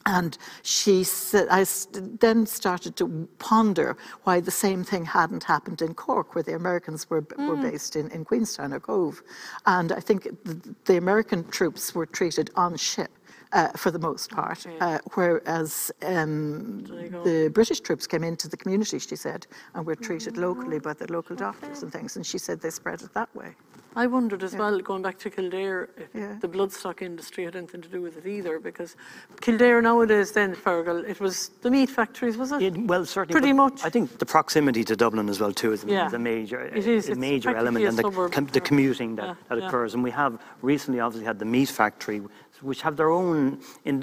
And 0.06 0.36
she 0.62 1.04
said, 1.04 1.48
I 1.50 1.64
then 1.92 2.46
started 2.46 2.96
to 2.96 3.28
ponder 3.38 3.96
why 4.24 4.40
the 4.40 4.50
same 4.50 4.82
thing 4.84 5.04
hadn't 5.04 5.44
happened 5.44 5.80
in 5.80 5.94
Cork, 5.94 6.34
where 6.34 6.42
the 6.42 6.54
Americans 6.54 7.08
were, 7.08 7.24
were 7.38 7.56
based 7.56 7.94
in, 7.96 8.10
in 8.10 8.24
Queenstown 8.24 8.72
or 8.72 8.80
Cobh. 8.80 9.22
And 9.66 9.92
I 9.92 10.00
think 10.00 10.24
the, 10.44 10.74
the 10.86 10.96
American 10.96 11.48
troops 11.48 11.94
were 11.94 12.06
treated 12.06 12.50
on 12.56 12.76
ship. 12.76 13.10
Uh, 13.54 13.68
for 13.72 13.90
the 13.90 13.98
most 13.98 14.30
part, 14.30 14.66
uh, 14.80 14.98
whereas 15.12 15.92
um, 16.06 16.82
the 17.22 17.50
British 17.52 17.80
troops 17.80 18.06
came 18.06 18.24
into 18.24 18.48
the 18.48 18.56
community, 18.56 18.98
she 18.98 19.14
said, 19.14 19.46
and 19.74 19.84
were 19.84 19.94
treated 19.94 20.38
locally 20.38 20.78
by 20.78 20.94
the 20.94 21.12
local 21.12 21.36
doctors 21.36 21.82
and 21.82 21.92
things, 21.92 22.16
and 22.16 22.24
she 22.24 22.38
said 22.38 22.62
they 22.62 22.70
spread 22.70 23.02
it 23.02 23.12
that 23.12 23.28
way. 23.36 23.54
I 23.94 24.06
wondered 24.06 24.42
as 24.42 24.54
well, 24.56 24.80
going 24.80 25.02
back 25.02 25.18
to 25.18 25.30
Kildare, 25.30 25.88
if 25.96 26.08
Yeah. 26.14 26.36
the 26.40 26.48
bloodstock 26.48 27.02
industry 27.02 27.44
had 27.44 27.56
anything 27.56 27.82
to 27.82 27.88
do 27.88 28.00
with 28.00 28.16
it 28.16 28.26
either, 28.26 28.58
because 28.58 28.96
Kildare 29.40 29.82
nowadays, 29.82 30.32
then, 30.32 30.54
Fergal, 30.54 31.04
it 31.06 31.20
was 31.20 31.50
the 31.60 31.70
meat 31.70 31.90
factories, 31.90 32.36
was 32.38 32.52
it? 32.52 32.62
Yeah, 32.62 32.70
well, 32.86 33.04
certainly. 33.04 33.38
Pretty 33.38 33.52
much. 33.52 33.84
I 33.84 33.90
think 33.90 34.18
the 34.18 34.26
proximity 34.26 34.82
to 34.84 34.96
Dublin 34.96 35.28
as 35.28 35.40
well 35.40 35.52
too 35.52 35.72
is, 35.72 35.84
Yeah. 35.84 36.06
is 36.06 36.14
a 36.14 36.18
major, 36.18 36.60
It 36.60 36.86
is, 36.86 37.08
a 37.10 37.14
major 37.14 37.54
element, 37.54 37.84
a 37.84 37.88
and 37.88 37.98
the, 37.98 38.28
com- 38.30 38.46
the 38.46 38.60
commuting 38.60 39.16
that, 39.16 39.26
Yeah, 39.26 39.34
that 39.48 39.58
yeah. 39.58 39.68
occurs. 39.68 39.94
And 39.94 40.02
we 40.02 40.10
have 40.12 40.38
recently, 40.62 41.00
obviously, 41.00 41.26
had 41.26 41.38
the 41.38 41.44
meat 41.44 41.68
factory, 41.68 42.22
which 42.62 42.80
have 42.82 42.96
their 42.96 43.10
own 43.10 43.58
in, 43.84 44.00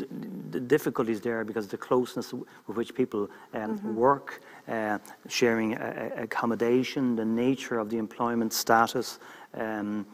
difficulties 0.68 1.22
there 1.22 1.44
because 1.46 1.66
of 1.66 1.72
the 1.72 1.78
closeness 1.78 2.34
with 2.34 2.78
which 2.78 2.94
people 2.94 3.30
um, 3.54 3.78
Mm-hmm. 3.80 3.96
work, 3.96 4.42
uh, 4.68 4.98
sharing 5.28 5.76
uh, 5.78 6.10
accommodation, 6.18 7.16
the 7.16 7.26
nature 7.26 7.80
of 7.80 7.90
the 7.90 7.98
employment 7.98 8.52
status. 8.54 9.18
Um, 9.54 10.06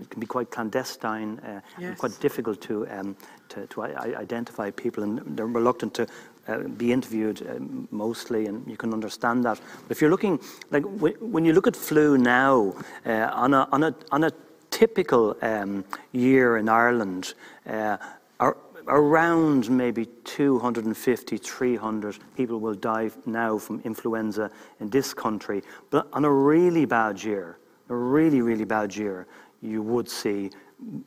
it 0.00 0.10
can 0.10 0.20
be 0.20 0.26
quite 0.26 0.50
clandestine, 0.50 1.38
uh, 1.40 1.60
and 1.88 1.98
quite 1.98 2.18
difficult 2.20 2.60
to, 2.62 2.88
um, 2.88 3.16
to, 3.48 3.66
to 3.66 3.82
identify 3.82 4.70
people, 4.70 5.02
and 5.02 5.20
they're 5.36 5.46
reluctant 5.46 5.94
to 5.94 6.06
uh, 6.48 6.58
be 6.58 6.92
interviewed 6.92 7.46
uh, 7.46 7.58
mostly, 7.90 8.46
and 8.46 8.66
you 8.70 8.76
can 8.76 8.92
understand 8.92 9.44
that. 9.44 9.60
But 9.82 9.90
if 9.96 10.00
you're 10.00 10.10
looking, 10.10 10.40
like 10.70 10.84
when, 10.84 11.14
when 11.14 11.44
you 11.44 11.52
look 11.52 11.66
at 11.66 11.76
flu 11.76 12.16
now, 12.18 12.74
uh, 13.04 13.30
on, 13.32 13.54
a, 13.54 13.68
on, 13.72 13.82
a, 13.82 13.94
on 14.12 14.24
a 14.24 14.30
typical 14.70 15.36
um, 15.42 15.84
year 16.12 16.56
in 16.58 16.68
Ireland, 16.68 17.34
uh, 17.66 17.96
ar- 18.40 18.56
around 18.88 19.70
maybe 19.70 20.06
250, 20.24 21.36
300 21.36 22.18
people 22.36 22.60
will 22.60 22.74
die 22.74 23.10
now 23.26 23.58
from 23.58 23.80
influenza 23.84 24.50
in 24.80 24.90
this 24.90 25.12
country. 25.12 25.62
But 25.90 26.08
on 26.12 26.24
a 26.24 26.30
really 26.30 26.84
bad 26.84 27.22
year, 27.22 27.58
a 27.88 27.94
really, 27.94 28.40
really 28.40 28.64
bad 28.64 28.94
year, 28.94 29.26
you 29.62 29.82
would 29.82 30.08
see, 30.08 30.50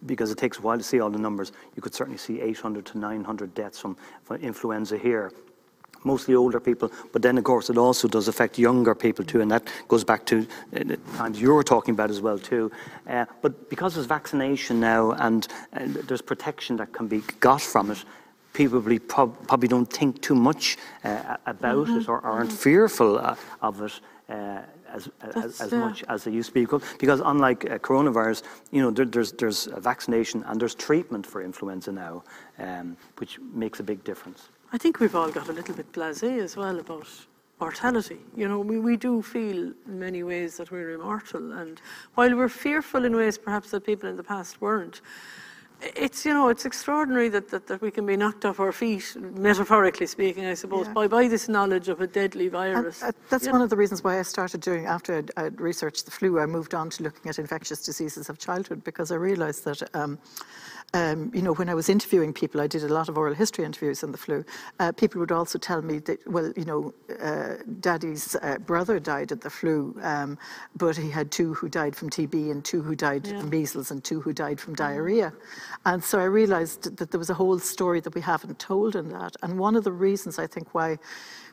because 0.05 0.32
it 0.32 0.38
takes 0.38 0.57
a 0.57 0.61
while 0.61 0.77
to 0.77 0.84
see 0.84 0.99
all 0.99 1.09
the 1.09 1.19
numbers, 1.19 1.51
you 1.75 1.82
could 1.82 1.93
certainly 1.93 2.17
see 2.17 2.41
800 2.41 2.86
to 2.88 2.97
900 2.97 3.53
deaths 3.53 3.80
from, 3.80 3.97
from 4.23 4.38
influenza 4.38 4.97
here 4.97 5.32
mostly 6.03 6.36
older 6.36 6.59
people, 6.59 6.91
but 7.11 7.21
then 7.21 7.38
of 7.38 7.43
course 7.43 7.69
it 7.69 7.77
also 7.77 8.07
does 8.07 8.27
affect 8.27 8.57
younger 8.57 8.95
people 8.95 9.25
too, 9.25 9.41
and 9.41 9.51
that 9.51 9.67
goes 9.88 10.03
back 10.03 10.25
to 10.25 10.39
uh, 10.75 10.84
the 10.84 10.97
times 11.17 11.41
you 11.41 11.53
were 11.53 11.63
talking 11.63 11.93
about 11.93 12.09
as 12.09 12.21
well 12.21 12.38
too. 12.39 12.71
Uh, 13.07 13.25
but 13.41 13.69
because 13.69 13.95
there's 13.95 14.05
vaccination 14.05 14.80
now 14.80 15.11
and 15.11 15.47
uh, 15.73 15.80
there's 16.07 16.21
protection 16.21 16.77
that 16.77 16.91
can 16.93 17.07
be 17.07 17.21
got 17.39 17.61
from 17.61 17.91
it, 17.91 18.03
people 18.53 18.80
probably, 18.80 18.99
prob- 18.99 19.47
probably 19.47 19.67
don't 19.67 19.91
think 19.91 20.21
too 20.21 20.36
much 20.36 20.77
uh, 21.03 21.38
about 21.45 21.89
it 21.89 22.07
or 22.07 22.21
aren't 22.21 22.51
fearful 22.51 23.17
uh, 23.17 23.36
of 23.61 23.82
it. 23.82 23.99
As, 24.92 25.10
as, 25.22 25.62
as 25.62 25.72
much 25.72 26.04
as 26.08 26.24
they 26.24 26.32
used 26.32 26.50
to 26.50 26.54
be 26.54 26.62
because, 26.62 26.84
because 26.98 27.22
unlike 27.24 27.66
uh, 27.66 27.78
coronavirus, 27.78 28.44
you 28.72 28.82
know 28.82 28.92
there, 28.92 29.06
there's 29.06 29.32
there's 29.34 29.68
a 29.68 29.80
vaccination 29.80 30.44
and 30.48 30.60
there's 30.60 30.76
treatment 30.76 31.26
for 31.26 31.42
influenza 31.42 31.92
now, 31.92 32.24
um, 32.58 32.98
which 33.18 33.40
makes 33.54 33.80
a 33.80 33.84
big 33.84 34.04
difference. 34.04 34.50
I 34.74 34.78
think 34.78 35.00
we've 35.00 35.16
all 35.16 35.32
got 35.32 35.50
a 35.50 35.52
little 35.52 35.76
bit 35.76 35.92
blasé 35.92 36.40
as 36.40 36.56
well 36.56 36.80
about 36.80 37.08
mortality. 37.60 38.20
You 38.36 38.48
know, 38.48 38.60
we, 38.60 38.80
we 38.80 38.98
do 38.98 39.22
feel 39.22 39.74
in 39.88 40.00
many 40.00 40.24
ways 40.24 40.58
that 40.58 40.72
we're 40.72 40.92
immortal, 40.92 41.54
and 41.54 41.82
while 42.16 42.36
we're 42.36 42.50
fearful 42.50 43.06
in 43.06 43.16
ways 43.16 43.38
perhaps 43.38 43.72
that 43.72 43.86
people 43.86 44.10
in 44.10 44.16
the 44.16 44.24
past 44.24 44.62
weren't, 44.62 45.02
it's 45.82 46.25
you 46.25 46.34
know 46.34 46.49
it's 46.49 46.65
extraordinary 46.65 47.30
that, 47.30 47.49
that, 47.49 47.67
that 47.67 47.82
we 47.82 47.91
can 47.91 48.05
be 48.05 48.17
knocked 48.17 48.43
off 48.45 48.59
our 48.59 48.71
feet, 48.71 49.15
metaphorically 49.19 50.07
speaking, 50.07 50.45
I 50.45 50.53
suppose, 50.53 50.88
Yeah. 50.88 50.93
by, 50.93 51.07
by 51.07 51.27
this 51.27 51.47
knowledge 51.47 51.88
of 51.89 52.01
a 52.01 52.07
deadly 52.07 52.45
And, 52.45 52.51
virus. 52.51 53.01
uh, 53.03 53.11
that's 53.30 53.47
one 53.47 53.61
of 53.61 53.69
the 53.69 53.77
reasons 53.77 54.03
why 54.03 54.19
I 54.19 54.23
started 54.23 54.61
doing, 54.61 54.86
after 54.86 55.17
I'd, 55.17 55.32
I'd 55.38 55.61
researched 55.61 56.05
the 56.05 56.11
flu, 56.11 56.39
I 56.39 56.45
moved 56.45 56.73
on 56.73 56.89
to 56.91 57.03
looking 57.03 57.30
at 57.30 57.39
infectious 57.39 57.82
diseases 57.84 58.30
of 58.30 58.38
childhood 58.39 58.84
because 58.84 59.11
I 59.11 59.15
realised 59.15 59.63
that, 59.65 59.84
um, 59.95 60.17
um, 60.94 61.32
you 61.36 61.42
know, 61.42 61.54
when 61.54 61.70
I 61.70 61.76
was 61.76 61.88
interviewing 61.88 62.34
people, 62.34 62.60
I 62.62 62.68
did 62.68 62.84
a 62.84 62.88
lot 62.94 63.10
of 63.10 63.18
oral 63.18 63.36
history 63.36 63.64
interviews 63.64 64.04
on 64.04 64.12
the 64.12 64.18
flu. 64.18 64.44
Uh, 64.80 64.92
people 64.92 65.20
would 65.20 65.32
also 65.32 65.60
tell 65.60 65.82
me 65.84 66.00
that, 66.00 66.26
well, 66.28 66.52
you 66.56 66.66
know, 66.66 66.94
uh, 67.22 67.58
Daddy's 67.80 68.36
uh, 68.42 68.58
brother 68.58 69.00
died 69.00 69.32
of 69.32 69.42
the 69.42 69.50
flu, 69.52 69.96
um, 70.02 70.38
but 70.76 70.98
he 70.98 71.10
had 71.12 71.32
two 71.32 71.54
who 71.54 71.70
died 71.70 71.96
from 71.96 72.10
TB 72.10 72.50
and 72.52 72.66
two 72.66 72.82
who 72.82 72.96
died 72.96 73.28
Yeah. 73.28 73.40
from 73.40 73.50
measles 73.52 73.92
and 73.92 74.04
two 74.04 74.20
who 74.22 74.34
died 74.34 74.60
from 74.60 74.74
diarrhea. 74.74 75.32
And 75.86 76.04
so 76.04 76.20
I 76.20 76.24
realised 76.24 76.98
that 76.98 77.12
there 77.12 77.20
was 77.20 77.30
a 77.30 77.36
whole 77.36 77.60
story 77.60 78.00
that 78.02 78.16
we 78.16 78.22
haven't 78.22 78.58
told 78.58 78.96
in 78.96 79.10
that. 79.10 79.36
And 79.44 79.60
one 79.60 79.76
of 79.76 79.84
the 79.84 79.92
reasons 79.92 80.40
I 80.40 80.48
think 80.48 80.74
why 80.74 80.98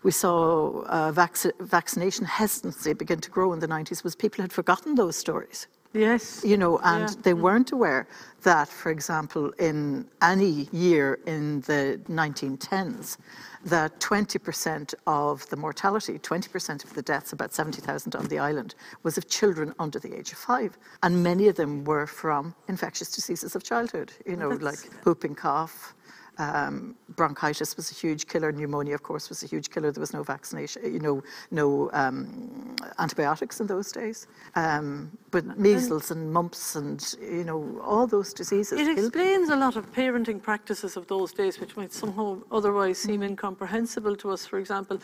we 0.02 0.12
saw 0.12 0.82
uh, 0.86 1.12
vac- 1.12 1.52
vaccination 1.60 2.24
hesitancy 2.24 2.94
begin 2.94 3.20
to 3.20 3.30
grow 3.30 3.52
in 3.52 3.58
the 3.60 3.68
90s 3.68 4.02
was 4.02 4.14
people 4.16 4.40
had 4.42 4.52
forgotten 4.52 4.94
those 4.94 5.16
stories 5.16 5.66
yes. 5.96 6.42
you 6.44 6.56
know, 6.56 6.78
and 6.78 7.08
Yeah. 7.10 7.22
they 7.22 7.32
mm. 7.32 7.40
weren't 7.40 7.72
aware 7.72 8.06
that, 8.42 8.68
for 8.68 8.90
example, 8.90 9.50
in 9.58 10.06
any 10.22 10.68
year 10.72 11.18
in 11.26 11.60
the 11.62 12.00
1910s, 12.08 13.16
that 13.64 13.98
20% 13.98 14.94
of 15.08 15.48
the 15.48 15.56
mortality, 15.56 16.18
20% 16.20 16.84
of 16.84 16.94
the 16.94 17.02
deaths, 17.02 17.32
about 17.32 17.52
70,000 17.52 18.14
on 18.14 18.26
the 18.28 18.38
island, 18.38 18.76
was 19.02 19.18
of 19.18 19.28
children 19.28 19.74
under 19.80 19.98
the 19.98 20.14
age 20.16 20.30
of 20.30 20.38
five. 20.38 20.78
And 21.02 21.22
many 21.24 21.48
of 21.48 21.56
them 21.56 21.82
were 21.84 22.06
from 22.06 22.54
infectious 22.68 23.10
diseases 23.10 23.56
of 23.56 23.64
childhood, 23.64 24.12
you 24.24 24.36
know, 24.36 24.50
like 24.50 24.78
whooping 25.04 25.34
cough. 25.34 25.95
Um, 26.38 26.94
bronchitis 27.16 27.76
was 27.76 27.90
a 27.90 27.94
huge 27.94 28.26
killer. 28.26 28.52
Pneumonia, 28.52 28.94
of 28.94 29.02
course, 29.02 29.28
was 29.28 29.42
a 29.42 29.46
huge 29.46 29.70
killer. 29.70 29.90
There 29.90 30.00
was 30.00 30.12
no 30.12 30.22
vaccination, 30.22 30.82
you 30.92 30.98
know, 31.00 31.22
no 31.50 31.90
um, 31.94 32.76
antibiotics 32.98 33.60
in 33.60 33.66
those 33.66 33.90
days. 33.90 34.26
Um, 34.54 35.16
but 35.30 35.58
measles 35.58 36.10
and 36.10 36.32
mumps 36.32 36.76
and 36.76 37.02
you 37.20 37.44
know 37.44 37.80
all 37.82 38.06
those 38.06 38.32
diseases. 38.34 38.78
It 38.78 38.98
explains 38.98 39.48
a 39.48 39.56
lot 39.56 39.76
of 39.76 39.90
parenting 39.92 40.42
practices 40.42 40.96
of 40.96 41.06
those 41.06 41.32
days, 41.32 41.58
which 41.58 41.76
might 41.76 41.92
somehow 41.92 42.38
otherwise 42.50 42.98
seem 42.98 43.20
Mm. 43.20 43.30
incomprehensible 43.30 44.14
to 44.16 44.30
us. 44.30 44.44
For 44.46 44.58
example, 44.58 44.98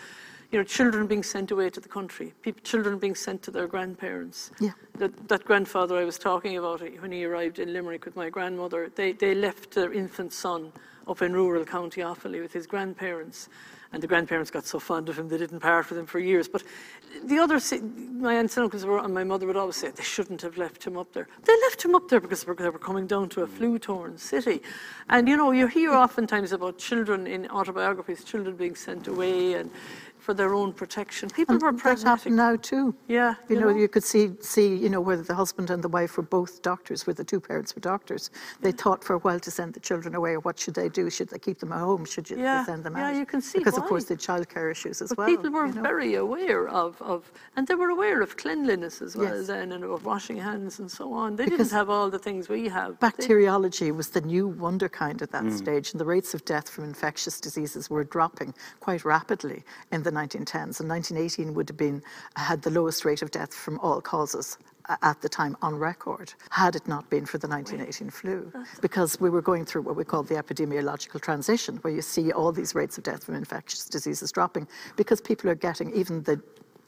you 0.50 0.58
know, 0.58 0.64
children 0.64 1.06
being 1.06 1.22
sent 1.22 1.50
away 1.50 1.70
to 1.70 1.80
the 1.80 1.88
country, 1.88 2.34
peop 2.42 2.62
children 2.62 2.98
being 2.98 3.14
sent 3.14 3.42
to 3.42 3.50
their 3.50 3.66
grandparents. 3.66 4.50
Yeah. 4.60 4.72
That, 4.98 5.28
that 5.28 5.44
grandfather 5.46 5.96
I 5.96 6.04
was 6.04 6.18
talking 6.18 6.58
about 6.58 6.82
when 7.00 7.10
he 7.10 7.24
arrived 7.24 7.58
in 7.58 7.72
Limerick 7.72 8.04
with 8.04 8.16
my 8.16 8.28
grandmother, 8.28 8.90
they, 8.94 9.12
they 9.12 9.34
left 9.34 9.70
their 9.70 9.92
infant 9.94 10.32
son 10.34 10.70
up 11.08 11.22
in 11.22 11.32
rural 11.32 11.64
County 11.64 12.00
Offaly 12.00 12.40
with 12.40 12.52
his 12.52 12.66
grandparents. 12.66 13.48
And 13.92 14.02
the 14.02 14.06
grandparents 14.06 14.50
got 14.50 14.64
so 14.64 14.78
fond 14.78 15.10
of 15.10 15.18
him, 15.18 15.28
they 15.28 15.36
didn't 15.36 15.60
part 15.60 15.90
with 15.90 15.98
him 15.98 16.06
for 16.06 16.18
years. 16.18 16.48
But 16.48 16.62
the 17.24 17.38
other, 17.38 17.60
my 18.12 18.34
aunts 18.34 18.56
and 18.56 18.64
uncles 18.64 18.86
were, 18.86 18.98
and 18.98 19.12
my 19.12 19.22
mother 19.22 19.46
would 19.46 19.56
always 19.56 19.76
say 19.76 19.90
they 19.90 20.02
shouldn't 20.02 20.40
have 20.40 20.56
left 20.56 20.82
him 20.82 20.96
up 20.96 21.12
there. 21.12 21.28
They 21.44 21.52
left 21.60 21.84
him 21.84 21.94
up 21.94 22.08
there 22.08 22.18
because 22.18 22.42
they 22.44 22.70
were 22.70 22.78
coming 22.78 23.06
down 23.06 23.28
to 23.30 23.42
a 23.42 23.46
mm. 23.46 23.50
flu-torn 23.50 24.16
city. 24.16 24.62
And 25.10 25.28
you 25.28 25.36
know, 25.36 25.50
you 25.50 25.66
hear 25.66 25.92
oftentimes 25.92 26.52
about 26.52 26.78
children 26.78 27.26
in 27.26 27.48
autobiographies, 27.48 28.24
children 28.24 28.56
being 28.56 28.76
sent 28.76 29.08
away 29.08 29.54
and 29.54 29.70
for 30.22 30.32
their 30.34 30.54
own 30.54 30.72
protection. 30.72 31.28
People 31.30 31.58
were 31.58 31.72
that 31.72 31.80
pragmatic. 31.80 32.32
now 32.32 32.54
too. 32.56 32.94
Yeah, 33.08 33.34
You, 33.48 33.56
you 33.56 33.60
know, 33.60 33.70
know. 33.72 33.76
you 33.82 33.88
could 33.88 34.04
see 34.04 34.24
see 34.40 34.68
you 34.84 34.88
know 34.88 35.00
whether 35.08 35.22
the 35.22 35.34
husband 35.34 35.68
and 35.70 35.82
the 35.82 35.88
wife 35.98 36.16
were 36.16 36.22
both 36.38 36.62
doctors, 36.62 37.06
where 37.06 37.14
the 37.14 37.24
two 37.24 37.40
parents 37.40 37.74
were 37.74 37.80
doctors. 37.80 38.30
They 38.60 38.72
thought 38.82 39.02
for 39.02 39.14
a 39.14 39.18
while 39.18 39.40
to 39.40 39.50
send 39.50 39.74
the 39.74 39.80
children 39.80 40.14
away. 40.14 40.34
What 40.36 40.56
should 40.60 40.74
they 40.74 40.88
do? 40.88 41.10
Should 41.10 41.28
they 41.30 41.40
keep 41.40 41.58
them 41.58 41.72
at 41.72 41.80
home? 41.80 42.04
Should 42.04 42.30
you 42.30 42.36
Yeah, 42.38 42.64
send 42.64 42.84
them 42.84 42.96
yeah, 42.96 43.08
out? 43.08 43.16
you 43.16 43.26
can 43.26 43.40
see 43.42 43.58
because 43.58 43.76
of 43.76 43.84
course 43.90 44.04
why. 44.08 44.14
the 44.14 44.20
childcare 44.26 44.70
issues 44.70 45.02
as 45.02 45.08
But 45.10 45.18
well. 45.18 45.26
people 45.32 45.50
were 45.50 45.66
you 45.66 45.74
know. 45.74 45.82
very 45.82 46.14
aware 46.14 46.68
of, 46.68 46.90
of, 47.02 47.20
and 47.56 47.66
they 47.66 47.74
were 47.74 47.90
aware 47.98 48.20
of 48.22 48.36
cleanliness 48.36 49.02
as 49.02 49.16
well 49.16 49.36
Yes. 49.38 49.46
then, 49.48 49.72
and 49.72 49.82
of 49.84 50.04
washing 50.04 50.36
hands 50.36 50.78
and 50.78 50.88
so 50.98 51.12
on. 51.12 51.34
They 51.36 51.44
Because 51.46 51.68
didn't 51.70 51.78
have 51.80 51.90
all 51.90 52.08
the 52.10 52.18
things 52.28 52.48
we 52.48 52.68
have. 52.68 52.92
but 53.00 53.16
they- 53.16 53.22
Bacteriology 53.22 53.90
was 53.90 54.08
the 54.10 54.20
new 54.20 54.46
wonder 54.46 54.88
kind 54.88 55.20
at 55.22 55.30
Mm. 55.30 55.36
that 55.36 55.52
stage, 55.62 55.86
and 55.92 55.98
the 56.00 56.04
rates 56.14 56.32
of 56.34 56.44
death 56.44 56.68
from 56.68 56.84
infectious 56.84 57.40
diseases 57.40 57.90
were 57.90 58.04
dropping 58.04 58.54
quite 58.86 59.04
rapidly 59.04 59.64
in 59.90 60.02
the 60.04 60.11
1910s. 60.12 60.80
And 60.80 60.88
1918 60.88 61.54
would 61.54 61.68
have 61.68 61.76
been 61.76 62.02
had 62.36 62.62
the 62.62 62.70
lowest 62.70 63.04
rate 63.04 63.22
of 63.22 63.30
death 63.30 63.54
from 63.54 63.78
all 63.80 64.00
causes 64.00 64.58
at 65.02 65.20
the 65.20 65.28
time 65.28 65.56
on 65.62 65.76
record, 65.76 66.34
had 66.50 66.74
it 66.74 66.86
not 66.88 67.08
been 67.08 67.24
for 67.24 67.38
the 67.38 67.46
1918 67.46 68.10
flu, 68.10 68.52
because 68.80 69.20
we 69.20 69.30
were 69.30 69.42
going 69.42 69.64
through 69.64 69.82
what 69.82 69.96
we 69.96 70.04
call 70.04 70.22
the 70.22 70.34
epidemiological 70.34 71.20
transition, 71.20 71.76
where 71.78 71.92
you 71.94 72.02
see 72.02 72.32
all 72.32 72.52
these 72.52 72.74
rates 72.74 72.98
of 72.98 73.04
death 73.04 73.24
from 73.24 73.34
infectious 73.34 73.86
diseases 73.86 74.32
dropping, 74.32 74.66
because 74.96 75.20
people 75.20 75.48
are 75.48 75.54
getting 75.54 75.94
even 75.94 76.22
the 76.24 76.40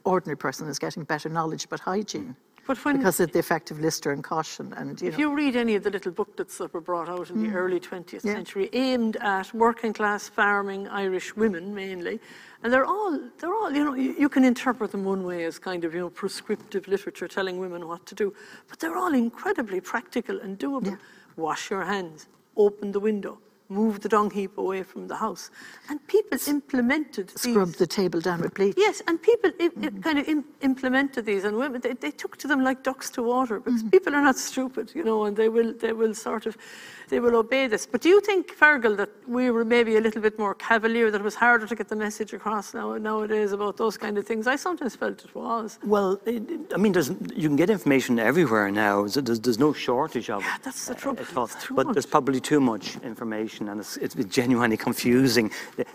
ordinary 0.05 0.37
person 0.37 0.68
is 0.68 0.79
getting 0.79 1.05
better 1.05 1.29
knowledge 1.29 1.64
about 1.64 1.81
hygiene. 1.81 2.37
But 2.67 2.83
when- 2.85 2.97
because 2.97 3.21
of 3.21 3.33
the 3.33 3.39
effect 3.39 3.71
of 3.71 3.79
Lister 3.81 4.11
and 4.12 4.25
caution 4.25 4.73
and 4.77 5.01
you 5.01 5.09
If 5.09 5.15
know 5.15 5.21
you 5.21 5.35
read 5.35 5.55
any 5.57 5.75
of 5.75 5.83
the 5.83 5.91
little 5.91 6.12
booklets 6.12 6.57
that 6.59 6.73
were 6.73 6.81
brought 6.81 7.09
out 7.09 7.31
in 7.31 7.43
the 7.43 7.55
early 7.55 7.79
20th 7.81 8.23
Mm. 8.23 8.27
Yeah. 8.27 8.33
century, 8.35 8.71
aimed 8.73 9.17
at 9.17 9.53
working 9.53 9.93
class 9.93 10.29
farming 10.29 10.89
Irish 10.89 11.37
women 11.37 11.75
mainly, 11.75 12.21
and 12.62 12.73
they're 12.73 12.87
all, 12.87 13.19
they're 13.39 13.53
all, 13.55 13.71
you 13.71 13.85
know, 13.85 13.95
you, 13.95 14.15
you 14.19 14.29
can 14.31 14.45
interpret 14.45 14.93
them 14.93 15.05
one 15.05 15.25
way 15.25 15.45
as 15.45 15.59
kind 15.59 15.85
of, 15.85 15.93
you 15.95 16.01
know, 16.01 16.11
prescriptive 16.11 16.89
literature 16.89 17.29
telling 17.29 17.59
women 17.59 17.87
what 17.87 18.07
to 18.07 18.15
do, 18.15 18.33
but 18.69 18.79
they're 18.81 18.97
all 18.97 19.12
incredibly 19.12 19.81
practical 19.81 20.41
and 20.41 20.59
doable. 20.59 20.87
Yeah. 20.93 20.97
Wash 21.37 21.71
your 21.71 21.85
hands, 21.85 22.29
open 22.57 22.93
the 22.93 23.01
window, 23.01 23.39
move 23.69 24.01
the 24.01 24.09
dung 24.09 24.31
heap 24.31 24.59
away 24.59 24.83
from 24.83 25.09
the 25.09 25.17
house, 25.17 25.51
and 25.89 25.99
people 26.07 26.39
implemented 26.49 27.31
scrub 27.39 27.69
these. 27.69 27.77
the 27.77 27.87
table 27.87 28.21
down 28.21 28.41
with 28.41 28.55
bleach. 28.55 28.75
Yes, 28.77 29.03
and 29.09 29.21
people 29.23 29.51
i 29.61 29.71
i 29.83 29.89
kind 30.03 30.19
of 30.19 30.29
im- 30.29 30.45
implemented 30.61 31.25
these, 31.25 31.45
and 31.45 31.57
women 31.57 31.81
they, 31.81 31.95
they 31.95 32.11
took 32.11 32.37
to 32.39 32.47
them 32.49 32.62
like 32.62 32.83
ducks 32.83 33.11
to 33.11 33.23
water 33.23 33.61
because 33.61 33.81
Mm-hmm. 33.83 33.89
people 33.97 34.15
are 34.15 34.23
not 34.31 34.37
stupid, 34.37 34.93
you 34.95 35.05
know, 35.09 35.25
and 35.27 35.37
they 35.37 35.49
will 35.49 35.73
they 35.85 35.93
will 36.01 36.15
sort 36.15 36.45
of 36.47 36.57
they 37.11 37.21
will 37.21 37.37
obey 37.37 37.67
this. 37.69 37.85
But 37.93 38.01
do 38.01 38.09
you 38.09 38.21
think, 38.21 38.43
Fergal, 38.62 38.97
that 38.97 39.11
we 39.29 39.51
were 39.51 39.65
maybe 39.77 39.97
a 39.97 40.01
little 40.07 40.23
bit 40.29 40.37
more 40.39 40.55
cavalier, 40.55 41.11
that 41.11 41.21
it 41.21 41.25
was 41.25 41.35
harder 41.47 41.67
to 41.67 41.75
get 41.81 41.89
the 41.95 41.97
message 42.07 42.33
across 42.39 42.67
now 42.75 42.87
nowadays 43.11 43.53
about 43.53 43.77
those 43.77 43.97
kind 44.05 44.17
of 44.19 44.25
things? 44.27 44.47
I 44.47 44.57
sometimes 44.57 44.97
felt 44.97 45.19
it 45.29 45.35
was. 45.35 45.79
Well, 45.95 46.11
it, 46.25 46.43
it- 46.55 46.73
I 46.75 46.79
mean, 46.83 46.93
there's, 46.93 47.11
you 47.43 47.47
can 47.51 47.57
get 47.57 47.69
information 47.79 48.19
everywhere 48.19 48.71
now. 48.71 49.07
so 49.07 49.21
There's, 49.21 49.41
there's 49.45 49.59
no 49.69 49.73
shortage 49.87 50.29
of 50.31 50.41
it. 50.41 50.47
Yeah, 50.47 50.57
that's 50.67 50.83
the 50.87 50.95
uh, 50.95 51.03
trouble. 51.03 51.23
at. 51.23 51.51
It's 51.51 51.65
too 51.65 51.75
But 51.79 51.93
there's 51.95 52.07
probably 52.17 52.41
too 52.41 52.61
much 52.73 52.97
information. 53.12 53.54
Information 53.55 53.69
and 53.69 53.81
it's, 53.81 53.97
it's 54.17 54.35
genuinely 54.35 54.77
confusing. 54.77 55.51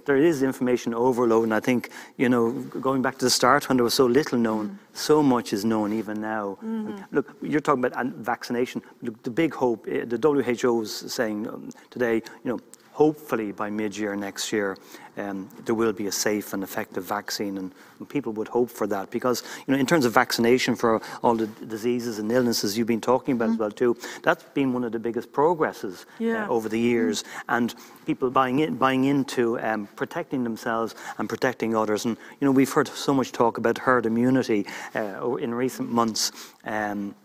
There 0.05 0.17
is 0.17 0.43
information 0.43 0.93
overload, 0.93 1.43
and 1.43 1.53
I 1.53 1.59
think, 1.59 1.89
you 2.17 2.29
know, 2.29 2.51
going 2.81 3.01
back 3.01 3.17
to 3.19 3.25
the 3.25 3.29
start 3.29 3.69
when 3.69 3.77
there 3.77 3.83
was 3.83 3.93
so 3.93 4.05
little 4.05 4.37
known, 4.37 4.69
mm. 4.69 4.77
so 4.93 5.23
much 5.23 5.53
is 5.53 5.65
known 5.65 5.93
even 5.93 6.21
now. 6.21 6.57
Mm-hmm. 6.63 7.15
Look, 7.15 7.35
you're 7.41 7.61
talking 7.61 7.85
about 7.85 8.05
vaccination. 8.15 8.81
Look, 9.01 9.21
the 9.23 9.31
big 9.31 9.53
hope, 9.53 9.87
eh, 9.87 10.05
the 10.05 10.17
WHO 10.17 10.81
is 10.81 11.13
saying 11.13 11.47
um, 11.47 11.69
today, 11.89 12.15
you 12.43 12.51
know, 12.51 12.59
hopefully 12.99 13.53
by 13.53 13.69
mid-year 13.69 14.13
next 14.13 14.51
year, 14.51 14.77
um, 15.15 15.47
there 15.63 15.73
will 15.73 15.93
be 15.93 16.07
a 16.07 16.11
safe 16.11 16.51
and 16.53 16.61
effective 16.63 17.05
vaccine, 17.05 17.57
and, 17.57 17.71
and, 17.97 18.09
people 18.09 18.33
would 18.33 18.49
hope 18.49 18.69
for 18.69 18.87
that 18.87 19.09
because, 19.09 19.41
you 19.65 19.73
know, 19.73 19.79
in 19.79 19.85
terms 19.85 20.03
of 20.03 20.11
vaccination 20.13 20.75
for 20.75 21.01
all 21.23 21.33
the 21.33 21.47
diseases 21.75 22.19
and 22.19 22.29
illnesses 22.29 22.77
you've 22.77 22.93
been 22.95 23.07
talking 23.13 23.35
about 23.35 23.49
mm. 23.49 23.53
as 23.53 23.57
well 23.57 23.71
too, 23.71 23.95
that's 24.21 24.43
been 24.59 24.73
one 24.73 24.83
of 24.83 24.91
the 24.91 24.99
biggest 24.99 25.31
progresses 25.31 25.95
uh, 26.01 26.23
yeah. 26.25 26.45
uh, 26.45 26.55
over 26.55 26.67
the 26.67 26.79
years, 26.79 27.23
mm. 27.23 27.27
and 27.55 27.75
people 28.05 28.29
buying 28.29 28.59
in, 28.59 28.75
buying 28.75 29.05
into 29.05 29.57
um, 29.61 29.87
protecting 29.95 30.43
themselves 30.43 30.93
and 31.19 31.29
protecting 31.29 31.77
others, 31.77 32.03
and 32.03 32.17
you 32.39 32.45
know, 32.45 32.51
we've 32.51 32.73
heard 32.77 32.89
so 32.89 33.13
much 33.13 33.31
talk 33.31 33.57
about 33.57 33.77
herd 33.77 34.05
immunity 34.05 34.65
uh, 34.95 35.35
in 35.35 35.53
recent 35.53 35.89
months. 35.89 36.33
Um, 36.65 37.15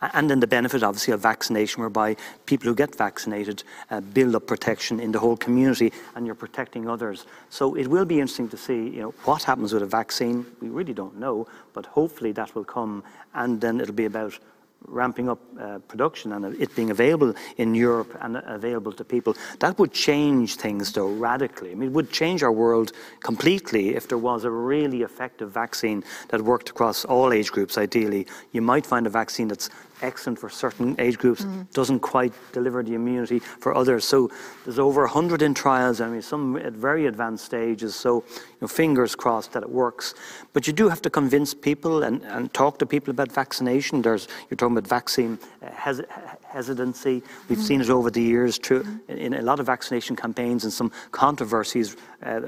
and 0.00 0.30
then 0.30 0.40
the 0.40 0.46
benefit, 0.46 0.82
obviously, 0.82 1.14
of 1.14 1.20
vaccination, 1.20 1.80
whereby 1.80 2.16
people 2.46 2.68
who 2.68 2.74
get 2.74 2.94
vaccinated 2.94 3.62
uh, 3.90 4.00
build 4.00 4.34
up 4.34 4.46
protection 4.46 5.00
in 5.00 5.12
the 5.12 5.18
whole 5.18 5.36
community, 5.36 5.92
and 6.14 6.26
you're 6.26 6.34
protecting 6.34 6.88
others. 6.88 7.26
So 7.48 7.74
it 7.74 7.86
will 7.86 8.04
be 8.04 8.20
interesting 8.20 8.48
to 8.50 8.56
see, 8.56 8.88
you 8.88 9.00
know, 9.00 9.14
what 9.24 9.42
happens 9.44 9.72
with 9.72 9.82
a 9.82 9.86
vaccine. 9.86 10.46
We 10.60 10.68
really 10.68 10.94
don't 10.94 11.18
know, 11.18 11.46
but 11.72 11.86
hopefully 11.86 12.32
that 12.32 12.54
will 12.54 12.64
come, 12.64 13.02
and 13.34 13.60
then 13.60 13.80
it'll 13.80 13.94
be 13.94 14.06
about 14.06 14.38
ramping 14.86 15.28
up 15.28 15.38
uh, 15.60 15.78
production 15.88 16.32
and 16.32 16.44
it 16.60 16.74
being 16.74 16.90
available 16.90 17.34
in 17.58 17.74
Europe 17.74 18.16
and 18.20 18.36
available 18.46 18.92
to 18.92 19.04
people. 19.04 19.36
That 19.60 19.78
would 19.78 19.92
change 19.92 20.56
things, 20.56 20.92
though, 20.92 21.08
radically. 21.08 21.72
I 21.72 21.74
mean, 21.74 21.90
it 21.90 21.92
would 21.92 22.10
change 22.10 22.42
our 22.42 22.52
world 22.52 22.92
completely 23.20 23.94
if 23.94 24.08
there 24.08 24.18
was 24.18 24.44
a 24.44 24.50
really 24.50 25.02
effective 25.02 25.50
vaccine 25.50 26.02
that 26.28 26.40
worked 26.40 26.70
across 26.70 27.04
all 27.04 27.32
age 27.32 27.50
groups, 27.52 27.78
ideally. 27.78 28.26
You 28.52 28.62
might 28.62 28.86
find 28.86 29.06
a 29.06 29.10
vaccine 29.10 29.48
that's 29.48 29.70
excellent 30.02 30.38
for 30.38 30.48
certain 30.48 30.96
age 30.98 31.18
groups, 31.18 31.42
mm. 31.44 31.70
doesn't 31.72 32.00
quite 32.00 32.32
deliver 32.52 32.82
the 32.82 32.94
immunity 32.94 33.38
for 33.38 33.74
others. 33.74 34.04
So 34.04 34.30
there's 34.64 34.78
over 34.78 35.02
100 35.02 35.42
in 35.42 35.54
trials, 35.54 36.00
I 36.00 36.08
mean, 36.08 36.22
some 36.22 36.56
at 36.56 36.72
very 36.72 37.06
advanced 37.06 37.44
stages. 37.44 37.94
So, 37.94 38.24
know, 38.60 38.68
fingers 38.68 39.14
crossed 39.14 39.52
that 39.52 39.62
it 39.62 39.70
works. 39.70 40.14
But 40.52 40.66
you 40.66 40.72
do 40.72 40.88
have 40.88 41.02
to 41.02 41.10
convince 41.10 41.54
people 41.54 42.02
and, 42.02 42.22
and 42.24 42.52
talk 42.52 42.78
to 42.78 42.86
people 42.86 43.10
about 43.10 43.32
vaccination. 43.32 44.02
There's, 44.02 44.28
you're 44.48 44.56
talking 44.56 44.76
about 44.76 44.88
vaccine 44.88 45.38
uh, 45.62 45.70
hes- 45.70 46.02
hesitancy. 46.44 47.22
We've 47.48 47.58
mm. 47.58 47.62
seen 47.62 47.80
it 47.80 47.90
over 47.90 48.10
the 48.10 48.22
years 48.22 48.58
through, 48.58 48.84
in, 49.08 49.34
a 49.34 49.42
lot 49.42 49.60
of 49.60 49.66
vaccination 49.66 50.16
campaigns 50.16 50.64
and 50.64 50.72
some 50.72 50.92
controversies, 51.10 51.96
uh, 52.22 52.40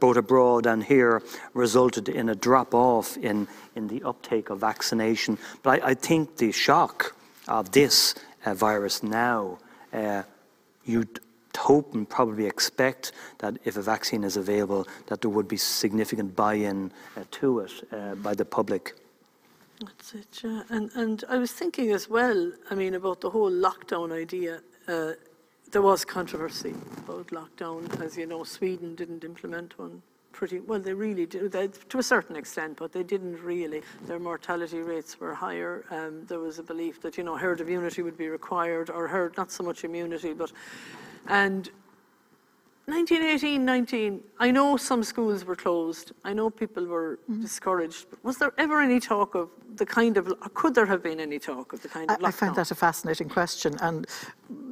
both 0.00 0.16
abroad 0.16 0.66
and 0.66 0.82
here, 0.82 1.22
resulted 1.54 2.08
in 2.08 2.28
a 2.28 2.34
drop 2.34 2.74
off 2.74 3.16
in, 3.18 3.46
in 3.74 3.88
the 3.88 4.02
uptake 4.04 4.50
of 4.50 4.60
vaccination. 4.60 5.38
But 5.62 5.82
I, 5.82 5.88
I 5.90 5.94
think 5.94 6.36
the 6.36 6.52
shock 6.52 7.14
of 7.46 7.72
this 7.72 8.14
uh, 8.46 8.54
virus 8.54 9.02
now, 9.02 9.58
uh, 9.92 10.22
you'd 10.84 11.20
hope 11.58 11.94
and 11.94 12.08
probably 12.08 12.46
expect 12.46 13.12
that 13.38 13.58
if 13.64 13.76
a 13.76 13.82
vaccine 13.82 14.24
is 14.24 14.36
available, 14.36 14.86
that 15.06 15.20
there 15.20 15.30
would 15.30 15.48
be 15.48 15.56
significant 15.56 16.34
buy-in 16.34 16.90
uh, 17.16 17.24
to 17.32 17.60
it 17.60 17.72
uh, 17.92 18.14
by 18.16 18.34
the 18.34 18.44
public. 18.44 18.94
That's 19.80 20.14
it, 20.14 20.40
yeah. 20.42 20.62
And, 20.70 20.90
and 20.94 21.24
I 21.28 21.36
was 21.38 21.52
thinking 21.52 21.92
as 21.92 22.08
well, 22.08 22.52
I 22.70 22.74
mean, 22.74 22.94
about 22.94 23.20
the 23.20 23.30
whole 23.30 23.50
lockdown 23.50 24.12
idea. 24.12 24.60
Uh, 24.88 25.12
there 25.70 25.82
was 25.82 26.04
controversy 26.04 26.74
about 26.98 27.28
lockdown. 27.28 28.00
As 28.00 28.16
you 28.16 28.26
know, 28.26 28.42
Sweden 28.44 28.94
didn't 28.94 29.22
implement 29.22 29.78
one 29.78 30.02
pretty 30.32 30.60
well. 30.60 30.80
They 30.80 30.94
really 30.94 31.26
did, 31.26 31.52
they, 31.52 31.68
to 31.68 31.98
a 31.98 32.02
certain 32.02 32.36
extent, 32.36 32.78
but 32.78 32.92
they 32.92 33.02
didn't 33.02 33.42
really. 33.42 33.82
Their 34.06 34.18
mortality 34.18 34.80
rates 34.80 35.18
were 35.20 35.34
higher. 35.34 35.84
Um, 35.90 36.24
there 36.26 36.38
was 36.38 36.58
a 36.58 36.62
belief 36.62 37.00
that 37.02 37.18
you 37.18 37.24
know 37.24 37.36
herd 37.36 37.60
immunity 37.60 38.02
would 38.02 38.16
be 38.16 38.28
required, 38.28 38.88
or 38.88 39.08
herd 39.08 39.36
not 39.36 39.50
so 39.50 39.62
much 39.64 39.84
immunity, 39.84 40.32
but 40.32 40.52
and 41.28 41.70
1918, 42.88 43.66
19, 43.66 44.20
I 44.38 44.50
know 44.50 44.78
some 44.78 45.02
schools 45.02 45.44
were 45.44 45.54
closed. 45.54 46.12
I 46.24 46.32
know 46.32 46.48
people 46.48 46.86
were 46.86 47.18
mm. 47.30 47.42
discouraged. 47.42 48.06
But 48.08 48.24
was 48.24 48.38
there 48.38 48.52
ever 48.56 48.80
any 48.80 48.98
talk 48.98 49.34
of 49.34 49.50
the 49.76 49.84
kind 49.84 50.16
of, 50.16 50.32
could 50.54 50.74
there 50.74 50.86
have 50.86 51.02
been 51.02 51.20
any 51.20 51.38
talk 51.38 51.74
of 51.74 51.82
the 51.82 51.88
kind 51.88 52.10
of 52.10 52.24
I, 52.24 52.28
I 52.28 52.30
find 52.30 52.56
that 52.56 52.70
a 52.70 52.74
fascinating 52.74 53.28
question. 53.28 53.76
And 53.82 54.06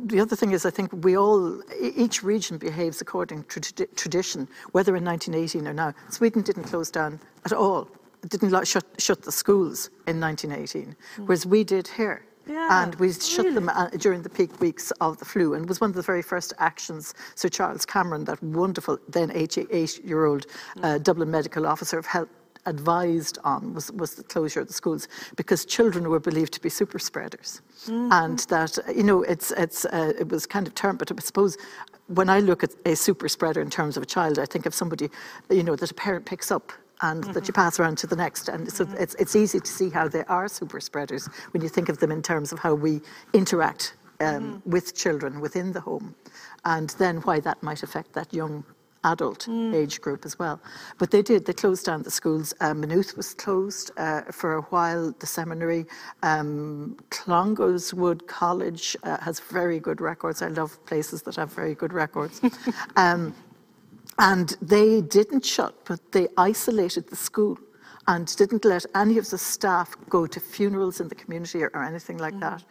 the 0.06 0.18
other 0.18 0.34
thing 0.34 0.52
is, 0.52 0.64
I 0.64 0.70
think 0.70 0.92
we 1.04 1.18
all, 1.18 1.62
each 1.78 2.22
region 2.22 2.56
behaves 2.56 3.02
according 3.02 3.44
to 3.44 3.60
tradition, 3.60 4.48
whether 4.72 4.96
in 4.96 5.04
1918 5.04 5.68
or 5.68 5.74
now. 5.74 5.92
Sweden 6.08 6.40
didn't 6.40 6.64
close 6.64 6.90
down 6.90 7.20
at 7.44 7.52
all. 7.52 7.86
It 8.24 8.30
didn't 8.30 8.66
shut, 8.66 8.84
shut 8.96 9.22
the 9.22 9.32
schools 9.32 9.90
in 10.06 10.18
1918, 10.18 10.96
mm. 10.96 11.26
whereas 11.26 11.44
we 11.44 11.64
did 11.64 11.86
here. 11.86 12.25
Yeah, 12.46 12.82
and 12.82 12.94
we 12.96 13.12
shut 13.12 13.44
really? 13.44 13.54
them 13.54 13.68
uh, 13.68 13.88
during 13.98 14.22
the 14.22 14.28
peak 14.28 14.60
weeks 14.60 14.92
of 15.00 15.18
the 15.18 15.24
flu. 15.24 15.54
And 15.54 15.64
it 15.64 15.68
was 15.68 15.80
one 15.80 15.90
of 15.90 15.96
the 15.96 16.02
very 16.02 16.22
first 16.22 16.52
actions 16.58 17.14
Sir 17.34 17.48
Charles 17.48 17.84
Cameron, 17.84 18.24
that 18.24 18.42
wonderful 18.42 18.98
then 19.08 19.30
88 19.32 20.04
year 20.04 20.26
old 20.26 20.46
uh, 20.82 20.98
Dublin 20.98 21.30
medical 21.30 21.66
officer 21.66 21.98
of 21.98 22.06
health, 22.06 22.28
advised 22.66 23.38
on 23.44 23.72
was, 23.74 23.90
was 23.92 24.14
the 24.14 24.24
closure 24.24 24.60
of 24.60 24.66
the 24.66 24.72
schools 24.72 25.08
because 25.36 25.64
children 25.64 26.08
were 26.08 26.20
believed 26.20 26.52
to 26.52 26.60
be 26.60 26.68
super 26.68 26.98
spreaders. 26.98 27.62
Mm-hmm. 27.84 28.12
And 28.12 28.38
that, 28.50 28.78
you 28.94 29.04
know, 29.04 29.22
it's, 29.22 29.52
it's, 29.52 29.84
uh, 29.86 30.12
it 30.18 30.28
was 30.28 30.46
kind 30.46 30.66
of 30.66 30.74
termed, 30.74 30.98
but 30.98 31.10
I 31.10 31.14
suppose 31.20 31.56
when 32.08 32.28
I 32.28 32.40
look 32.40 32.62
at 32.62 32.74
a 32.84 32.94
super 32.94 33.28
spreader 33.28 33.60
in 33.60 33.70
terms 33.70 33.96
of 33.96 34.02
a 34.02 34.06
child, 34.06 34.38
I 34.38 34.46
think 34.46 34.66
of 34.66 34.74
somebody, 34.74 35.10
you 35.50 35.62
know, 35.62 35.76
that 35.76 35.90
a 35.90 35.94
parent 35.94 36.26
picks 36.26 36.50
up 36.50 36.72
and 37.02 37.22
mm-hmm. 37.22 37.32
that 37.32 37.46
you 37.46 37.54
pass 37.54 37.78
around 37.78 37.98
to 37.98 38.06
the 38.06 38.16
next. 38.16 38.48
And 38.48 38.70
so 38.72 38.84
mm-hmm. 38.84 39.02
it's, 39.02 39.14
it's 39.16 39.36
easy 39.36 39.60
to 39.60 39.66
see 39.66 39.90
how 39.90 40.08
they 40.08 40.24
are 40.24 40.48
super 40.48 40.80
spreaders 40.80 41.28
when 41.52 41.62
you 41.62 41.68
think 41.68 41.88
of 41.88 41.98
them 41.98 42.10
in 42.10 42.22
terms 42.22 42.52
of 42.52 42.58
how 42.58 42.74
we 42.74 43.00
interact 43.32 43.94
um, 44.20 44.26
mm-hmm. 44.26 44.70
with 44.70 44.94
children 44.94 45.40
within 45.40 45.72
the 45.72 45.80
home, 45.80 46.14
and 46.64 46.90
then 46.98 47.18
why 47.18 47.40
that 47.40 47.62
might 47.62 47.82
affect 47.82 48.12
that 48.14 48.32
young 48.32 48.64
adult 49.06 49.46
mm. 49.46 49.74
age 49.74 50.00
group 50.00 50.24
as 50.24 50.38
well. 50.38 50.60
But 50.98 51.10
they 51.10 51.22
did, 51.22 51.46
they 51.46 51.52
closed 51.52 51.86
down 51.86 52.02
the 52.02 52.10
schools. 52.10 52.52
Uh, 52.60 52.74
Maynooth 52.74 53.16
was 53.16 53.34
closed 53.34 53.90
uh, 53.96 54.22
for 54.32 54.54
a 54.54 54.62
while, 54.62 55.14
the 55.18 55.26
seminary. 55.26 55.86
Um, 56.22 56.96
Clongowes 57.10 57.94
Wood 57.94 58.26
College 58.26 58.96
uh, 59.04 59.18
has 59.20 59.40
very 59.40 59.80
good 59.80 60.00
records. 60.00 60.42
I 60.42 60.48
love 60.48 60.84
places 60.86 61.22
that 61.22 61.36
have 61.36 61.52
very 61.52 61.74
good 61.74 61.92
records. 61.92 62.40
um, 62.96 63.34
and 64.18 64.56
they 64.62 65.00
didn't 65.00 65.44
shut, 65.44 65.84
but 65.84 66.00
they 66.12 66.28
isolated 66.36 67.08
the 67.08 67.16
school 67.16 67.58
and 68.08 68.34
didn't 68.36 68.64
let 68.64 68.86
any 68.94 69.18
of 69.18 69.28
the 69.30 69.38
staff 69.38 69.96
go 70.08 70.26
to 70.26 70.38
funerals 70.38 71.00
in 71.00 71.08
the 71.08 71.14
community 71.14 71.62
or, 71.62 71.70
or 71.74 71.82
anything 71.82 72.18
like 72.18 72.34
mm-hmm. 72.34 72.58
that. 72.58 72.64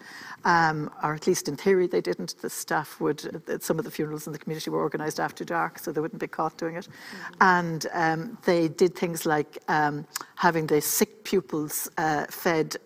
Um, 0.45 0.89
or 1.03 1.13
at 1.13 1.27
least 1.27 1.49
in 1.49 1.57
theory, 1.57 1.87
they 1.87 2.01
didn't. 2.01 2.37
The 2.41 2.49
staff 2.49 3.01
would, 3.01 3.41
some 3.61 3.77
of 3.77 3.85
the 3.85 3.91
funerals 3.91 4.27
in 4.27 4.33
the 4.33 4.39
community 4.39 4.69
were 4.69 4.79
organised 4.79 5.19
after 5.19 5.43
dark, 5.43 5.79
so 5.79 5.91
they 5.91 5.99
wouldn't 5.99 6.21
be 6.21 6.27
caught 6.27 6.57
doing 6.57 6.75
it. 6.75 6.87
Mm-hmm. 6.87 7.33
And 7.41 7.87
um, 7.93 8.37
they 8.45 8.67
did 8.69 8.95
things 8.95 9.25
like 9.25 9.57
um, 9.67 10.07
having 10.35 10.67
the 10.67 10.79
sick 10.79 11.23
pupils 11.23 11.89
uh, 11.97 12.25
fed 12.29 12.77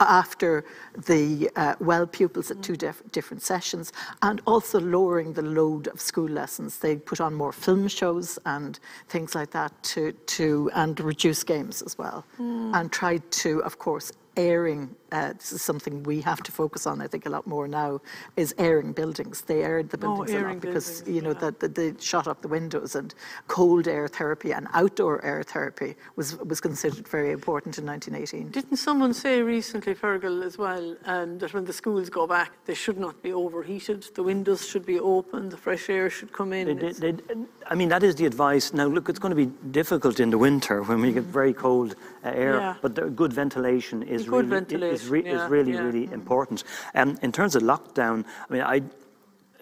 after 0.00 0.64
the 1.06 1.50
uh, 1.56 1.74
well 1.80 2.06
pupils 2.06 2.50
at 2.50 2.62
two 2.62 2.76
dif- 2.76 3.02
different 3.12 3.42
sessions 3.42 3.92
and 4.22 4.40
also 4.46 4.80
lowering 4.80 5.32
the 5.32 5.42
load 5.42 5.88
of 5.88 6.00
school 6.00 6.28
lessons. 6.28 6.78
They 6.78 6.96
put 6.96 7.20
on 7.20 7.34
more 7.34 7.52
film 7.52 7.88
shows 7.88 8.38
and 8.44 8.78
things 9.08 9.34
like 9.34 9.50
that 9.50 9.72
to, 9.84 10.12
to 10.12 10.70
and 10.74 10.98
reduce 11.00 11.44
games 11.44 11.82
as 11.82 11.98
well 11.98 12.24
mm. 12.38 12.74
and 12.74 12.92
tried 12.92 13.30
to, 13.30 13.62
of 13.62 13.78
course, 13.78 14.12
airing, 14.36 14.94
uh, 15.12 15.32
this 15.32 15.52
is 15.52 15.62
something 15.62 16.02
we 16.02 16.20
have 16.20 16.42
to 16.42 16.52
focus 16.52 16.86
on, 16.86 17.00
I 17.00 17.06
think, 17.06 17.26
a 17.26 17.30
lot 17.30 17.46
more 17.46 17.66
now, 17.66 18.00
is 18.36 18.54
airing 18.58 18.92
buildings. 18.92 19.42
They 19.42 19.62
aired 19.62 19.90
the 19.90 19.96
oh, 19.98 20.00
buildings 20.00 20.34
oh, 20.34 20.40
a 20.40 20.42
lot 20.48 20.60
because, 20.60 21.02
you 21.06 21.22
know, 21.22 21.34
yeah. 21.40 21.50
that 21.58 21.74
they 21.74 21.94
shut 21.98 22.28
up 22.28 22.42
the 22.42 22.48
windows 22.48 22.94
and 22.94 23.14
cold 23.48 23.88
air 23.88 24.08
therapy 24.08 24.52
and 24.52 24.68
outdoor 24.74 25.24
air 25.24 25.42
therapy 25.42 25.96
was, 26.16 26.36
was 26.38 26.60
considered 26.60 27.08
very 27.08 27.32
important 27.32 27.78
in 27.78 27.86
1918. 27.86 28.50
Didn't 28.50 28.76
someone 28.76 29.14
say 29.14 29.42
recently, 29.42 29.94
Fergal, 29.94 30.44
as 30.44 30.58
well, 30.58 30.96
um, 31.06 31.38
that 31.38 31.54
when 31.54 31.64
the 31.64 31.72
schools 31.72 32.10
go 32.10 32.26
back, 32.26 32.52
they 32.66 32.74
should 32.74 32.98
not 32.98 33.22
be 33.22 33.32
overheated, 33.32 34.06
the 34.14 34.22
windows 34.22 34.68
should 34.68 34.84
be 34.84 34.98
open, 34.98 35.48
the 35.48 35.56
fresh 35.56 35.88
air 35.88 36.10
should 36.10 36.32
come 36.32 36.52
in? 36.52 36.78
They, 36.78 36.92
they, 36.92 37.12
they, 37.12 37.22
I 37.68 37.74
mean, 37.74 37.88
that 37.88 38.02
is 38.02 38.14
the 38.16 38.26
advice. 38.26 38.72
Now, 38.72 38.86
look, 38.86 39.08
it's 39.08 39.18
going 39.18 39.34
to 39.34 39.46
be 39.46 39.50
difficult 39.70 40.20
in 40.20 40.30
the 40.30 40.38
winter 40.38 40.82
when 40.82 41.00
we 41.00 41.12
get 41.12 41.24
very 41.24 41.52
cold 41.52 41.96
uh, 42.24 42.28
air, 42.28 42.58
yeah. 42.58 42.74
but 42.82 42.94
the 42.94 43.06
good 43.10 43.32
ventilation 43.32 44.02
is 44.02 44.25
good 44.30 44.50
really, 44.50 44.60
ventilation. 44.60 44.94
Is, 44.94 45.08
re- 45.08 45.24
yeah, 45.24 45.44
is 45.44 45.50
really, 45.50 45.72
yeah. 45.72 45.80
really 45.80 46.04
important. 46.12 46.64
Um, 46.94 47.18
in 47.22 47.32
terms 47.32 47.56
of 47.56 47.62
lockdown, 47.62 48.24
I 48.48 48.52
mean, 48.52 48.62
I, 48.62 48.82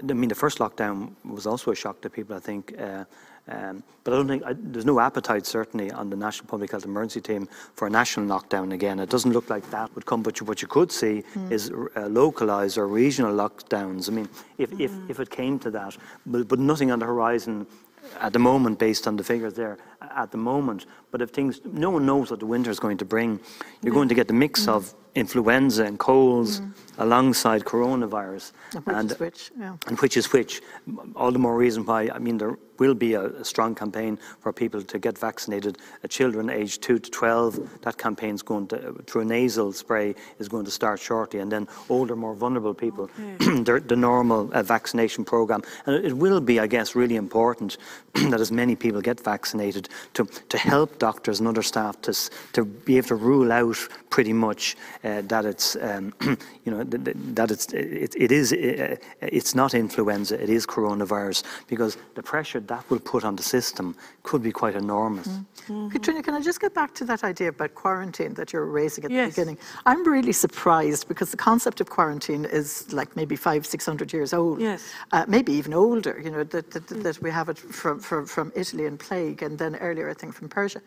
I 0.09 0.13
mean, 0.13 0.29
the 0.29 0.35
first 0.35 0.59
lockdown 0.59 1.13
was 1.25 1.47
also 1.47 1.71
a 1.71 1.75
shock 1.75 2.01
to 2.03 2.11
people, 2.11 2.37
I 2.37 2.41
think. 2.41 2.75
Uh, 2.79 3.05
Um, 3.47 3.83
but 4.05 4.15
I 4.15 4.17
don't 4.17 4.29
think 4.29 4.43
I, 4.43 4.55
there's 4.73 4.87
no 4.87 4.99
appetite 5.01 5.45
certainly 5.47 5.91
on 5.93 6.09
the 6.09 6.17
National 6.17 6.49
Public 6.49 6.71
Health 6.71 6.87
Emergency 6.87 7.21
Team 7.21 7.47
for 7.77 7.87
a 7.87 7.91
national 7.91 8.27
lockdown 8.27 8.73
again. 8.73 8.99
It 8.99 9.11
doesn't 9.11 9.33
look 9.33 9.51
like 9.51 9.69
that 9.71 9.95
would 9.95 10.07
come. 10.07 10.23
But 10.23 10.41
you, 10.41 10.47
what 10.47 10.63
you 10.63 10.69
could 10.69 10.91
see 10.91 11.23
mm. 11.35 11.53
is 11.53 11.71
uh, 11.71 12.09
localised 12.09 12.79
or 12.79 12.87
regional 12.89 13.35
lockdowns. 13.35 14.09
I 14.09 14.13
mean, 14.13 14.29
if, 14.57 14.71
mm. 14.71 14.81
if, 14.81 14.93
if 15.11 15.21
it 15.21 15.29
came 15.29 15.59
to 15.59 15.71
that, 15.73 15.97
but, 16.25 16.49
but 16.49 16.59
nothing 16.59 16.91
on 16.91 16.99
the 17.01 17.07
horizon 17.07 17.67
at 18.21 18.33
the 18.33 18.39
moment 18.39 18.79
based 18.79 19.07
on 19.07 19.17
the 19.17 19.25
figures 19.25 19.55
there 19.55 19.77
at 20.15 20.31
the 20.31 20.39
moment. 20.39 20.87
But 21.11 21.23
if 21.23 21.31
things, 21.31 21.61
no 21.65 21.91
one 21.91 22.07
knows 22.07 22.31
what 22.31 22.41
the 22.41 22.47
winter 22.47 22.71
is 22.71 22.81
going 22.81 22.99
to 22.99 23.05
bring. 23.05 23.41
You're 23.83 23.95
going 23.95 24.09
to 24.09 24.15
get 24.15 24.29
the 24.29 24.35
mix 24.35 24.67
mm. 24.67 24.69
of 24.69 24.95
influenza 25.15 25.85
and 25.85 25.99
colds 25.99 26.61
mm. 26.61 26.73
alongside 26.99 27.65
coronavirus. 27.65 28.53
And 28.75 28.85
which 28.85 28.97
and, 28.97 29.11
is 29.13 29.21
which, 29.21 29.51
yeah. 29.59 29.77
And 29.87 29.99
which 30.01 30.17
is 30.17 30.33
which. 30.33 30.61
All 31.15 31.31
the 31.31 31.39
more 31.39 31.57
reason 31.57 31.85
why, 31.87 32.11
I 32.13 32.19
mean, 32.19 32.39
there 32.39 32.59
will 32.79 32.95
be 32.95 33.15
a, 33.15 33.27
a 33.27 33.45
strong 33.45 33.75
campaign 33.75 34.19
for 34.41 34.53
people 34.53 34.83
to 34.83 34.99
get 34.99 35.17
vaccinated. 35.17 35.79
Uh, 36.03 36.09
children 36.09 36.51
aged 36.51 36.83
2 36.83 36.99
to 36.99 37.11
12, 37.11 37.83
that 37.83 37.97
campaign 37.99 38.35
is 38.35 38.43
going 38.43 38.67
to, 38.69 38.95
through 39.07 39.23
a 39.23 39.25
nasal 39.25 39.73
spray, 39.73 40.15
is 40.39 40.49
going 40.49 40.65
to 40.65 40.71
start 40.71 40.99
shortly. 41.01 41.41
And 41.41 41.51
then 41.51 41.69
older, 41.89 42.17
more 42.17 42.35
vulnerable 42.35 42.75
people, 42.75 43.05
okay. 43.05 43.37
the, 43.63 43.83
the, 43.87 43.97
normal 43.97 44.51
uh, 44.53 44.63
vaccination 44.63 45.25
program. 45.25 45.63
And 45.87 46.05
it 46.05 46.17
will 46.17 46.41
be, 46.41 46.59
I 46.59 46.67
guess, 46.67 46.95
really 46.95 47.17
important 47.17 47.77
that 48.15 48.41
as 48.41 48.51
many 48.51 48.75
people 48.75 49.01
get 49.01 49.21
vaccinated 49.21 49.89
to, 50.15 50.25
to 50.49 50.59
help 50.59 50.99
doctors 50.99 51.41
and 51.41 51.49
other 51.49 51.63
staff 51.63 52.01
to, 52.03 52.13
to 52.53 52.65
be 52.65 52.97
able 52.97 53.09
to 53.09 53.15
rule 53.15 53.53
out 53.53 53.79
pretty 54.11 54.33
much 54.33 54.77
uh, 55.03 55.23
that 55.23 55.45
it's, 55.45 55.77
um, 55.77 56.13
you 56.65 56.73
know, 56.73 56.85
that 56.85 57.51
it's, 57.51 57.73
it, 57.73 58.15
it 58.17 58.33
is, 58.33 58.53
uh, 58.53 58.97
it's 59.21 59.55
not 59.55 59.75
influenza, 59.75 60.41
it 60.41 60.51
is 60.51 60.67
coronavirus, 60.67 61.43
because 61.69 61.97
the 62.15 62.23
pressure 62.23 62.61
that 62.61 62.89
will 62.91 63.01
put 63.01 63.25
on 63.25 63.37
the 63.37 63.43
system 63.43 63.97
could 64.23 64.43
be 64.43 64.53
quite 64.53 64.77
enormous. 64.77 65.29
Mm-hmm. 65.29 65.89
Catriona, 65.89 66.23
can 66.23 66.35
I 66.35 66.41
just 66.41 66.61
get 66.61 66.75
back 66.75 66.95
to 66.95 67.05
that 67.07 67.25
idea 67.25 67.49
about 67.49 67.75
quarantine 67.75 68.35
that 68.35 68.53
you're 68.53 68.67
raising 68.67 69.05
at 69.05 69.11
yes. 69.11 69.35
the 69.35 69.41
beginning? 69.41 69.59
I'm 69.87 70.07
really 70.07 70.33
surprised 70.33 71.09
because 71.09 71.31
the 71.31 71.37
concept 71.37 71.81
of 71.81 71.91
quarantine 71.91 72.45
is 72.45 72.93
like 72.93 73.17
maybe 73.17 73.37
five, 73.37 73.67
six 73.67 73.87
hundred 73.87 74.13
years 74.13 74.33
old. 74.33 74.61
Yes. 74.61 74.93
Uh, 75.13 75.25
maybe 75.27 75.53
even 75.53 75.75
older, 75.75 76.21
you 76.23 76.31
know, 76.31 76.45
that, 76.45 76.71
that, 76.71 76.87
that, 76.89 77.23
we 77.23 77.31
have 77.31 77.49
it 77.49 77.59
from, 77.59 78.01
from, 78.01 78.27
from 78.27 78.53
Italy 78.55 78.87
and 78.87 78.99
plague 78.99 79.43
and 79.43 79.59
then 79.59 79.75
earlier, 79.85 80.11
I 80.11 80.15
think, 80.15 80.35
from 80.35 80.49
Persia. 80.49 80.81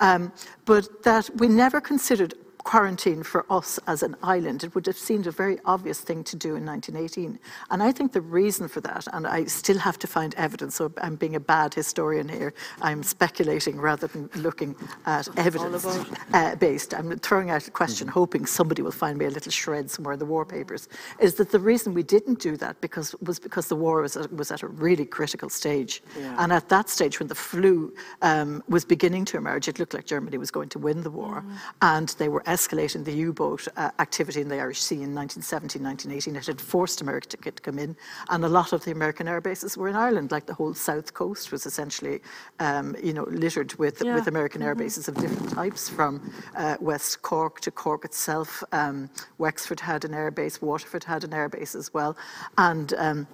Um, 0.00 0.32
but 0.64 1.02
that 1.02 1.28
we 1.36 1.48
never 1.48 1.80
considered 1.80 2.34
quarantine 2.64 3.22
for 3.22 3.46
us 3.50 3.78
as 3.86 4.02
an 4.02 4.16
island. 4.22 4.64
It 4.64 4.74
would 4.74 4.86
have 4.86 4.96
seemed 4.96 5.26
a 5.26 5.30
very 5.30 5.58
obvious 5.64 6.00
thing 6.00 6.24
to 6.24 6.36
do 6.36 6.56
in 6.56 6.64
1918. 6.66 7.38
And 7.70 7.82
I 7.82 7.92
think 7.92 8.12
the 8.12 8.20
reason 8.20 8.68
for 8.68 8.80
that, 8.80 9.06
and 9.12 9.26
I 9.26 9.44
still 9.44 9.78
have 9.78 9.98
to 10.00 10.06
find 10.06 10.34
evidence, 10.34 10.76
so 10.76 10.92
I'm 11.00 11.16
being 11.16 11.36
a 11.36 11.40
bad 11.40 11.74
historian 11.74 12.28
here, 12.28 12.54
I'm 12.80 13.02
speculating 13.02 13.76
rather 13.78 14.06
than 14.06 14.30
looking 14.36 14.74
at 15.06 15.28
evidence 15.38 15.86
uh, 16.32 16.56
based. 16.56 16.94
I'm 16.94 17.16
throwing 17.18 17.50
out 17.50 17.68
a 17.68 17.70
question, 17.70 18.08
hoping 18.08 18.46
somebody 18.46 18.82
will 18.82 18.90
find 18.90 19.18
me 19.18 19.26
a 19.26 19.30
little 19.30 19.52
shred 19.52 19.90
somewhere 19.90 20.14
in 20.14 20.18
the 20.18 20.26
war 20.26 20.44
papers, 20.44 20.88
is 21.20 21.34
that 21.34 21.50
the 21.50 21.60
reason 21.60 21.94
we 21.94 22.02
didn't 22.02 22.40
do 22.40 22.56
that 22.56 22.80
because 22.80 23.14
was 23.20 23.38
because 23.38 23.68
the 23.68 23.76
war 23.76 24.00
was, 24.00 24.16
was 24.30 24.50
at 24.50 24.62
a 24.62 24.68
really 24.68 25.04
critical 25.04 25.50
stage. 25.50 26.02
Yeah. 26.18 26.34
And 26.38 26.52
at 26.52 26.68
that 26.70 26.88
stage, 26.88 27.18
when 27.20 27.28
the 27.28 27.34
flu 27.34 27.94
um, 28.22 28.62
was 28.68 28.84
beginning 28.84 29.26
to 29.26 29.36
emerge, 29.36 29.68
it 29.68 29.78
looked 29.78 29.94
like 29.94 30.06
Germany 30.06 30.38
was 30.38 30.50
going 30.50 30.70
to 30.70 30.78
win 30.78 31.02
the 31.02 31.10
war. 31.10 31.42
Mm. 31.42 31.56
And 31.82 32.08
they 32.18 32.28
were 32.28 32.42
escalating 32.54 33.04
the 33.04 33.12
U-boat 33.12 33.66
uh, 33.76 33.90
activity 33.98 34.40
in 34.40 34.48
the 34.48 34.60
Irish 34.60 34.80
Sea 34.80 35.02
in 35.02 35.12
1917, 35.14 35.82
1918. 35.82 36.36
It 36.36 36.46
had 36.46 36.60
forced 36.60 37.00
America 37.00 37.26
to, 37.28 37.50
to, 37.50 37.62
come 37.62 37.78
in, 37.80 37.96
and 38.30 38.44
a 38.44 38.48
lot 38.48 38.72
of 38.72 38.84
the 38.84 38.92
American 38.92 39.26
air 39.26 39.40
bases 39.40 39.76
were 39.76 39.88
in 39.88 39.96
Ireland. 39.96 40.30
Like 40.30 40.46
the 40.46 40.54
whole 40.54 40.74
south 40.74 41.14
coast 41.14 41.50
was 41.50 41.66
essentially, 41.66 42.20
um, 42.60 42.96
you 43.02 43.12
know, 43.12 43.24
littered 43.24 43.74
with 43.74 44.02
yeah. 44.04 44.14
with 44.14 44.28
American 44.28 44.60
mm-hmm. 44.60 44.68
air 44.68 44.74
bases 44.76 45.08
of 45.08 45.14
different 45.16 45.50
types, 45.50 45.88
from 45.88 46.32
uh, 46.56 46.76
West 46.80 47.22
Cork 47.22 47.60
to 47.60 47.70
Cork 47.70 48.04
itself. 48.04 48.62
Um, 48.72 49.10
Wexford 49.38 49.80
had 49.80 50.04
an 50.04 50.14
air 50.14 50.30
base, 50.30 50.62
Waterford 50.62 51.04
had 51.04 51.24
an 51.24 51.34
air 51.34 51.48
base 51.48 51.74
as 51.74 51.92
well, 51.92 52.16
and. 52.58 52.94
Um, 52.94 53.26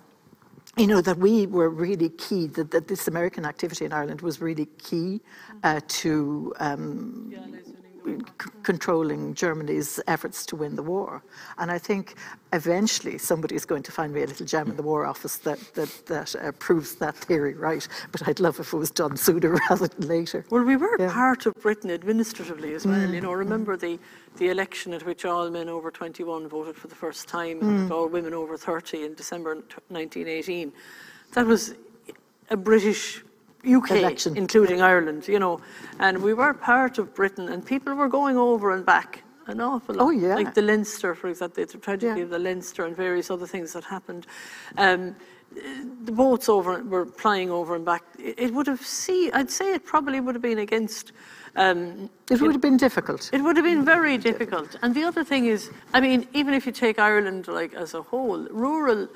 you 0.77 0.87
know, 0.87 1.01
that 1.01 1.19
we 1.19 1.47
were 1.47 1.69
really 1.69 2.11
key, 2.11 2.47
that, 2.47 2.71
that 2.71 2.87
this 2.87 3.09
American 3.09 3.45
activity 3.45 3.85
in 3.85 3.93
Ireland 3.93 4.21
was 4.21 4.41
really 4.41 4.67
key 4.79 5.21
uh, 5.65 5.81
to 5.89 6.55
um, 6.61 7.35
controlling 8.63 9.35
Germany's 9.35 10.01
efforts 10.07 10.47
to 10.47 10.57
win 10.57 10.77
the 10.77 10.83
war. 10.83 11.23
And 11.59 11.71
I 11.71 11.79
think 11.79 12.15
eventually 12.53 13.19
somebody 13.19 13.55
is 13.55 13.65
going 13.65 13.83
to 13.85 13.93
find 13.93 14.13
me 14.13 14.23
a 14.23 14.27
little 14.27 14.47
gem 14.47 14.71
in 14.71 14.77
the 14.77 14.83
War 14.83 15.07
Office 15.07 15.37
that, 15.39 15.59
that, 15.75 16.07
that 16.07 16.35
uh, 16.37 16.53
proves 16.53 16.97
that 16.97 17.17
theory 17.17 17.55
right. 17.55 17.87
But 18.13 18.27
I'd 18.29 18.41
love 18.41 18.61
if 18.61 18.73
it 18.73 18.77
was 18.77 18.91
done 18.91 19.17
sooner 19.17 19.59
rather 19.71 19.89
than 19.89 20.09
later. 20.09 20.45
Well, 20.51 20.65
we 20.65 20.77
were 20.77 20.97
yeah. 20.99 21.13
part 21.13 21.47
of 21.47 21.55
Britain 21.55 21.91
administratively 21.91 22.75
as 22.75 22.87
well. 22.87 22.99
Mm. 22.99 23.15
You 23.15 23.21
know, 23.21 23.33
remember 23.33 23.77
the, 23.77 23.99
the 24.37 24.49
election 24.49 24.93
at 24.93 25.05
which 25.05 25.25
all 25.25 25.51
men 25.51 25.69
over 25.69 25.91
21 25.91 26.49
voted 26.49 26.77
for 26.77 26.89
the 26.89 26.95
first 26.95 27.29
time 27.29 27.61
mm. 27.61 27.63
and 27.63 27.93
all 27.93 28.09
women 28.09 28.35
over 28.35 28.57
30 28.57 29.05
in 29.05 29.15
December 29.15 29.55
1918. 29.55 30.73
That 31.33 31.47
was 31.47 31.75
a 32.51 32.57
British 32.57 33.23
UK, 33.65 33.91
election. 33.93 34.37
including 34.37 34.81
Ireland, 34.81 35.29
you 35.29 35.39
know, 35.39 35.61
and 35.99 36.23
we 36.23 36.35
were 36.35 36.55
part 36.55 36.99
of 36.99 37.15
Britain, 37.15 37.49
and 37.49 37.65
people 37.65 37.95
were 37.95 38.09
going 38.09 38.37
over 38.37 38.73
and 38.73 38.85
back 38.85 39.23
an 39.47 39.61
awful 39.61 39.95
lot. 39.95 40.05
Oh 40.05 40.11
yeah, 40.11 40.35
like 40.35 40.55
the 40.55 40.63
Leinster, 40.63 41.15
for 41.15 41.29
example, 41.29 41.65
the 41.65 41.79
tragedy 41.79 42.21
yeah. 42.21 42.25
of 42.25 42.31
the 42.31 42.39
Leinster 42.39 42.87
and 42.87 42.97
various 42.97 43.31
other 43.31 43.47
things 43.47 43.73
that 43.73 43.85
happened. 43.85 44.27
Um, 44.77 45.15
the 46.05 46.13
boats 46.13 46.49
over 46.49 46.83
were 46.85 47.07
plying 47.07 47.51
over 47.51 47.75
and 47.75 47.85
back. 47.85 48.05
It 48.19 48.53
would 48.55 48.67
have 48.67 48.83
seen, 48.83 49.33
I'd 49.35 49.51
say 49.51 49.75
it 49.75 49.85
probably 49.85 50.21
would 50.21 50.35
have 50.35 50.43
been 50.43 50.59
against. 50.59 51.13
Um, 51.57 52.09
it 52.31 52.41
would 52.41 52.53
have 52.53 52.61
been 52.61 52.77
difficult. 52.77 53.31
It 53.33 53.43
would 53.43 53.57
have 53.57 53.65
been 53.65 53.85
very 53.85 54.17
difficult. 54.17 54.77
And 54.83 54.95
the 54.95 55.03
other 55.03 55.25
thing 55.25 55.47
is, 55.47 55.71
I 55.93 56.01
mean, 56.01 56.29
even 56.33 56.55
if 56.55 56.67
you 56.67 56.73
take 56.73 57.01
Ireland 57.01 57.49
like 57.49 57.75
as 57.75 57.95
a 57.95 58.03
whole, 58.03 58.47
rural, 58.51 59.09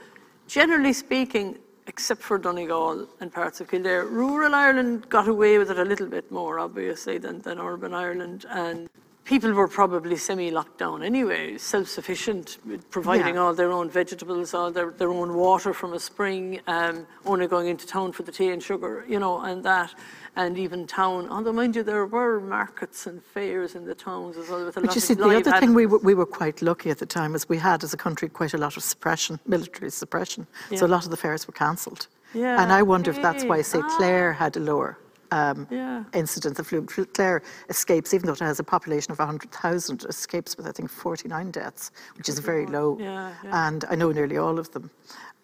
generally 0.49 0.93
speaking, 0.93 1.59
except 1.87 2.23
for 2.23 2.39
Donegal 2.39 3.07
and 3.21 3.33
parts 3.33 3.61
of 3.61 3.69
Kildare. 3.69 4.07
Rural 4.07 4.55
Ireland 4.55 5.09
got 5.09 5.29
away 5.29 5.59
with 5.59 5.71
it 5.71 5.79
a 5.79 5.85
little 5.85 6.07
bit 6.07 6.31
more, 6.31 6.59
obviously, 6.59 7.19
than, 7.19 7.41
than 7.41 7.59
urban 7.59 7.93
Ireland. 7.93 8.47
And 8.49 8.89
people 9.25 9.53
were 9.53 9.69
probably 9.69 10.17
semi-locked 10.17 10.79
down 10.79 11.03
anyway, 11.03 11.59
self-sufficient, 11.59 12.59
providing 12.91 13.35
yeah. 13.35 13.41
all 13.41 13.55
their 13.55 13.73
own 13.73 13.91
vegetables, 13.91 14.55
all 14.55 14.71
their, 14.71 14.91
their 14.93 15.11
own 15.11 15.35
water 15.35 15.73
from 15.73 15.95
a 15.95 16.01
spring, 16.01 16.61
um, 16.67 17.07
only 17.25 17.47
going 17.47 17.69
into 17.69 17.87
town 17.87 18.13
for 18.13 18.23
the 18.23 18.33
tea 18.33 18.51
and 18.51 18.63
sugar, 18.63 19.05
you 19.09 19.19
know, 19.19 19.41
and 19.41 19.65
that 19.65 19.95
and 20.37 20.59
even 20.59 20.87
town. 20.87 21.29
Although, 21.29 21.53
mind 21.53 21.77
you, 21.77 21.83
there 21.83 22.07
were 22.07 22.41
markets 22.41 23.07
and 23.07 23.23
fairs 23.23 23.75
in 23.75 23.85
the 23.85 23.95
towns 23.95 24.37
as 24.37 24.49
well. 24.49 24.65
With 24.65 24.77
a 24.77 24.81
but 24.81 24.89
lot 24.89 24.95
you 24.95 25.01
see, 25.01 25.15
the 25.15 25.25
other 25.25 25.61
thing 25.61 25.75
we 25.75 25.87
were, 25.87 25.99
we 25.99 26.15
were 26.15 26.27
quite 26.27 26.63
lucky 26.63 26.91
at 26.91 26.99
the 26.99 27.07
time 27.07 27.35
is 27.35 27.49
we 27.49 27.59
had, 27.59 27.85
as 27.85 27.95
a 27.95 27.97
country, 27.97 28.29
quite 28.29 28.55
a 28.55 28.59
lot 28.59 28.77
of 28.77 28.83
suppression, 28.83 29.39
military 29.47 29.91
suppression. 29.91 30.47
Yeah. 30.71 30.79
So 30.79 30.87
a 30.87 30.89
lot 30.89 31.05
of 31.05 31.11
the 31.11 31.17
fairs 31.17 31.47
were 31.47 31.53
cancelled. 31.53 32.09
Yeah. 32.35 32.63
And 32.63 32.73
I 32.73 32.83
wonder 32.83 33.11
if 33.11 33.23
that's 33.23 33.45
why, 33.45 33.63
say, 33.63 33.81
Clare 33.97 34.33
ah. 34.33 34.39
had 34.39 34.57
a 34.57 34.61
lower 34.61 34.99
um, 35.31 35.67
yeah. 35.71 36.05
incidence 36.13 36.59
of 36.59 36.67
flu. 36.67 36.85
Clare 36.85 37.43
escapes, 37.69 38.15
even 38.15 38.27
though 38.27 38.33
it 38.33 38.39
has 38.41 38.61
a 38.61 38.65
population 38.65 39.13
of 39.13 39.19
100,000, 39.19 40.05
escapes 40.09 40.57
with, 40.57 40.67
I 40.67 40.73
think, 40.73 40.91
49 40.91 41.51
deaths, 41.51 41.91
which 42.17 42.29
is 42.29 42.39
very 42.39 42.67
low. 42.67 42.97
Yeah, 43.01 43.33
yeah. 43.45 43.69
And 43.69 43.85
I 43.89 43.95
know 43.95 44.13
nearly 44.13 44.37
all 44.37 44.59
of 44.59 44.71
them. 44.73 44.91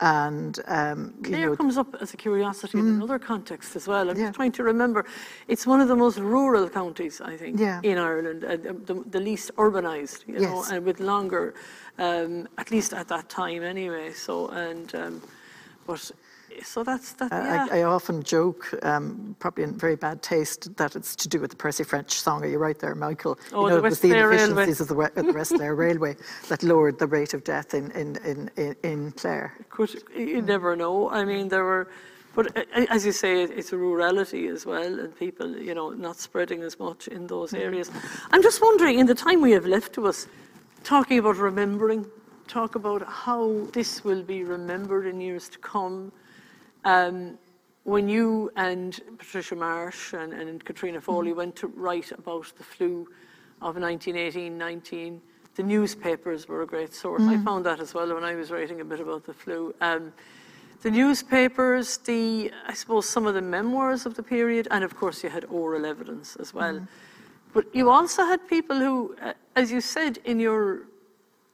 And 0.02 0.58
um, 0.66 1.14
Clare 1.22 1.50
know, 1.50 1.56
comes 1.56 1.76
up 1.76 1.94
as 2.00 2.14
a 2.14 2.16
curiosity 2.16 2.78
mm, 2.78 2.80
in 2.80 2.86
another 2.94 3.18
context 3.18 3.76
as 3.76 3.86
well. 3.86 4.08
I'm 4.08 4.16
yeah. 4.16 4.26
just 4.26 4.36
trying 4.36 4.52
to 4.52 4.62
remember. 4.62 5.04
It's 5.46 5.66
one 5.66 5.82
of 5.82 5.88
the 5.88 5.96
most 5.96 6.18
rural 6.18 6.70
counties, 6.70 7.20
I 7.20 7.36
think, 7.36 7.60
yeah. 7.60 7.80
in 7.82 7.98
Ireland, 7.98 8.44
uh, 8.44 8.56
the, 8.56 9.04
the, 9.10 9.20
least 9.20 9.50
urbanised, 9.56 10.26
you 10.26 10.40
yes. 10.40 10.42
know, 10.42 10.64
and 10.74 10.86
with 10.86 11.00
longer, 11.00 11.54
um, 11.98 12.48
at 12.56 12.70
least 12.70 12.94
at 12.94 13.08
that 13.08 13.28
time 13.28 13.62
anyway. 13.62 14.12
So 14.12 14.48
and 14.48 14.94
um, 14.94 15.22
but 15.86 16.10
so 16.62 16.84
that's 16.84 17.12
that. 17.14 17.30
Yeah. 17.32 17.68
I, 17.70 17.80
I, 17.80 17.82
often 17.82 18.22
joke, 18.22 18.72
um, 18.82 19.36
probably 19.38 19.64
in 19.64 19.78
very 19.78 19.96
bad 19.96 20.22
taste, 20.22 20.76
that 20.76 20.96
it's 20.96 21.16
to 21.16 21.28
do 21.28 21.40
with 21.40 21.50
the 21.50 21.56
Percy 21.56 21.84
French 21.84 22.12
song. 22.12 22.42
Are 22.44 22.46
you 22.46 22.58
right 22.58 22.78
there, 22.78 22.94
Michael? 22.94 23.38
Oh, 23.52 23.66
you 23.66 23.70
know, 23.70 23.80
the 23.80 23.86
it 23.86 23.90
was 23.90 24.00
the 24.00 24.10
inefficiencies 24.10 24.80
of 24.80 24.88
the, 24.88 24.94
the 25.14 25.32
West 25.32 25.54
Clare 25.54 25.74
Railway 25.84 26.16
that 26.48 26.62
lowered 26.62 26.98
the 26.98 27.06
rate 27.06 27.34
of 27.34 27.44
death 27.44 27.74
in 27.74 27.90
in 27.92 28.16
in, 28.24 28.50
in, 28.56 28.76
in 28.82 29.12
Clare. 29.12 29.54
Could 29.68 30.02
you 30.14 30.42
never 30.42 30.76
know? 30.76 31.10
I 31.10 31.24
mean, 31.24 31.48
there 31.48 31.64
were. 31.64 31.88
But 32.32 32.56
as 32.88 33.04
you 33.04 33.10
say, 33.10 33.42
it's 33.42 33.72
a 33.72 33.76
rurality 33.76 34.46
as 34.46 34.64
well, 34.64 35.00
and 35.00 35.16
people, 35.16 35.56
you 35.56 35.74
know, 35.74 35.90
not 35.90 36.16
spreading 36.16 36.62
as 36.62 36.78
much 36.78 37.08
in 37.08 37.26
those 37.26 37.50
mm. 37.50 37.58
areas. 37.58 37.90
I'm 38.30 38.40
just 38.40 38.62
wondering, 38.62 39.00
in 39.00 39.06
the 39.06 39.16
time 39.16 39.40
we 39.40 39.50
have 39.50 39.66
left 39.66 39.92
to 39.94 40.06
us, 40.06 40.28
talking 40.84 41.18
about 41.18 41.38
remembering, 41.38 42.06
talk 42.46 42.76
about 42.76 43.02
how 43.06 43.66
this 43.72 44.04
will 44.04 44.22
be 44.22 44.44
remembered 44.44 45.06
in 45.06 45.20
years 45.20 45.48
to 45.48 45.58
come, 45.58 46.12
um, 46.84 47.38
when 47.84 48.08
you 48.08 48.50
and 48.56 49.00
Patricia 49.18 49.56
Marsh 49.56 50.12
and, 50.12 50.32
and 50.32 50.64
Katrina 50.64 51.00
Foley 51.00 51.30
mm-hmm. 51.30 51.38
went 51.38 51.56
to 51.56 51.66
write 51.68 52.12
about 52.12 52.52
the 52.56 52.64
flu 52.64 53.08
of 53.62 53.76
1918-19, 53.76 55.20
the 55.56 55.62
newspapers 55.62 56.48
were 56.48 56.62
a 56.62 56.66
great 56.66 56.94
source. 56.94 57.22
Mm. 57.22 57.40
I 57.40 57.44
found 57.44 57.66
that 57.66 57.80
as 57.80 57.92
well 57.94 58.14
when 58.14 58.24
I 58.24 58.34
was 58.34 58.50
writing 58.50 58.80
a 58.80 58.84
bit 58.84 59.00
about 59.00 59.24
the 59.24 59.34
flu. 59.34 59.74
Um, 59.80 60.12
the 60.82 60.90
newspapers, 60.90 61.98
the 61.98 62.50
I 62.66 62.72
suppose 62.72 63.06
some 63.06 63.26
of 63.26 63.34
the 63.34 63.42
memoirs 63.42 64.06
of 64.06 64.14
the 64.14 64.22
period, 64.22 64.68
and 64.70 64.82
of 64.82 64.96
course 64.96 65.22
you 65.22 65.28
had 65.28 65.44
oral 65.46 65.84
evidence 65.84 66.36
as 66.36 66.54
well. 66.54 66.74
Mm-hmm. 66.74 66.84
But 67.52 67.74
you 67.74 67.90
also 67.90 68.24
had 68.24 68.46
people 68.48 68.78
who, 68.78 69.16
uh, 69.20 69.34
as 69.56 69.70
you 69.70 69.80
said 69.80 70.18
in 70.24 70.40
your 70.40 70.86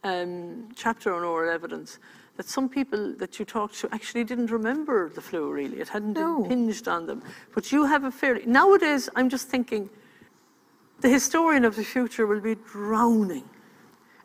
um, 0.05 0.69
chapter 0.77 1.15
on 1.15 1.25
oral 1.25 1.53
evidence, 1.53 1.99
that 2.37 2.47
some 2.49 2.69
people 2.69 3.15
that 3.17 3.39
you 3.39 3.45
talked 3.45 3.79
to 3.81 3.89
actually 3.93 4.25
didn't 4.25 4.51
remember 4.51 5.09
the 5.09 5.21
flu 5.21 5.51
really. 5.51 5.79
It 5.81 5.89
hadn't 5.89 6.13
No. 6.15 6.45
impinged 6.45 6.87
on 6.89 7.07
them. 7.07 7.23
But 7.55 7.73
you 7.73 7.85
have 7.87 8.05
a 8.05 8.11
fairly 8.11 8.45
nowadays. 8.47 9.09
I'm 9.17 9.29
just 9.29 9.49
thinking, 9.49 9.89
the 11.01 11.09
historian 11.09 11.65
of 11.65 11.77
the 11.77 11.85
future 11.85 12.27
will 12.27 12.41
be 12.41 12.57
drowning 12.73 13.45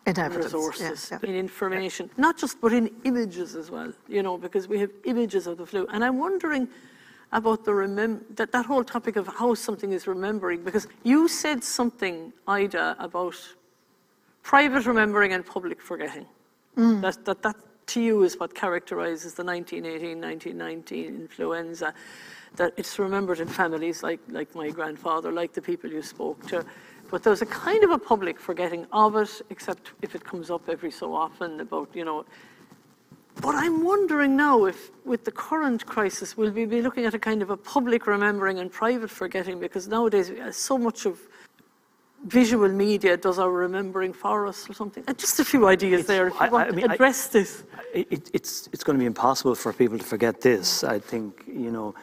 In 0.05 0.13
in 0.13 0.19
evidence. 0.19 0.51
yeah, 0.51 0.57
resources, 0.57 1.09
yeah. 1.11 1.29
in 1.29 1.35
information, 1.35 2.09
not 2.17 2.37
just 2.37 2.59
but 2.61 2.71
in 2.73 2.89
images 3.03 3.55
as 3.55 3.69
well. 3.71 3.91
You 4.07 4.23
know, 4.23 4.37
because 4.37 4.67
we 4.67 4.77
have 4.79 4.91
images 5.05 5.47
of 5.47 5.57
the 5.57 5.65
flu, 5.65 5.87
and 5.93 6.03
I'm 6.03 6.17
wondering 6.17 6.67
about 7.33 7.63
the 7.63 7.71
remem- 7.71 8.23
that 8.35 8.51
that 8.51 8.65
whole 8.65 8.83
topic 8.83 9.15
of 9.15 9.25
how 9.27 9.53
something 9.55 9.91
is 9.93 10.05
remembering. 10.05 10.63
Because 10.63 10.85
you 11.03 11.27
said 11.29 11.63
something, 11.63 12.33
Ida, 12.47 12.95
about 12.99 13.37
private 14.43 14.85
remembering 14.85 15.31
and 15.33 15.45
public 15.45 15.81
forgetting. 15.81 16.25
Mm. 16.77 17.01
That, 17.01 17.23
that 17.25 17.41
that 17.43 17.55
to 17.93 18.01
you 18.01 18.23
is 18.23 18.39
what 18.39 18.55
characterizes 18.55 19.33
the 19.33 19.43
1918 19.43 20.21
1919 20.21 21.05
influenza. 21.05 21.93
That 22.55 22.73
it's 22.77 22.99
remembered 22.99 23.39
in 23.39 23.47
families 23.47 24.03
like, 24.03 24.19
like 24.29 24.53
my 24.55 24.69
grandfather, 24.69 25.31
like 25.31 25.53
the 25.53 25.61
people 25.61 25.89
you 25.89 26.01
spoke 26.01 26.45
to. 26.47 26.65
But 27.09 27.23
there's 27.23 27.41
a 27.41 27.45
kind 27.45 27.83
of 27.83 27.91
a 27.91 27.97
public 27.97 28.39
forgetting 28.39 28.87
of 28.91 29.15
it, 29.15 29.41
except 29.49 29.91
if 30.01 30.15
it 30.15 30.23
comes 30.23 30.49
up 30.49 30.69
every 30.69 30.91
so 30.91 31.13
often 31.13 31.59
about, 31.59 31.89
you 31.93 32.05
know. 32.05 32.25
But 33.41 33.55
I'm 33.55 33.83
wondering 33.83 34.35
now 34.35 34.65
if, 34.65 34.91
with 35.05 35.23
the 35.25 35.31
current 35.31 35.85
crisis, 35.85 36.37
will 36.37 36.51
we 36.51 36.65
be 36.65 36.81
looking 36.81 37.05
at 37.05 37.13
a 37.13 37.19
kind 37.19 37.41
of 37.41 37.49
a 37.49 37.57
public 37.57 38.07
remembering 38.07 38.59
and 38.59 38.71
private 38.71 39.09
forgetting? 39.09 39.59
Because 39.59 39.87
nowadays, 39.87 40.29
uh, 40.29 40.51
so 40.51 40.77
much 40.77 41.05
of 41.05 41.19
visual 42.25 42.69
media 42.69 43.17
does 43.17 43.39
our 43.39 43.51
remembering 43.51 44.13
for 44.13 44.45
us 44.47 44.69
or 44.69 44.73
something. 44.73 45.03
Uh, 45.07 45.13
Just 45.13 45.39
a 45.39 45.45
few 45.45 45.67
ideas 45.67 46.05
there. 46.05 46.27
If 46.27 46.33
you 46.35 46.39
I- 46.39 46.45
I 46.47 46.49
want 46.49 46.75
mean, 46.75 46.85
to 46.85 46.91
I- 46.91 46.93
address 46.93 47.27
this. 47.27 47.63
It, 47.93 48.29
it's, 48.33 48.69
it's 48.71 48.83
going 48.85 48.97
to 48.97 48.99
be 48.99 49.05
impossible 49.05 49.53
for 49.55 49.73
people 49.73 49.97
to 49.97 50.03
forget 50.05 50.39
this, 50.39 50.83
I 50.83 50.99
think, 50.99 51.43
you 51.47 51.71
know, 51.71 51.93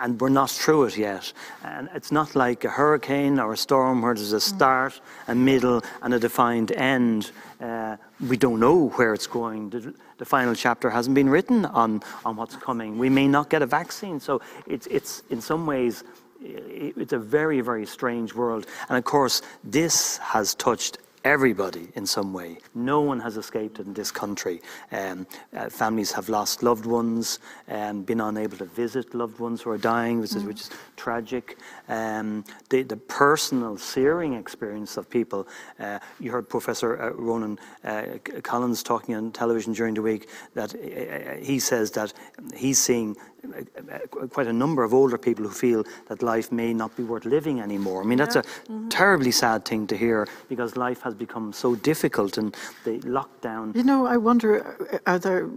and 0.00 0.18
we're 0.20 0.30
not 0.30 0.50
through 0.50 0.84
it 0.84 0.96
yet. 0.96 1.32
And 1.64 1.90
it's 1.94 2.10
not 2.10 2.34
like 2.34 2.64
a 2.64 2.70
hurricane 2.70 3.38
or 3.38 3.52
a 3.52 3.56
storm 3.56 4.00
where 4.00 4.14
there's 4.14 4.32
a 4.32 4.40
start, 4.40 5.00
a 5.28 5.34
middle, 5.34 5.82
and 6.02 6.14
a 6.14 6.18
defined 6.18 6.72
end. 6.72 7.30
Uh, 7.60 7.96
we 8.28 8.36
don't 8.38 8.58
know 8.58 8.88
where 8.96 9.12
it's 9.12 9.26
going. 9.26 9.68
The, 9.70 9.92
the 10.18 10.24
final 10.24 10.54
chapter 10.54 10.88
hasn't 10.88 11.14
been 11.14 11.28
written 11.28 11.66
on, 11.66 12.02
on 12.24 12.36
what's 12.36 12.56
coming. 12.56 12.96
We 12.98 13.10
may 13.10 13.28
not 13.28 13.50
get 13.50 13.60
a 13.60 13.66
vaccine. 13.66 14.20
So 14.20 14.40
it's, 14.66 14.86
it's 14.86 15.22
in 15.28 15.40
some 15.42 15.66
ways, 15.66 16.04
i- 16.06 16.06
it's 16.44 17.12
a 17.12 17.18
very, 17.18 17.60
very 17.60 17.86
strange 17.86 18.34
world. 18.34 18.66
And 18.88 18.98
of 18.98 19.04
course, 19.04 19.42
this 19.62 20.18
has 20.18 20.54
touched 20.54 20.98
everybody 21.24 21.88
in 21.94 22.06
some 22.06 22.32
way. 22.32 22.58
No 22.74 23.00
one 23.00 23.18
has 23.20 23.36
escaped 23.36 23.78
in 23.78 23.94
this 23.94 24.10
country. 24.10 24.60
Um, 24.92 25.26
uh, 25.56 25.70
families 25.70 26.12
have 26.12 26.28
lost 26.28 26.62
loved 26.62 26.84
ones, 26.86 27.38
um, 27.68 28.02
been 28.02 28.20
unable 28.20 28.58
to 28.58 28.66
visit 28.66 29.14
loved 29.14 29.38
ones 29.38 29.62
who 29.62 29.70
are 29.70 29.78
dying, 29.78 30.20
which 30.20 30.36
is, 30.36 30.44
which 30.44 30.60
is 30.60 30.70
tragic. 30.96 31.58
Um, 31.88 32.44
the, 32.68 32.82
the 32.82 32.96
personal 32.96 33.78
searing 33.78 34.34
experience 34.34 34.96
of 34.96 35.08
people. 35.08 35.48
Uh, 35.80 35.98
you 36.20 36.30
heard 36.30 36.48
Professor 36.48 37.00
uh, 37.00 37.10
Ronan 37.10 37.58
uh, 37.84 38.02
Collins 38.42 38.82
talking 38.82 39.14
on 39.14 39.32
television 39.32 39.72
during 39.72 39.94
the 39.94 40.02
week 40.02 40.28
that 40.54 40.74
uh, 40.74 41.42
he 41.42 41.58
says 41.58 41.90
that 41.92 42.12
he's 42.54 42.78
seeing 42.78 43.16
uh, 43.44 43.60
uh, 43.92 44.26
quite 44.26 44.46
a 44.46 44.52
number 44.52 44.82
of 44.84 44.94
older 44.94 45.18
people 45.18 45.44
who 45.44 45.50
feel 45.50 45.84
that 46.08 46.22
life 46.22 46.50
may 46.50 46.72
not 46.72 46.96
be 46.96 47.02
worth 47.02 47.24
living 47.24 47.60
anymore. 47.60 48.02
I 48.02 48.06
mean, 48.06 48.18
that's 48.18 48.36
a 48.36 48.44
terribly 48.88 49.30
sad 49.30 49.64
thing 49.64 49.86
to 49.88 49.96
hear 49.96 50.26
because 50.48 50.76
life 50.76 51.02
has 51.02 51.13
become 51.14 51.52
so 51.52 51.74
difficult 51.74 52.38
and 52.38 52.56
the 52.84 52.98
lockdown. 53.00 53.74
You 53.74 53.84
know, 53.84 54.06
I 54.06 54.16
wonder, 54.16 54.76
uh, 54.92 54.98
are 55.06 55.18
there 55.18 55.48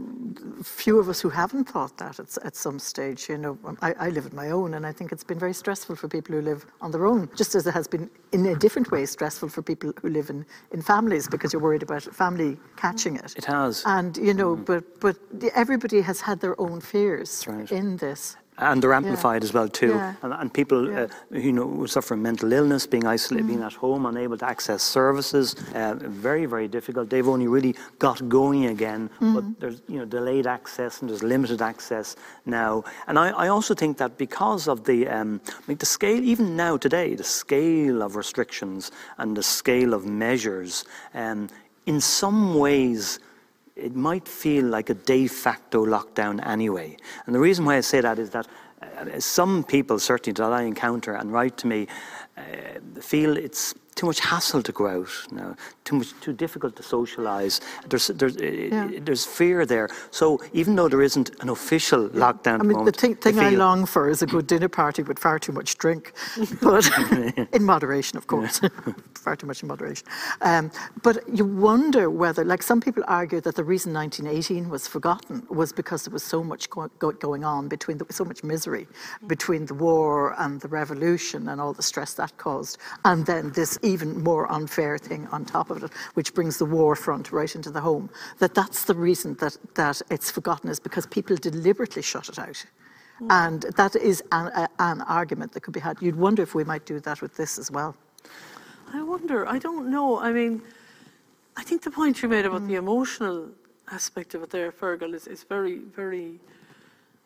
few 0.64 1.00
of 1.00 1.10
us 1.10 1.20
who 1.20 1.30
haven't 1.30 1.66
thought 1.66 1.98
that 1.98 2.20
at, 2.20 2.38
at 2.44 2.56
some 2.56 2.80
stage? 2.80 3.30
You 3.30 3.38
know, 3.38 3.58
I, 3.82 3.94
I 3.94 4.10
live 4.10 4.26
on 4.26 4.36
my 4.36 4.52
own, 4.52 4.74
and 4.76 4.86
I 4.86 4.92
think 4.92 5.12
it's 5.12 5.24
been 5.24 5.40
very 5.40 5.54
stressful 5.54 5.96
for 5.96 6.08
people 6.08 6.36
who 6.36 6.42
live 6.42 6.66
on 6.82 6.92
their 6.92 7.06
own, 7.06 7.30
just 7.36 7.56
as 7.56 7.68
it 7.68 7.74
has 7.74 7.88
been 7.88 8.10
in 8.32 8.46
a 8.46 8.56
different 8.56 8.92
way 8.92 9.06
stressful 9.06 9.50
for 9.50 9.62
people 9.62 9.94
who 10.02 10.10
live 10.10 10.30
in, 10.30 10.46
in 10.72 10.82
families 10.82 11.28
because 11.28 11.54
you're 11.54 11.62
worried 11.62 11.84
about 11.84 12.04
family 12.04 12.58
catching 12.76 13.16
it. 13.16 13.34
It 13.38 13.46
has. 13.46 13.84
And, 13.86 14.18
you 14.18 14.34
know, 14.34 14.56
but, 14.56 15.00
but 15.00 15.18
everybody 15.56 16.02
has 16.02 16.22
had 16.22 16.40
their 16.40 16.60
own 16.60 16.82
fears 16.82 17.46
right. 17.48 17.72
in 17.72 17.98
this. 17.98 18.38
And 18.60 18.82
they're 18.82 18.94
amplified 18.94 19.44
as 19.44 19.54
well 19.54 19.68
too, 19.70 19.94
Yeah. 19.96 20.14
and, 20.24 20.34
and 20.34 20.52
people 20.52 20.90
Yeah. 20.90 21.02
uh, 21.04 21.40
who 21.44 21.52
know 21.52 21.68
who 21.68 21.86
suffer 21.88 22.08
from 22.08 22.22
mental 22.24 22.52
illness, 22.54 22.88
being 22.88 23.06
isolated, 23.06 23.46
being 23.48 23.62
at 23.62 23.74
home, 23.74 24.06
unable 24.08 24.38
to 24.38 24.46
access 24.50 24.82
services, 24.82 25.56
uh, 25.76 25.94
very 26.28 26.46
very 26.48 26.68
difficult. 26.68 27.10
They've 27.10 27.28
only 27.28 27.48
really 27.48 27.76
got 28.00 28.28
going 28.30 28.66
again, 28.66 29.10
but 29.20 29.44
there's 29.60 29.82
you 29.88 30.00
know 30.00 30.06
delayed 30.06 30.48
access 30.48 31.02
and 31.02 31.10
there's 31.10 31.22
limited 31.24 31.62
access 31.62 32.16
now. 32.46 32.84
And 33.08 33.20
I, 33.20 33.30
I 33.46 33.48
also 33.50 33.74
think 33.76 33.98
that 33.98 34.18
because 34.18 34.68
of 34.68 34.84
the 34.86 35.08
um, 35.08 35.40
like 35.68 35.78
the 35.80 35.86
scale, 35.86 36.24
even 36.24 36.56
now 36.56 36.78
today, 36.78 37.16
the 37.16 37.24
scale 37.24 38.02
of 38.02 38.16
restrictions 38.16 38.92
and 39.20 39.38
the 39.38 39.44
scale 39.44 39.94
of 39.94 40.06
measures, 40.06 40.84
um, 41.14 41.48
in 41.86 42.02
some 42.02 42.56
ways 42.56 43.20
it 43.78 43.96
might 43.96 44.28
feel 44.28 44.66
like 44.66 44.90
a 44.90 44.94
de 44.94 45.28
facto 45.28 45.86
lockdown 45.86 46.46
anyway. 46.46 46.98
And 47.26 47.36
the 47.36 47.40
reason 47.40 47.66
why 47.66 47.78
I 47.78 47.82
say 47.82 48.02
that 48.02 48.20
is 48.20 48.32
that 48.32 48.48
uh, 48.82 49.20
some 49.20 49.64
people, 49.64 50.00
certainly 50.00 50.34
that 50.34 50.52
I 50.52 50.64
encounter 50.64 51.14
and 51.14 51.32
write 51.32 51.58
to 51.58 51.68
me, 51.68 51.88
uh, 52.38 52.42
feel 53.02 53.38
it's 53.38 53.74
too 53.98 54.06
much 54.06 54.20
hassle 54.20 54.62
to 54.62 54.72
go 54.72 54.88
out 54.88 55.10
now, 55.32 55.56
too 55.84 55.96
much, 55.98 56.14
too 56.22 56.32
difficult 56.32 56.76
to 56.76 56.84
socialise. 56.84 57.60
There's, 57.90 58.08
there's, 58.08 58.38
uh, 58.38 59.00
there's 59.02 59.26
fear 59.26 59.66
there. 59.66 59.90
So 60.12 60.40
even 60.54 60.76
though 60.76 60.88
there 60.88 61.02
isn't 61.02 61.32
an 61.42 61.50
official 61.50 62.08
lockdown, 62.10 62.60
I 62.62 62.64
mean, 62.64 62.68
the 62.70 62.74
moment, 62.76 62.98
thing, 62.98 63.14
they 63.16 63.32
thing 63.32 63.40
I 63.40 63.50
feel- 63.50 63.60
long 63.60 63.86
for 63.88 64.08
is 64.10 64.22
a 64.22 64.28
good 64.28 64.46
dinner 64.54 64.70
party 64.70 65.02
with 65.02 65.18
far 65.20 65.40
too 65.40 65.52
much 65.52 65.78
drink, 65.80 66.14
but 66.62 66.88
in 67.54 67.64
moderation, 67.64 68.18
of 68.18 68.28
course, 68.28 68.62
far 69.16 69.36
too 69.36 69.48
much 69.48 69.64
in 69.64 69.68
moderation. 69.68 70.08
Um, 70.42 70.72
but 71.02 71.18
you 71.34 71.44
wonder 71.44 72.10
whether, 72.12 72.46
like 72.46 72.62
some 72.62 72.80
people 72.80 73.04
argue 73.08 73.42
that 73.42 73.56
the 73.56 73.64
reason 73.64 73.94
1918 73.94 74.70
was 74.70 74.88
forgotten 74.88 75.46
was 75.50 75.74
because 75.74 76.04
there 76.06 76.14
was 76.14 76.24
so 76.24 76.44
much 76.44 76.70
go- 76.70 76.92
go- 77.00 77.12
going 77.14 77.44
on 77.44 77.68
between 77.68 77.98
the, 77.98 78.06
so 78.12 78.24
much 78.24 78.44
misery 78.44 78.86
between 79.26 79.66
the 79.66 79.74
war 79.74 80.36
and 80.38 80.62
the 80.62 80.68
revolution 80.68 81.50
and 81.50 81.60
all 81.60 81.74
the 81.74 81.82
stress 81.84 82.14
that 82.14 82.38
caused, 82.38 82.78
and 83.04 83.26
then 83.26 83.52
this 83.54 83.80
even 83.88 84.24
more 84.24 84.52
unfair 84.52 84.98
thing 84.98 85.28
on 85.32 85.46
top 85.46 85.70
of 85.70 85.84
it, 85.84 85.92
which 86.14 86.34
brings 86.34 86.58
the 86.58 86.66
war 86.66 86.96
front 86.96 87.32
right 87.32 87.56
into 87.56 87.72
the 87.72 87.82
home. 87.82 88.10
That 88.40 88.54
that's 88.54 88.86
the 88.86 88.96
reason 88.96 89.36
that 89.36 89.58
that 89.76 90.02
it's 90.10 90.30
forgotten 90.30 90.70
is 90.70 90.80
because 90.80 91.06
people 91.08 91.36
deliberately 91.36 92.02
shut 92.02 92.30
it 92.30 92.40
out. 92.40 92.66
Mm. 93.22 93.28
And 93.30 93.62
that 93.76 93.96
is 93.96 94.24
an, 94.32 94.48
a, 94.48 94.70
an 94.80 95.02
argument 95.02 95.52
that 95.54 95.62
could 95.62 95.74
be 95.74 95.80
had. 95.80 95.98
You'd 96.02 96.16
wonder 96.16 96.44
if 96.44 96.54
we 96.54 96.64
might 96.64 96.86
do 96.86 97.00
that 97.00 97.22
with 97.22 97.36
this 97.36 97.58
as 97.58 97.72
well. 97.72 97.96
I 98.94 99.02
wonder. 99.02 99.48
I 99.48 99.60
don't 99.60 99.90
know. 99.90 100.20
I 100.20 100.32
mean, 100.32 100.62
I 101.56 101.64
think 101.64 101.82
the 101.82 101.92
point 101.92 102.22
you 102.22 102.30
made 102.30 102.46
about 102.46 102.68
the 102.68 102.76
mm. 102.76 102.86
emotional 102.86 103.50
aspect 103.92 104.36
of 104.36 104.44
it 104.44 104.50
there, 104.50 104.72
Fergal, 104.72 105.14
is, 105.14 105.28
is 105.28 105.44
very, 105.44 105.80
very 105.80 106.40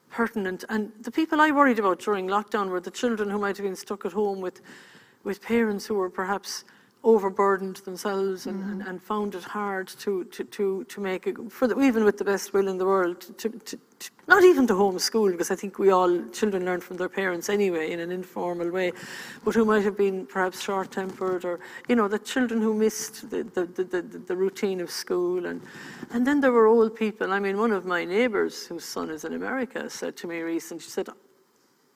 pertinent. 0.09 0.63
And 0.69 0.91
the 1.01 1.11
people 1.11 1.41
I 1.41 1.51
worried 1.51 1.79
about 1.79 1.99
during 1.99 2.27
lockdown 2.27 2.69
were 2.69 2.79
the 2.79 2.91
children 2.91 3.29
who 3.29 3.39
might 3.39 3.57
have 3.57 3.65
been 3.65 3.75
stuck 3.75 4.05
at 4.05 4.13
home 4.13 4.41
with, 4.41 4.61
with 5.23 5.41
parents 5.41 5.85
who 5.85 5.95
were 5.95 6.09
perhaps 6.09 6.65
overburdened 7.03 7.77
themselves 7.77 8.45
and, 8.45 8.63
and, 8.63 8.81
mm. 8.83 8.87
and 8.87 9.01
found 9.01 9.33
it 9.33 9.43
hard 9.43 9.87
to, 9.87 10.23
to, 10.25 10.43
to, 10.43 10.83
to 10.83 11.01
make 11.01 11.25
it, 11.25 11.35
for 11.51 11.67
the, 11.67 11.79
even 11.81 12.03
with 12.03 12.17
the 12.19 12.23
best 12.23 12.53
will 12.53 12.67
in 12.67 12.77
the 12.77 12.85
world, 12.85 13.19
to, 13.21 13.49
to, 13.49 13.75
to, 13.97 14.11
not 14.27 14.43
even 14.43 14.67
to 14.67 14.73
homeschool, 14.73 15.31
because 15.31 15.49
I 15.49 15.55
think 15.55 15.79
we 15.79 15.89
all, 15.89 16.23
children 16.29 16.63
learn 16.63 16.79
from 16.79 16.97
their 16.97 17.09
parents 17.09 17.49
anyway 17.49 17.91
in 17.91 17.99
an 17.99 18.11
informal 18.11 18.69
way, 18.69 18.91
but 19.43 19.55
who 19.55 19.65
might 19.65 19.83
have 19.83 19.97
been 19.97 20.27
perhaps 20.27 20.61
short-tempered 20.61 21.43
or, 21.43 21.59
you 21.89 21.95
know, 21.95 22.07
the 22.07 22.19
children 22.19 22.61
who 22.61 22.75
missed 22.75 23.31
the, 23.31 23.43
the, 23.43 23.65
the, 23.65 23.83
the, 23.83 24.01
the 24.01 24.35
routine 24.35 24.79
of 24.79 24.91
school. 24.91 25.47
And, 25.47 25.59
and 26.11 26.27
then 26.27 26.39
there 26.39 26.51
were 26.51 26.67
old 26.67 26.95
people. 26.95 27.33
I 27.33 27.39
mean, 27.39 27.57
one 27.57 27.71
of 27.71 27.83
my 27.83 28.05
neighbours, 28.05 28.67
whose 28.67 28.85
son 28.85 29.09
is 29.09 29.25
in 29.25 29.33
America, 29.33 29.89
said 29.89 30.15
to 30.17 30.27
me 30.27 30.41
recently, 30.41 30.83
she 30.83 30.91
said, 30.91 31.09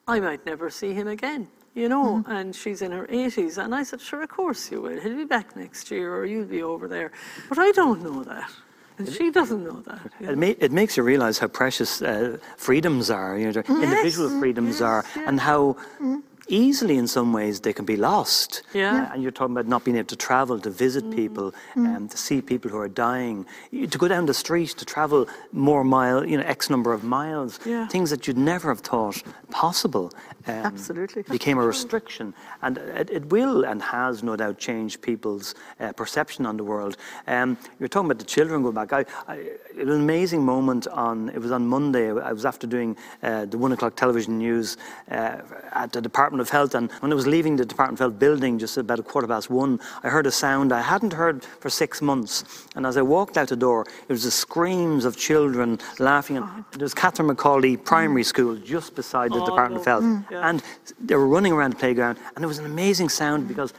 I 0.07 0.19
might 0.19 0.47
never 0.47 0.71
see 0.71 0.93
him 0.93 1.07
again, 1.07 1.47
you 1.75 1.89
know, 1.89 2.05
mm-hmm. 2.15 2.31
and 2.31 2.55
she's 2.55 2.81
in 2.81 2.91
her 2.91 3.05
80s. 3.07 3.63
And 3.63 3.75
I 3.75 3.83
said, 3.83 4.01
sure, 4.01 4.23
of 4.23 4.29
course 4.29 4.71
you 4.71 4.81
will. 4.81 4.99
He'll 4.99 5.17
be 5.17 5.25
back 5.25 5.55
next 5.55 5.91
year 5.91 6.15
or 6.15 6.25
you'll 6.25 6.45
be 6.45 6.63
over 6.63 6.87
there. 6.87 7.11
But 7.49 7.59
I 7.59 7.71
don't 7.71 8.01
know 8.01 8.23
that. 8.23 8.49
And 8.97 9.09
she 9.09 9.29
doesn't 9.29 9.61
know 9.61 9.81
that. 9.81 9.99
It, 10.21 10.25
know. 10.29 10.35
ma- 10.35 10.53
it 10.57 10.71
makes 10.71 10.95
you 10.95 11.03
realise 11.03 11.37
how 11.37 11.47
precious 11.47 12.01
uh, 12.01 12.37
freedoms 12.55 13.09
are, 13.09 13.37
you 13.37 13.47
know, 13.47 13.51
the 13.51 13.81
individual 13.83 14.29
freedoms 14.39 14.75
yes, 14.75 14.81
are, 14.81 15.05
yeah. 15.17 15.23
and 15.27 15.37
how 15.37 15.75
mm-hmm. 15.95 16.19
easily 16.47 16.95
in 16.95 17.05
some 17.05 17.33
ways 17.33 17.59
they 17.59 17.73
can 17.73 17.83
be 17.83 17.97
lost. 17.97 18.63
Yeah. 18.73 18.93
Yeah. 18.93 19.13
And 19.13 19.21
you're 19.21 19.33
talking 19.33 19.53
about 19.53 19.67
not 19.67 19.83
being 19.83 19.97
able 19.97 20.07
to 20.07 20.15
travel, 20.15 20.59
to 20.61 20.69
visit 20.69 21.11
people, 21.11 21.53
um, 21.75 22.07
to 22.07 22.17
see 22.17 22.41
people 22.41 22.71
who 22.71 22.77
are 22.77 22.87
dying, 22.87 23.45
You- 23.71 23.87
to 23.87 23.97
go 23.97 24.07
down 24.07 24.27
the 24.27 24.33
street, 24.33 24.69
to 24.69 24.85
travel 24.85 25.27
more 25.51 25.83
mile, 25.83 26.25
you 26.25 26.37
know, 26.37 26.45
X 26.45 26.69
number 26.69 26.93
of 26.93 27.03
miles, 27.03 27.59
Yeah. 27.65 27.87
things 27.87 28.11
that 28.11 28.27
you'd 28.27 28.37
never 28.37 28.69
have 28.69 28.79
thought 28.79 29.21
possible. 29.51 30.13
Um, 30.47 30.53
Absolutely. 30.53 31.23
Became 31.23 31.57
a 31.57 31.65
restriction. 31.65 32.33
And 32.61 32.77
it, 32.77 33.09
it 33.09 33.25
will 33.29 33.65
and 33.65 33.81
has 33.81 34.21
no 34.23 34.35
doubt 34.35 34.57
changed 34.57 35.01
people's 35.01 35.55
uh, 35.79 35.91
perception 35.93 36.45
on 36.45 36.57
the 36.57 36.63
world. 36.63 36.97
Um, 37.27 37.57
you're 37.79 37.89
talking 37.89 38.11
about 38.11 38.19
the 38.19 38.25
children 38.25 38.61
going 38.61 38.75
back. 38.75 38.93
I, 38.93 39.05
I, 39.27 39.35
it 39.35 39.85
was 39.85 39.95
an 39.95 40.01
amazing 40.01 40.43
moment 40.43 40.87
on, 40.87 41.29
it 41.29 41.39
was 41.39 41.51
on 41.51 41.65
Monday. 41.67 42.09
I 42.11 42.31
was 42.31 42.45
after 42.45 42.67
doing 42.67 42.95
uh, 43.23 43.45
the 43.45 43.57
one 43.57 43.71
o'clock 43.71 43.95
television 43.95 44.37
news 44.37 44.77
uh, 45.09 45.37
at 45.71 45.91
the 45.91 46.01
Department 46.01 46.41
of 46.41 46.49
Health. 46.49 46.75
And 46.75 46.91
when 46.99 47.11
I 47.11 47.15
was 47.15 47.27
leaving 47.27 47.55
the 47.55 47.65
Department 47.65 47.99
of 47.99 48.03
Health 48.11 48.19
building 48.19 48.59
just 48.59 48.77
about 48.77 48.99
a 48.99 49.03
quarter 49.03 49.27
past 49.27 49.49
one, 49.49 49.79
I 50.03 50.09
heard 50.09 50.27
a 50.27 50.31
sound 50.31 50.71
I 50.71 50.81
hadn't 50.81 51.13
heard 51.13 51.43
for 51.43 51.69
six 51.69 52.01
months. 52.01 52.67
And 52.75 52.85
as 52.85 52.97
I 52.97 53.01
walked 53.01 53.37
out 53.37 53.49
the 53.49 53.55
door, 53.55 53.85
it 54.07 54.11
was 54.11 54.23
the 54.23 54.31
screams 54.31 55.05
of 55.05 55.17
children 55.17 55.79
laughing. 55.99 56.37
And 56.37 56.47
there 56.71 56.85
was 56.85 56.93
Catherine 56.93 57.29
McAuley 57.29 57.83
Primary 57.83 58.23
School 58.23 58.55
just 58.55 58.95
beside 58.95 59.31
the 59.31 59.41
Oh, 59.41 59.45
Department 59.45 59.81
of 59.81 59.85
Health. 59.85 60.03
Yeah. 60.35 60.49
And 60.49 60.63
they 60.99 61.15
were 61.15 61.27
running 61.27 61.53
around 61.53 61.71
the 61.71 61.77
playground. 61.77 62.17
And 62.35 62.43
it 62.43 62.47
was 62.47 62.59
an 62.59 62.65
amazing 62.65 63.09
sound 63.09 63.47
because 63.47 63.73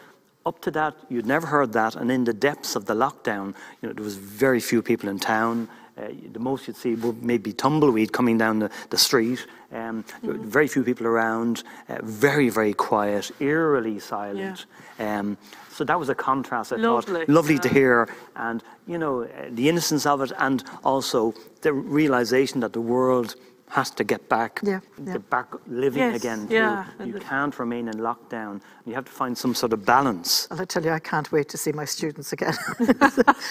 up 0.45 0.61
to 0.63 0.71
that, 0.71 0.95
you'd 1.09 1.27
never 1.27 1.47
heard 1.47 1.73
that. 1.73 1.97
And 1.97 2.11
in 2.11 2.25
the 2.25 2.33
depths 2.33 2.77
of 2.77 2.87
the 2.87 2.95
lockdown, 2.95 3.55
you 3.81 3.89
know, 3.89 3.93
there 3.93 4.05
was 4.05 4.17
very 4.17 4.61
few 4.61 4.83
people 4.83 5.09
in 5.09 5.19
town. 5.19 5.69
Uh, 5.99 6.09
the 6.33 6.39
most 6.39 6.67
you'd 6.67 6.77
see 6.77 6.95
would 6.95 7.23
maybe 7.23 7.53
tumbleweed 7.53 8.13
coming 8.13 8.39
down 8.39 8.59
the, 8.59 8.71
the 8.91 8.99
street. 8.99 9.47
Um, 9.73 10.05
were 10.23 10.35
Very 10.35 10.69
few 10.69 10.85
people 10.85 11.07
around. 11.07 11.65
Uh, 11.89 11.99
very, 12.03 12.51
very 12.51 12.75
quiet, 12.75 13.31
eerily 13.41 13.99
silent. 13.99 14.67
Yeah. 14.99 15.19
Um, 15.19 15.39
so 15.71 15.85
that 15.85 15.99
was 15.99 16.09
a 16.09 16.15
contrast. 16.15 16.73
I 16.73 16.77
Lovely, 16.77 17.21
thought 17.21 17.29
lovely 17.29 17.59
to 17.59 17.69
hear, 17.69 18.09
and 18.37 18.63
you 18.87 18.99
know 18.99 19.25
uh, 19.25 19.29
the 19.51 19.69
innocence 19.69 20.07
of 20.07 20.23
it, 20.23 20.33
and 20.39 20.65
also 20.85 21.35
the 21.61 21.73
realization 21.73 22.61
that 22.61 22.73
the 22.73 22.81
world 22.81 23.35
has 23.69 23.91
to 23.91 24.05
get 24.05 24.29
back, 24.29 24.61
Yeah, 24.63 24.81
yeah. 25.05 25.13
get 25.15 25.29
back 25.31 25.47
living 25.67 26.01
Yes, 26.03 26.17
again. 26.17 26.47
too. 26.49 26.55
yeah, 26.55 26.85
You 27.05 27.19
can't 27.19 27.59
remain 27.59 27.89
in 27.89 27.95
lockdown. 27.95 28.61
You 28.87 28.95
have 28.95 29.05
to 29.07 29.11
find 29.13 29.37
some 29.37 29.55
sort 29.55 29.73
of 29.73 29.85
balance. 29.85 30.47
And 30.51 30.61
I 30.61 30.65
tell 30.65 30.85
you, 30.85 30.93
I 30.93 31.01
can't 31.01 31.31
wait 31.33 31.49
to 31.49 31.57
see 31.59 31.73
my 31.73 31.85
students 31.85 32.33
again 32.33 32.55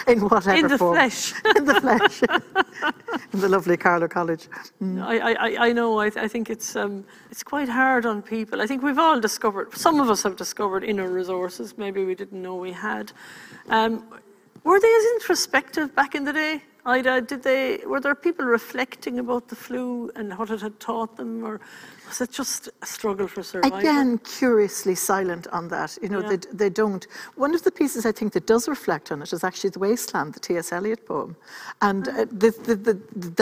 in 0.08 0.22
whatever 0.22 0.42
form. 0.42 0.58
In 0.58 0.68
the 0.68 0.78
form. 0.78 0.96
flesh. 0.96 1.34
in 1.58 1.66
the 1.66 1.82
flesh. 1.82 2.22
in 3.34 3.40
the 3.42 3.50
lovely 3.50 3.78
Carlow 3.78 4.08
College. 4.08 4.48
I, 4.82 5.20
I, 5.20 5.32
I- 5.34 5.68
I 5.68 5.72
know. 5.74 6.00
I, 6.00 6.08
I 6.08 6.28
think 6.28 6.50
it's 6.50 6.76
um, 6.76 7.04
it's 7.32 7.44
quite 7.44 7.68
hard 7.70 8.06
on 8.06 8.22
people. 8.22 8.62
I 8.62 8.68
think 8.68 8.84
we've 8.84 9.00
all 9.00 9.20
discovered. 9.20 9.76
Some 9.78 10.00
of 10.00 10.10
us 10.10 10.24
have 10.24 10.36
discovered 10.38 10.84
inner 10.84 11.10
resources. 11.10 11.78
Maybe 11.78 12.06
we 12.06 12.16
didn't 12.16 12.42
know 12.42 12.56
we 12.56 12.72
had. 12.72 13.12
Um, 13.70 14.04
were 14.64 14.80
they 14.80 14.94
as 14.96 15.06
introspective 15.18 15.94
back 15.96 16.16
in 16.16 16.24
the 16.24 16.34
day? 16.34 16.64
Ida, 16.86 17.22
did 17.22 17.44
they? 17.44 17.80
Were 17.86 18.00
there 18.00 18.16
people 18.16 18.46
reflecting 18.46 19.20
about 19.20 19.48
the 19.48 19.56
flu 19.56 20.12
and 20.16 20.38
what 20.38 20.52
it 20.52 20.62
had 20.62 20.80
taught 20.80 21.18
them, 21.18 21.44
or 21.44 21.60
was 22.08 22.22
it 22.22 22.32
just 22.32 22.70
a 22.82 22.86
struggle 22.86 23.28
for 23.28 23.44
survival? 23.44 23.80
Again, 23.80 24.18
curiously 24.20 24.96
silent 24.96 25.48
on 25.48 25.68
that. 25.70 25.98
You 26.02 26.10
know, 26.10 26.22
Yeah. 26.22 26.30
they, 26.36 26.38
they 26.54 26.70
don't. 26.70 27.06
One 27.36 27.54
of 27.56 27.64
the 27.64 27.72
pieces 27.72 28.06
I 28.06 28.12
think 28.12 28.34
that 28.34 28.46
does 28.48 28.68
reflect 28.68 29.12
on 29.12 29.22
it 29.22 29.34
is 29.34 29.44
actually 29.44 29.72
The 29.72 29.80
Wasteland, 29.80 30.34
the 30.34 30.40
T.S. 30.40 30.72
Eliot 30.72 31.06
poem. 31.06 31.36
And 31.82 32.08
uh, 32.08 32.26
the, 32.32 32.52
the, 32.68 32.76
the, 32.76 32.94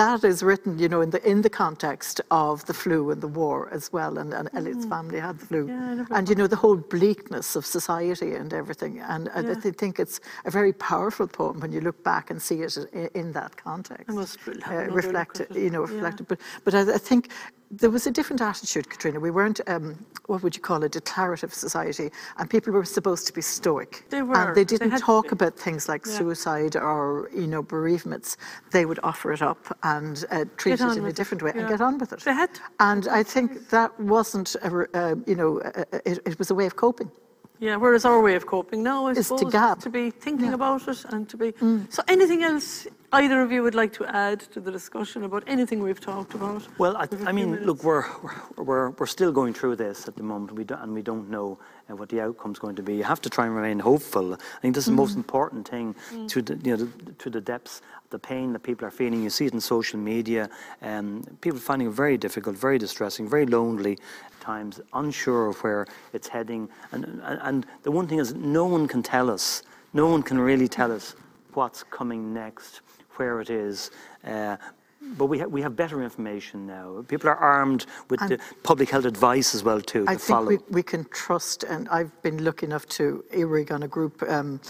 that 0.02 0.24
is 0.24 0.44
written, 0.44 0.80
you 0.80 0.90
know, 0.90 1.02
in 1.02 1.10
the, 1.10 1.22
in 1.30 1.42
the 1.42 1.50
context 1.50 2.22
of 2.32 2.66
the 2.66 2.74
flu 2.74 3.12
and 3.12 3.22
the 3.22 3.28
war 3.28 3.70
as 3.72 3.92
well. 3.92 4.18
And, 4.18 4.34
and 4.34 4.50
Eliot's 4.54 4.86
family 4.86 5.20
had 5.20 5.40
the 5.40 5.46
flu. 5.46 5.68
Yeah, 5.68 6.06
and, 6.12 6.30
you 6.30 6.36
know, 6.36 6.48
the 6.48 6.56
whole 6.56 6.78
bleakness 6.78 7.56
of 7.56 7.66
society 7.66 8.34
and 8.36 8.54
everything. 8.54 9.00
And 9.00 9.30
I 9.36 9.42
Yeah. 9.42 9.56
I 9.66 9.72
think 9.72 10.00
it's 10.00 10.20
a 10.46 10.52
very 10.52 10.74
powerful 10.74 11.28
poem 11.28 11.60
when 11.60 11.72
you 11.72 11.82
look 11.82 12.04
back 12.04 12.30
and 12.32 12.42
see 12.42 12.62
it 12.62 12.78
in, 12.94 13.10
in 13.14 13.32
that 13.34 13.56
context. 13.58 14.10
Uh, 14.10 15.52
you 15.56 15.70
know, 15.70 15.86
Yeah. 15.86 15.94
reflect. 15.96 16.28
But, 16.28 16.40
but 16.64 16.74
I, 16.74 16.82
I 16.94 16.98
think 16.98 17.30
there 17.82 17.90
was 17.90 18.06
a 18.08 18.12
different 18.12 18.42
attitude, 18.42 18.90
Catriona. 18.90 19.20
We 19.20 19.32
weren't, 19.32 19.60
um, 19.68 19.98
what 20.28 20.44
would 20.44 20.56
you 20.56 20.62
call 20.62 20.84
a 20.84 20.90
declarative 20.90 21.54
society, 21.54 22.12
and 22.38 22.50
people 22.50 22.72
were 22.72 22.86
supposed 22.86 23.26
to 23.28 23.34
be 23.34 23.42
stoic. 23.42 24.06
They 24.10 24.22
were. 24.22 24.36
And 24.38 24.56
they 24.56 24.64
They 24.64 24.78
didn't 24.78 24.92
to 24.92 25.00
talk 25.00 25.32
about 25.32 25.54
things 25.58 25.90
like 25.90 26.06
Yeah. 26.06 26.18
suicide 26.18 26.76
or, 26.76 27.30
you 27.34 27.48
know, 27.48 27.64
bereavements. 27.64 28.38
They 28.72 28.86
would 28.86 29.00
offer 29.04 29.32
it 29.34 29.42
up 29.42 29.62
and 29.84 30.24
uh, 30.32 30.46
treat 30.58 30.78
Get 30.78 30.82
it 30.82 30.94
in 30.94 31.00
a 31.00 31.02
with 31.02 31.12
it, 31.12 31.16
different 31.16 31.42
way 31.44 31.52
and 31.56 31.68
get 31.68 31.82
on 31.82 31.98
with 31.98 32.14
it. 32.14 32.20
They 32.22 32.34
had 32.34 32.54
to. 32.56 32.62
And 32.80 33.08
I 33.08 33.24
think 33.24 33.70
that 33.70 33.92
wasn't, 34.00 34.56
a, 34.56 34.70
uh, 34.94 35.16
you 35.26 35.36
know, 35.36 35.60
uh, 35.62 35.84
it, 36.06 36.20
it 36.26 36.40
was 36.40 36.52
a 36.52 36.56
way 36.56 36.66
of 36.66 36.76
coping. 36.76 37.10
Yeah, 37.60 37.78
whereas 37.78 38.04
our 38.06 38.22
way 38.22 38.36
of 38.36 38.46
coping 38.46 38.84
now, 38.84 39.08
I 39.08 39.12
Is 39.12 39.18
to 39.18 39.24
suppose, 39.24 39.52
gab. 39.54 39.80
to 39.82 39.90
be 39.90 40.10
thinking 40.12 40.48
Yeah. 40.48 40.52
Mm. 40.52 40.62
about 40.62 40.88
it 40.88 41.06
and 41.14 41.30
to 41.30 41.38
be. 41.38 41.54
So, 41.90 42.02
anything 42.08 42.44
else 42.44 42.88
either 43.14 43.42
of 43.42 43.52
you 43.52 43.64
would 43.64 43.76
like 43.76 43.94
to 43.94 44.06
add 44.06 44.40
to 44.40 44.60
the 44.60 44.72
discussion 44.72 45.24
about 45.24 45.44
anything 45.48 45.82
we've 45.82 46.00
talked 46.00 46.34
about? 46.34 46.68
Well, 46.78 46.98
I, 46.98 47.08
I 47.26 47.32
mean, 47.32 47.52
minutes. 47.52 47.66
look, 47.66 47.84
we're, 47.84 48.06
we're, 48.58 48.90
we're, 48.92 49.06
still 49.06 49.32
going 49.32 49.54
through 49.54 49.76
this 49.76 50.08
at 50.08 50.16
the 50.16 50.24
moment, 50.24 50.52
we 50.54 50.66
and 50.70 50.94
we 50.94 51.02
don't 51.02 51.30
know 51.30 51.60
uh, 51.90 51.96
what 51.96 52.10
the 52.10 52.22
outcome's 52.22 52.60
going 52.60 52.76
to 52.76 52.84
be. 52.84 52.96
You 52.96 53.04
have 53.04 53.22
to 53.22 53.30
try 53.30 53.46
and 53.46 53.56
remain 53.56 53.80
hopeful. 53.80 54.34
I 54.34 54.60
think 54.62 54.76
this 54.76 54.84
is 54.84 54.92
the 54.92 55.02
most 55.04 55.16
important 55.16 55.68
thing 55.68 55.96
to 56.28 56.42
the, 56.42 56.56
you 56.64 56.76
know, 56.76 56.86
the, 56.86 57.12
to 57.14 57.30
the 57.30 57.42
depths 57.42 57.82
the 58.14 58.20
pain 58.20 58.54
that 58.54 58.60
people 58.60 58.88
are 58.88 58.92
feeling. 58.92 59.24
You 59.24 59.30
see 59.30 59.48
it 59.48 59.54
in 59.54 59.60
social 59.60 60.00
media, 60.00 60.50
um, 60.84 61.24
people 61.42 61.60
finding 61.60 61.90
it 61.90 61.94
very 61.94 62.16
difficult, 62.16 62.56
very 62.56 62.78
distressing, 62.78 63.28
very 63.28 63.48
lonely 63.48 63.98
at 64.28 64.40
times, 64.40 64.80
unsure 64.94 65.48
of 65.48 65.58
where 65.64 65.88
it's 66.14 66.28
heading. 66.28 66.70
And, 66.92 67.06
and, 67.24 67.40
and 67.42 67.66
the 67.82 67.92
one 67.92 68.08
thing 68.08 68.20
is, 68.20 68.34
no 68.36 68.66
one 68.66 68.88
can 68.88 69.04
tell 69.04 69.30
us, 69.30 69.64
no 69.94 70.08
one 70.08 70.22
can 70.22 70.40
really 70.40 70.68
tell 70.68 70.92
us 70.92 71.16
what's 71.54 71.84
coming 71.84 72.34
next, 72.34 72.82
where 73.18 73.42
it 73.42 73.50
is. 73.50 73.92
Uh, 74.26 74.58
but 75.18 75.26
we, 75.26 75.40
ha- 75.40 75.46
we 75.48 75.62
have 75.62 75.76
better 75.76 76.02
information 76.02 76.66
now. 76.66 77.04
People 77.10 77.30
are 77.30 77.36
armed 77.36 77.86
with 78.10 78.22
And- 78.22 78.32
the 78.32 78.40
public 78.64 78.90
health 78.90 79.06
advice 79.06 79.54
as 79.54 79.62
well 79.64 79.82
too 79.82 80.06
I 80.08 80.14
to 80.14 80.20
think 80.20 80.22
follow. 80.22 80.46
we, 80.48 80.60
we 80.70 80.84
can 80.84 81.04
trust, 81.12 81.64
and 81.64 81.90
I've 81.90 82.14
been 82.22 82.44
lucky 82.44 82.66
enough 82.66 82.86
to 83.00 83.24
earwig 83.34 83.72
on 83.72 83.84
a 83.84 83.88
group 83.88 84.24
um, 84.30 84.62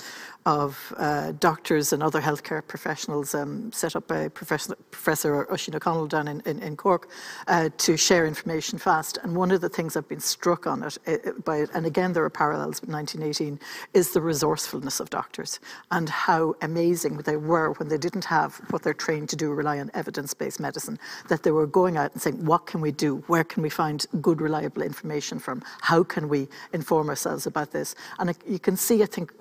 of 0.46 0.94
uh, 0.98 1.32
doctors 1.34 1.94
and 1.94 2.04
other 2.04 2.22
healthcare 2.22 2.66
professionals 2.66 3.34
um, 3.34 3.72
set 3.72 3.96
up 3.96 4.08
by 4.08 4.28
Professor, 4.30 4.76
Professor 4.92 5.52
Oisin 5.52 5.76
O'Connell 5.76 6.08
down 6.08 6.28
in, 6.28 6.42
in, 6.46 6.62
in 6.62 6.76
Cork 6.76 7.10
uh, 7.48 7.70
to 7.78 7.96
share 7.96 8.26
information 8.26 8.78
fast. 8.78 9.18
And 9.24 9.36
one 9.36 9.52
of 9.52 9.62
the 9.62 9.70
things 9.70 9.96
I've 9.96 10.08
been 10.08 10.20
struck 10.20 10.68
on 10.68 10.84
it, 10.84 10.98
uh, 11.08 11.32
by 11.46 11.58
it, 11.58 11.70
and 11.74 11.86
again 11.86 12.14
there 12.14 12.24
are 12.24 12.30
parallels 12.30 12.82
with 12.82 12.90
1918, 12.90 13.60
is 13.94 14.12
the 14.12 14.22
resourcefulness 14.22 15.00
of 15.00 15.10
doctors 15.10 15.60
and 15.92 16.10
how 16.10 16.56
amazing 16.62 17.18
they 17.18 17.38
were 17.38 17.72
when 17.74 17.88
they 17.88 17.98
didn't 17.98 18.26
have 18.26 18.56
what 18.70 18.84
they're 18.84 18.94
trained 18.94 19.30
to 19.30 19.36
do, 19.36 19.52
rely 19.52 19.80
on 19.80 19.90
evidence-based 19.94 20.60
medicine, 20.60 21.00
that 21.30 21.44
they 21.44 21.52
were 21.52 21.68
going 21.68 21.98
out 21.98 22.12
and 22.12 22.22
saying, 22.22 22.44
what 22.46 22.66
can 22.66 22.82
we 22.82 22.92
do? 22.92 23.24
Where 23.28 23.44
can 23.44 23.64
we 23.64 23.70
find 23.70 24.06
good, 24.22 24.42
reliable 24.42 24.82
information 24.82 25.40
from? 25.40 25.64
How 25.82 26.04
can 26.04 26.28
we 26.28 26.48
inform 26.74 27.10
ourselves 27.10 27.48
about 27.48 27.72
this? 27.72 27.96
And 28.20 28.30
I- 28.30 28.36
you 28.46 28.60
can 28.60 28.76
see, 28.76 29.02
I 29.04 29.06
think, 29.06 29.32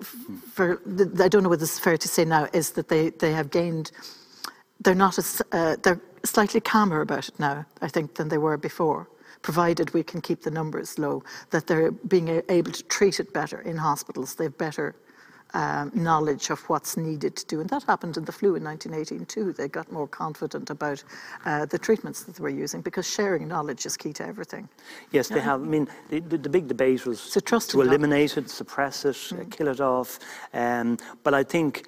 for, 0.52 0.80
I 0.92 1.28
don't 1.28 1.42
know 1.42 1.48
whether 1.48 1.64
it's 1.64 1.78
fair 1.78 1.96
to 1.96 2.08
say 2.08 2.24
now, 2.24 2.48
is 2.52 2.72
that 2.72 2.88
they, 2.88 3.10
they 3.10 3.32
have 3.32 3.50
gained, 3.50 3.92
they're 4.80 4.94
not 4.94 5.18
as, 5.18 5.42
uh, 5.52 5.76
they're 5.82 6.00
slightly 6.24 6.60
calmer 6.60 7.00
about 7.00 7.28
it 7.28 7.38
now, 7.38 7.64
I 7.80 7.88
think, 7.88 8.14
than 8.14 8.28
they 8.28 8.38
were 8.38 8.56
before. 8.56 9.08
Provided 9.42 9.92
we 9.92 10.02
can 10.04 10.20
keep 10.20 10.42
the 10.42 10.50
numbers 10.50 10.98
low, 10.98 11.24
that 11.50 11.66
they're 11.66 11.90
being 11.90 12.42
able 12.48 12.72
to 12.72 12.82
treat 12.84 13.18
it 13.18 13.32
better 13.32 13.60
in 13.60 13.76
hospitals. 13.76 14.34
They've 14.36 14.56
better 14.56 14.94
um, 15.54 15.90
knowledge 15.94 16.50
of 16.50 16.60
what's 16.68 16.96
needed 16.96 17.36
to 17.36 17.46
do. 17.46 17.60
And 17.60 17.68
that 17.70 17.82
happened 17.84 18.16
in 18.16 18.24
the 18.24 18.32
flu 18.32 18.54
in 18.54 18.64
1918 18.64 19.26
too. 19.26 19.52
They 19.52 19.68
got 19.68 19.90
more 19.92 20.08
confident 20.08 20.70
about 20.70 21.02
uh, 21.44 21.66
the 21.66 21.78
treatments 21.78 22.24
that 22.24 22.36
they 22.36 22.42
were 22.42 22.48
using 22.48 22.80
because 22.80 23.06
sharing 23.08 23.48
knowledge 23.48 23.86
is 23.86 23.96
key 23.96 24.12
to 24.14 24.26
everything. 24.26 24.68
Yes, 25.10 25.28
they 25.28 25.40
have. 25.40 25.60
I 25.62 25.64
mean, 25.64 25.88
the, 26.08 26.20
the, 26.20 26.38
the 26.38 26.48
big 26.48 26.68
debate 26.68 27.04
was 27.06 27.20
So 27.20 27.40
to 27.40 27.80
eliminate 27.82 28.36
it, 28.36 28.50
suppress 28.50 29.04
it, 29.04 29.16
uh, 29.32 29.44
kill 29.50 29.68
it 29.68 29.80
off. 29.80 30.18
Um, 30.54 30.98
but 31.22 31.34
I 31.34 31.42
think 31.44 31.84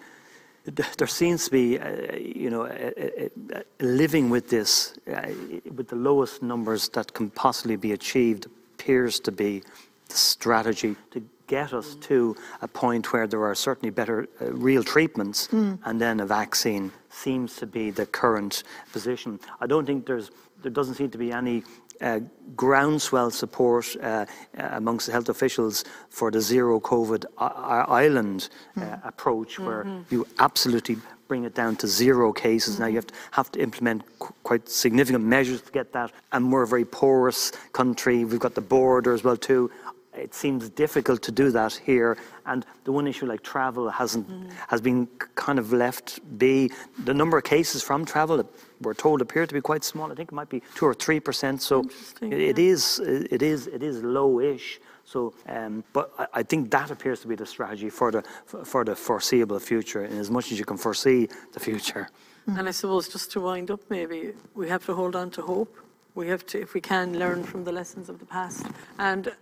there 0.64 1.06
seems 1.06 1.44
to 1.44 1.50
be, 1.50 1.78
uh, 1.78 2.16
you 2.16 2.50
know, 2.50 2.64
a- 2.64 3.30
a 3.54 3.64
living 3.80 4.30
with 4.30 4.48
this, 4.48 4.94
uh, 5.08 5.28
with 5.74 5.88
the 5.88 5.96
lowest 5.96 6.42
numbers 6.42 6.88
that 6.90 7.12
can 7.12 7.30
possibly 7.30 7.76
be 7.76 7.92
achieved, 7.92 8.46
appears 8.74 9.20
to 9.20 9.32
be 9.32 9.62
the 10.08 10.16
strategy 10.16 10.96
to 11.10 11.22
get 11.46 11.72
us 11.72 11.94
to 11.96 12.34
a 12.62 12.68
point 12.68 13.12
where 13.12 13.26
there 13.26 13.44
are 13.44 13.54
certainly 13.54 13.90
better 13.90 14.26
uh, 14.40 14.52
real 14.52 14.82
treatments 14.82 15.48
and 15.52 16.00
then 16.00 16.20
a 16.20 16.26
vaccine 16.26 16.90
seems 17.10 17.56
to 17.56 17.66
be 17.66 17.90
the 17.90 18.06
current 18.06 18.62
position. 18.92 19.38
I 19.60 19.66
don't 19.66 19.86
think 19.86 20.06
there's 20.06 20.30
there 20.62 20.72
doesn't 20.72 20.94
seem 20.94 21.10
to 21.10 21.18
be 21.18 21.30
any 21.30 21.62
uh, 22.00 22.20
groundswell 22.56 23.30
support 23.30 23.94
uh, 24.02 24.06
uh, 24.06 24.26
amongst 24.72 25.06
the 25.06 25.12
health 25.12 25.28
officials 25.28 25.84
for 26.10 26.30
the 26.30 26.40
zero 26.40 26.80
COVID 26.80 27.24
I- 27.38 27.84
island 28.04 28.48
uh, 28.80 28.96
approach, 29.04 29.58
where 29.58 29.86
you 30.10 30.26
absolutely 30.38 30.96
bring 31.28 31.44
it 31.44 31.54
down 31.54 31.76
to 31.76 31.86
zero 31.86 32.32
cases. 32.32 32.78
Now 32.78 32.86
you 32.86 32.96
have 32.96 33.06
to, 33.06 33.14
have 33.32 33.52
to 33.52 33.60
implement 33.60 34.02
qu- 34.18 34.34
quite 34.42 34.68
significant 34.68 35.24
measures 35.24 35.60
to 35.62 35.72
get 35.72 35.92
that. 35.92 36.12
And 36.32 36.50
we're 36.52 36.62
a 36.62 36.66
very 36.66 36.84
porous 36.84 37.52
country. 37.72 38.24
We've 38.24 38.40
got 38.40 38.54
the 38.54 38.60
border 38.60 39.12
as 39.14 39.22
well 39.24 39.36
too. 39.36 39.70
It 40.14 40.34
seems 40.34 40.70
difficult 40.70 41.22
to 41.22 41.32
do 41.32 41.50
that 41.50 41.74
here. 41.74 42.16
And 42.46 42.64
the 42.84 42.92
one 42.92 43.06
issue 43.06 43.26
like 43.26 43.42
travel 43.42 43.88
hasn't 43.90 44.26
has 44.68 44.80
been 44.80 45.08
kind 45.34 45.58
of 45.58 45.72
left 45.72 46.20
be. 46.38 46.70
The 47.04 47.14
number 47.14 47.36
of 47.38 47.44
cases 47.44 47.82
from 47.82 48.04
travel 48.04 48.48
we're 48.80 48.94
told 48.94 49.20
appear 49.22 49.46
to 49.46 49.54
be 49.54 49.60
quite 49.60 49.84
small. 49.84 50.10
I 50.12 50.14
think 50.14 50.30
it 50.30 50.34
might 50.34 50.48
be 50.48 50.62
two 50.74 50.86
or 50.86 50.94
three 50.94 51.20
percent. 51.20 51.62
So 51.62 51.82
Interesting, 51.82 52.32
it, 52.32 52.40
it 52.40 52.58
is 52.58 53.00
it 53.00 53.42
is 53.42 53.66
it 53.66 53.82
is 53.82 54.02
low-ish. 54.02 54.80
So, 55.06 55.34
um, 55.48 55.84
but 55.92 56.12
I, 56.18 56.26
I 56.40 56.42
think 56.42 56.70
that 56.70 56.90
appears 56.90 57.20
to 57.20 57.28
be 57.28 57.34
the 57.34 57.46
strategy 57.46 57.90
for 57.90 58.10
the 58.10 58.22
for 58.64 58.84
the 58.84 58.96
foreseeable 58.96 59.58
future, 59.58 60.04
in 60.04 60.18
as 60.18 60.30
much 60.30 60.50
as 60.52 60.58
you 60.58 60.64
can 60.64 60.78
foresee 60.78 61.28
the 61.52 61.60
future. 61.60 62.08
And 62.46 62.68
I 62.68 62.72
suppose 62.72 63.08
just 63.08 63.32
to 63.32 63.40
wind 63.40 63.70
up, 63.70 63.80
maybe 63.88 64.32
we 64.54 64.68
have 64.68 64.84
to 64.86 64.94
hold 64.94 65.16
on 65.16 65.30
to 65.30 65.42
hope. 65.42 65.74
We 66.14 66.28
have 66.28 66.44
to, 66.46 66.60
if 66.60 66.74
we 66.74 66.80
can, 66.80 67.18
learn 67.18 67.42
from 67.42 67.64
the 67.64 67.72
lessons 67.72 68.08
of 68.08 68.18
the 68.18 68.26
past. 68.26 68.66
And 68.98 69.32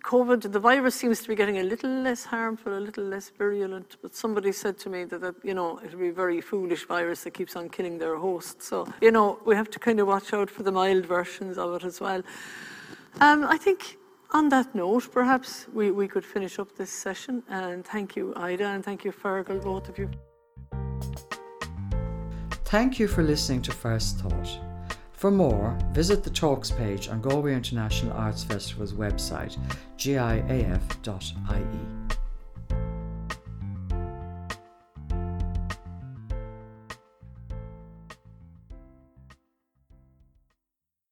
COVID, 0.00 0.50
the 0.52 0.58
virus 0.58 0.94
seems 0.94 1.20
to 1.22 1.28
be 1.28 1.34
getting 1.34 1.58
a 1.58 1.62
little 1.62 1.90
less 1.90 2.24
harmful, 2.24 2.76
a 2.76 2.80
little 2.80 3.04
less 3.04 3.30
virulent. 3.30 3.96
But 4.02 4.14
somebody 4.14 4.52
said 4.52 4.78
to 4.78 4.90
me 4.90 5.04
that, 5.04 5.20
that 5.20 5.34
you 5.44 5.54
know, 5.54 5.80
it'll 5.84 6.00
be 6.00 6.08
a 6.08 6.12
very 6.12 6.40
foolish 6.40 6.86
virus 6.86 7.24
that 7.24 7.32
keeps 7.32 7.56
on 7.56 7.68
killing 7.68 7.98
their 7.98 8.16
host. 8.16 8.62
So, 8.62 8.86
you 9.00 9.10
know, 9.10 9.38
we 9.44 9.54
have 9.54 9.70
to 9.70 9.78
kind 9.78 10.00
of 10.00 10.08
watch 10.08 10.32
out 10.32 10.50
for 10.50 10.62
the 10.62 10.72
mild 10.72 11.06
versions 11.06 11.58
of 11.58 11.74
it 11.74 11.84
as 11.84 12.00
well. 12.00 12.22
Um, 13.20 13.44
I 13.44 13.56
think 13.56 13.98
on 14.32 14.48
that 14.50 14.74
note, 14.74 15.10
perhaps 15.12 15.66
we, 15.72 15.90
we 15.90 16.08
could 16.08 16.24
finish 16.24 16.58
up 16.58 16.76
this 16.76 16.90
session. 16.90 17.42
And 17.48 17.84
thank 17.84 18.16
you, 18.16 18.32
Ida, 18.36 18.66
and 18.66 18.84
thank 18.84 19.04
you, 19.04 19.12
Fergal, 19.12 19.62
both 19.62 19.88
of 19.88 19.98
you. 19.98 20.10
Thank 22.64 22.98
you 23.00 23.08
for 23.08 23.22
listening 23.22 23.62
to 23.62 23.72
First 23.72 24.18
Thought. 24.18 24.69
For 25.20 25.30
more, 25.30 25.76
visit 25.92 26.24
the 26.24 26.30
Talks 26.30 26.70
page 26.70 27.08
on 27.08 27.20
Galway 27.20 27.52
International 27.52 28.14
Arts 28.14 28.42
Festival's 28.42 28.94
website, 28.94 29.58
giaf.ie. 29.98 30.80